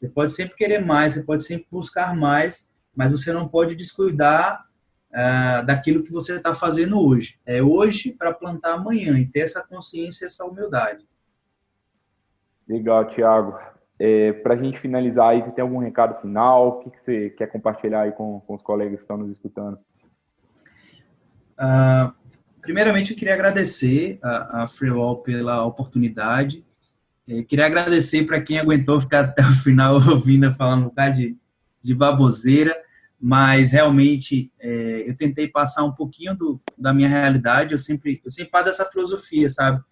Você 0.01 0.09
pode 0.09 0.33
sempre 0.33 0.57
querer 0.57 0.85
mais, 0.85 1.15
você 1.15 1.23
pode 1.23 1.45
sempre 1.45 1.67
buscar 1.71 2.17
mais, 2.17 2.69
mas 2.95 3.13
você 3.13 3.33
não 3.33 3.47
pode 3.47 3.77
descuidar 3.77 4.67
uh, 5.13 5.65
daquilo 5.65 6.03
que 6.03 6.13
você 6.13 6.37
está 6.37 6.55
fazendo 6.55 7.01
hoje. 7.01 7.39
É 7.45 7.63
hoje 7.63 8.13
para 8.13 8.33
plantar 8.33 8.75
amanhã 8.75 9.19
e 9.19 9.27
ter 9.27 9.41
essa 9.41 9.63
consciência, 9.63 10.27
essa 10.27 10.45
humildade. 10.45 11.07
Legal, 12.69 13.07
Tiago. 13.07 13.59
É, 13.99 14.33
Para 14.33 14.55
a 14.55 14.57
gente 14.57 14.79
finalizar 14.79 15.29
aí, 15.29 15.43
você 15.43 15.53
tem 15.53 15.63
algum 15.63 15.79
recado 15.79 16.21
final? 16.21 16.69
O 16.69 16.79
que, 16.81 16.91
que 16.91 17.01
você 17.01 17.31
quer 17.31 17.47
compartilhar 17.47 18.03
aí 18.03 18.13
com, 18.13 18.41
com 18.41 18.55
os 18.55 18.63
colegas 18.63 18.97
que 18.97 19.03
estão 19.03 19.17
nos 19.17 19.31
escutando? 19.31 19.79
Uh, 21.59 22.13
primeiramente, 22.61 23.13
eu 23.13 23.17
queria 23.17 23.35
agradecer 23.35 24.19
a, 24.23 24.63
a 24.63 24.69
Freelaw 24.69 25.19
pela 25.19 25.65
oportunidade. 25.65 26.65
É, 27.29 27.43
queria 27.43 27.67
agradecer 27.67 28.27
para 28.27 28.41
quem 28.41 28.59
aguentou 28.59 29.01
ficar 29.01 29.21
até 29.21 29.43
o 29.43 29.53
final 29.53 29.95
ouvindo 30.11 30.53
falando 30.55 30.83
um 30.83 30.89
bocado 30.89 31.17
de, 31.17 31.37
de 31.81 31.95
baboseira, 31.95 32.77
mas 33.23 33.71
realmente 33.71 34.53
é, 34.59 35.09
eu 35.09 35.17
tentei 35.17 35.47
passar 35.47 35.85
um 35.85 35.93
pouquinho 35.93 36.37
do, 36.37 36.61
da 36.77 36.93
minha 36.93 37.09
realidade. 37.09 37.73
Eu 37.73 37.79
sempre, 37.79 38.21
eu 38.25 38.31
sempre 38.31 38.51
paro 38.51 38.65
dessa 38.65 38.85
filosofia, 38.85 39.49
sabe? 39.49 39.83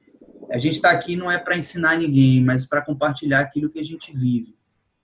a 0.51 0.59
gente 0.59 0.75
está 0.75 0.91
aqui 0.91 1.17
não 1.17 1.31
é 1.31 1.39
para 1.39 1.57
ensinar 1.57 1.97
ninguém, 1.97 2.43
mas 2.43 2.65
para 2.65 2.83
compartilhar 2.83 3.41
aquilo 3.41 3.71
que 3.71 3.79
a 3.79 3.85
gente 3.85 4.13
vive. 4.13 4.57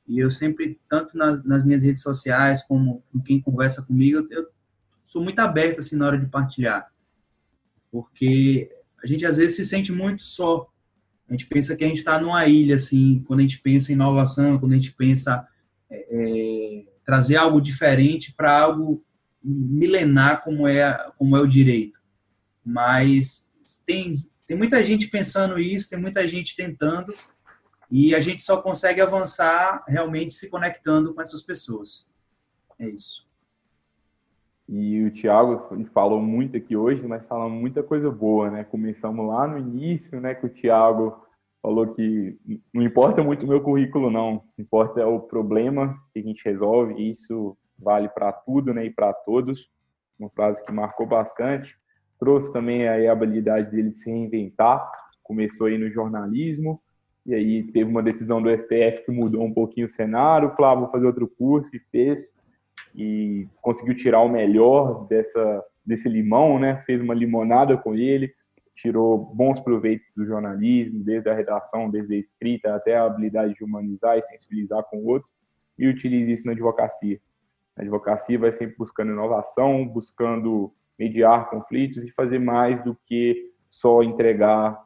E 0.06 0.18
eu 0.18 0.30
sempre, 0.30 0.78
tanto 0.88 1.16
nas, 1.16 1.42
nas, 1.44 1.64
minhas 1.64 1.82
redes 1.82 2.02
sociais, 2.02 2.62
como 2.64 3.02
com 3.12 3.20
quem 3.20 3.40
conversa 3.40 3.82
comigo, 3.82 4.18
eu, 4.18 4.28
eu 4.30 4.46
sou 5.04 5.22
muito 5.22 5.38
aberto 5.38 5.78
assim 5.78 5.96
na 5.96 6.06
hora 6.06 6.18
de 6.18 6.26
partilhar. 6.26 6.90
Porque 7.90 8.70
a 9.02 9.06
gente 9.06 9.24
às 9.24 9.36
vezes 9.36 9.56
se 9.56 9.64
sente 9.64 9.92
muito 9.92 10.22
só. 10.22 10.68
A 11.28 11.32
gente 11.32 11.46
pensa 11.46 11.76
que 11.76 11.84
a 11.84 11.88
gente 11.88 11.98
está 11.98 12.20
numa 12.20 12.46
ilha, 12.46 12.76
assim, 12.76 13.24
quando 13.26 13.40
a 13.40 13.42
gente 13.42 13.60
pensa 13.60 13.90
em 13.90 13.94
inovação, 13.94 14.58
quando 14.58 14.72
a 14.72 14.76
gente 14.76 14.92
pensa 14.92 15.46
é, 15.90 16.06
é, 16.10 16.85
trazer 17.06 17.36
algo 17.36 17.60
diferente 17.60 18.34
para 18.34 18.60
algo 18.60 19.02
milenar 19.42 20.42
como 20.42 20.68
é, 20.68 21.10
como 21.16 21.36
é 21.36 21.40
o 21.40 21.46
direito. 21.46 21.98
Mas 22.64 23.50
tem 23.86 24.12
tem 24.46 24.56
muita 24.56 24.82
gente 24.82 25.08
pensando 25.08 25.58
isso, 25.58 25.90
tem 25.90 25.98
muita 25.98 26.26
gente 26.26 26.54
tentando, 26.54 27.12
e 27.90 28.14
a 28.14 28.20
gente 28.20 28.42
só 28.42 28.60
consegue 28.60 29.00
avançar 29.00 29.84
realmente 29.88 30.34
se 30.34 30.48
conectando 30.48 31.12
com 31.12 31.20
essas 31.20 31.42
pessoas. 31.42 32.08
É 32.78 32.88
isso. 32.88 33.26
E 34.68 35.04
o 35.04 35.10
Thiago 35.12 35.84
falou 35.92 36.20
muito 36.20 36.56
aqui 36.56 36.76
hoje, 36.76 37.06
mas 37.06 37.24
falou 37.26 37.48
muita 37.48 37.82
coisa 37.82 38.10
boa, 38.10 38.50
né? 38.50 38.64
Começamos 38.64 39.26
lá 39.28 39.46
no 39.46 39.58
início, 39.58 40.20
né? 40.20 40.34
Que 40.34 40.46
o 40.46 40.50
Thiago 40.50 41.25
falou 41.66 41.88
que 41.88 42.38
não 42.72 42.84
importa 42.84 43.24
muito 43.24 43.44
o 43.44 43.48
meu 43.48 43.60
currículo, 43.60 44.08
não. 44.08 44.44
Importa 44.56 45.04
o 45.04 45.18
problema 45.18 46.00
que 46.12 46.20
a 46.20 46.22
gente 46.22 46.44
resolve. 46.44 46.94
E 46.94 47.10
isso 47.10 47.58
vale 47.76 48.08
para 48.08 48.30
tudo, 48.30 48.72
né? 48.72 48.86
E 48.86 48.90
para 48.90 49.12
todos. 49.12 49.68
Uma 50.16 50.30
frase 50.30 50.64
que 50.64 50.70
marcou 50.70 51.08
bastante 51.08 51.76
trouxe 52.20 52.52
também 52.52 52.88
a 52.88 53.12
habilidade 53.12 53.70
dele 53.70 53.90
de 53.90 53.98
se 53.98 54.10
reinventar, 54.10 54.90
começou 55.22 55.66
aí 55.66 55.76
no 55.76 55.90
jornalismo, 55.90 56.80
e 57.26 57.34
aí 57.34 57.62
teve 57.64 57.90
uma 57.90 58.02
decisão 58.02 58.40
do 58.40 58.48
STF 58.48 59.04
que 59.04 59.12
mudou 59.12 59.42
um 59.42 59.52
pouquinho 59.52 59.86
o 59.86 59.90
cenário, 59.90 60.50
falou, 60.52 60.70
ah, 60.70 60.74
vou 60.76 60.90
fazer 60.90 61.06
outro 61.06 61.28
curso, 61.28 61.76
e 61.76 61.80
fez, 61.90 62.34
e 62.94 63.46
conseguiu 63.60 63.94
tirar 63.94 64.20
o 64.20 64.30
melhor 64.30 65.06
dessa, 65.08 65.62
desse 65.84 66.08
limão, 66.08 66.58
né, 66.58 66.78
fez 66.86 67.02
uma 67.02 67.12
limonada 67.12 67.76
com 67.76 67.94
ele, 67.94 68.32
tirou 68.76 69.18
bons 69.18 69.58
proveitos 69.58 70.06
do 70.14 70.26
jornalismo, 70.26 71.02
desde 71.02 71.28
a 71.28 71.34
redação, 71.34 71.90
desde 71.90 72.14
a 72.14 72.18
escrita, 72.18 72.74
até 72.74 72.96
a 72.96 73.04
habilidade 73.04 73.54
de 73.54 73.64
humanizar 73.64 74.18
e 74.18 74.22
sensibilizar 74.22 74.84
com 74.84 74.98
o 74.98 75.06
outro, 75.06 75.28
e 75.78 75.88
utilize 75.88 76.30
isso 76.30 76.46
na 76.46 76.52
advocacia. 76.52 77.18
A 77.76 77.82
advocacia 77.82 78.38
vai 78.38 78.52
sempre 78.52 78.76
buscando 78.76 79.12
inovação, 79.12 79.86
buscando 79.86 80.72
mediar 80.98 81.50
conflitos 81.50 82.04
e 82.04 82.10
fazer 82.12 82.38
mais 82.38 82.82
do 82.84 82.96
que 83.06 83.50
só 83.68 84.02
entregar 84.02 84.78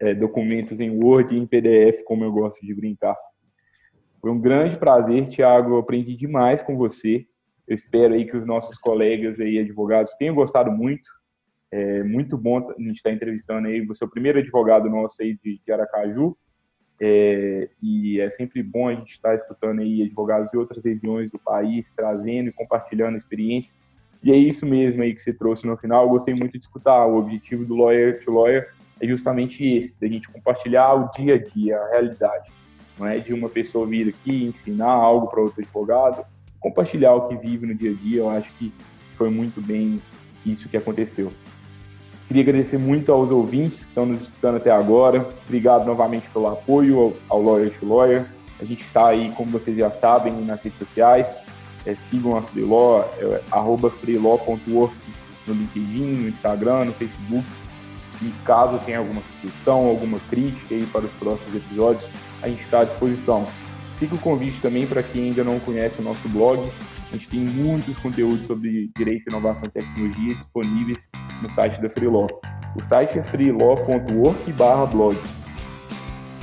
é, 0.00 0.14
documentos 0.14 0.80
em 0.80 0.90
Word 0.90 1.34
e 1.34 1.38
em 1.38 1.46
PDF, 1.46 2.02
como 2.04 2.24
eu 2.24 2.32
gosto 2.32 2.64
de 2.64 2.74
brincar. 2.74 3.16
Foi 4.20 4.30
um 4.30 4.40
grande 4.40 4.76
prazer, 4.76 5.28
Tiago. 5.28 5.70
Eu 5.70 5.78
aprendi 5.78 6.16
demais 6.16 6.62
com 6.62 6.76
você. 6.76 7.26
Eu 7.66 7.74
espero 7.74 8.14
aí 8.14 8.24
que 8.24 8.36
os 8.36 8.46
nossos 8.46 8.78
colegas 8.78 9.40
aí, 9.40 9.58
advogados, 9.58 10.14
tenham 10.14 10.34
gostado 10.34 10.70
muito. 10.70 11.08
É 11.70 12.02
muito 12.02 12.36
bom 12.36 12.58
a 12.58 12.80
gente 12.80 12.96
estar 12.96 13.12
entrevistando 13.12 13.68
aí. 13.68 13.84
Você 13.86 14.02
é 14.02 14.06
o 14.06 14.10
primeiro 14.10 14.38
advogado 14.38 14.88
nosso 14.88 15.22
aí 15.22 15.38
de, 15.42 15.60
de 15.64 15.72
Aracaju. 15.72 16.36
É, 17.00 17.68
e 17.80 18.20
é 18.20 18.28
sempre 18.30 18.62
bom 18.62 18.88
a 18.88 18.94
gente 18.94 19.12
estar 19.12 19.34
escutando 19.34 19.80
aí 19.80 20.02
advogados 20.02 20.50
de 20.50 20.56
outras 20.56 20.84
regiões 20.84 21.30
do 21.30 21.38
país, 21.38 21.92
trazendo 21.94 22.48
e 22.48 22.52
compartilhando 22.52 23.16
experiência. 23.16 23.76
E 24.22 24.32
é 24.32 24.36
isso 24.36 24.66
mesmo 24.66 25.02
aí 25.02 25.14
que 25.14 25.22
você 25.22 25.32
trouxe 25.32 25.66
no 25.66 25.76
final. 25.76 26.04
Eu 26.04 26.10
gostei 26.10 26.34
muito 26.34 26.52
de 26.52 26.64
escutar. 26.64 27.06
O 27.06 27.18
objetivo 27.18 27.64
do 27.64 27.76
Lawyer 27.76 28.24
to 28.24 28.32
Lawyer 28.32 28.72
é 29.00 29.06
justamente 29.06 29.64
esse, 29.64 30.00
da 30.00 30.08
gente 30.08 30.28
compartilhar 30.28 30.94
o 30.94 31.10
dia 31.12 31.34
a 31.34 31.38
dia, 31.38 31.78
a 31.78 31.88
realidade. 31.90 32.50
Não 32.98 33.06
é 33.06 33.18
de 33.18 33.32
uma 33.32 33.48
pessoa 33.48 33.86
vir 33.86 34.08
aqui 34.08 34.46
ensinar 34.46 34.90
algo 34.90 35.28
para 35.28 35.40
outro 35.40 35.60
advogado, 35.60 36.26
compartilhar 36.58 37.14
o 37.14 37.28
que 37.28 37.36
vive 37.36 37.64
no 37.64 37.74
dia 37.74 37.92
a 37.92 37.94
dia. 37.94 38.18
Eu 38.18 38.30
acho 38.30 38.52
que 38.54 38.72
foi 39.16 39.30
muito 39.30 39.60
bem 39.60 40.02
isso 40.44 40.68
que 40.68 40.76
aconteceu. 40.76 41.32
Queria 42.28 42.42
agradecer 42.42 42.78
muito 42.78 43.10
aos 43.10 43.30
ouvintes 43.30 43.80
que 43.80 43.86
estão 43.86 44.04
nos 44.04 44.20
escutando 44.20 44.58
até 44.58 44.70
agora. 44.70 45.26
Obrigado 45.46 45.86
novamente 45.86 46.28
pelo 46.28 46.46
apoio 46.46 47.16
ao, 47.26 47.42
Lawyer 47.42 47.72
to 47.78 47.88
Lawyer. 47.88 48.26
A 48.60 48.64
gente 48.66 48.84
está 48.84 49.08
aí, 49.08 49.32
como 49.34 49.50
vocês 49.50 49.74
já 49.74 49.90
sabem, 49.90 50.34
nas 50.44 50.62
redes 50.62 50.78
sociais. 50.78 51.40
É, 51.86 51.94
sigam 51.94 52.36
a 52.36 52.42
Freelaw, 52.42 53.10
é, 53.18 53.40
arroba 53.50 53.88
freelaw.work 53.88 54.94
no 55.46 55.54
LinkedIn, 55.54 56.16
no 56.16 56.28
Instagram, 56.28 56.84
no 56.84 56.92
Facebook. 56.92 57.46
E 58.20 58.30
caso 58.44 58.78
tenha 58.84 58.98
alguma 58.98 59.22
sugestão, 59.40 59.86
alguma 59.86 60.18
crítica 60.28 60.74
aí 60.74 60.84
para 60.84 61.06
os 61.06 61.12
próximos 61.12 61.54
episódios, 61.54 62.04
a 62.42 62.48
gente 62.48 62.62
está 62.62 62.80
à 62.80 62.84
disposição. 62.84 63.46
Fica 63.98 64.14
o 64.14 64.18
convite 64.18 64.60
também 64.60 64.86
para 64.86 65.02
quem 65.02 65.28
ainda 65.28 65.42
não 65.42 65.58
conhece 65.60 66.00
o 66.00 66.04
nosso 66.04 66.28
blog. 66.28 66.70
A 67.10 67.16
gente 67.16 67.28
tem 67.28 67.40
muitos 67.40 67.96
conteúdos 67.98 68.46
sobre 68.46 68.90
direito, 68.96 69.28
inovação 69.28 69.66
e 69.66 69.70
tecnologia 69.70 70.34
disponíveis 70.34 71.08
no 71.42 71.48
site 71.48 71.80
da 71.80 71.88
Freelaw. 71.88 72.28
O 72.76 72.82
site 72.82 73.18
é 73.18 73.22
freelaw.org/blog. 73.22 75.18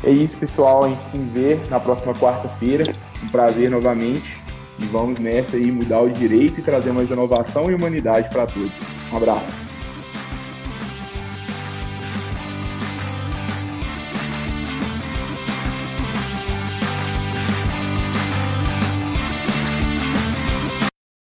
É 0.03 0.11
isso, 0.11 0.37
pessoal. 0.37 0.85
A 0.85 0.89
gente 0.89 1.03
se 1.03 1.17
vê 1.17 1.55
na 1.69 1.79
próxima 1.79 2.13
quarta-feira. 2.13 2.83
Um 3.23 3.27
prazer 3.29 3.69
novamente. 3.69 4.39
E 4.77 4.85
vamos 4.85 5.19
nessa 5.19 5.55
aí 5.55 5.71
mudar 5.71 6.01
o 6.01 6.09
direito 6.09 6.59
e 6.59 6.63
trazer 6.63 6.91
mais 6.91 7.09
inovação 7.09 7.71
e 7.71 7.73
humanidade 7.73 8.29
para 8.29 8.45
todos. 8.45 8.77
Um 9.11 9.17
abraço. 9.17 9.64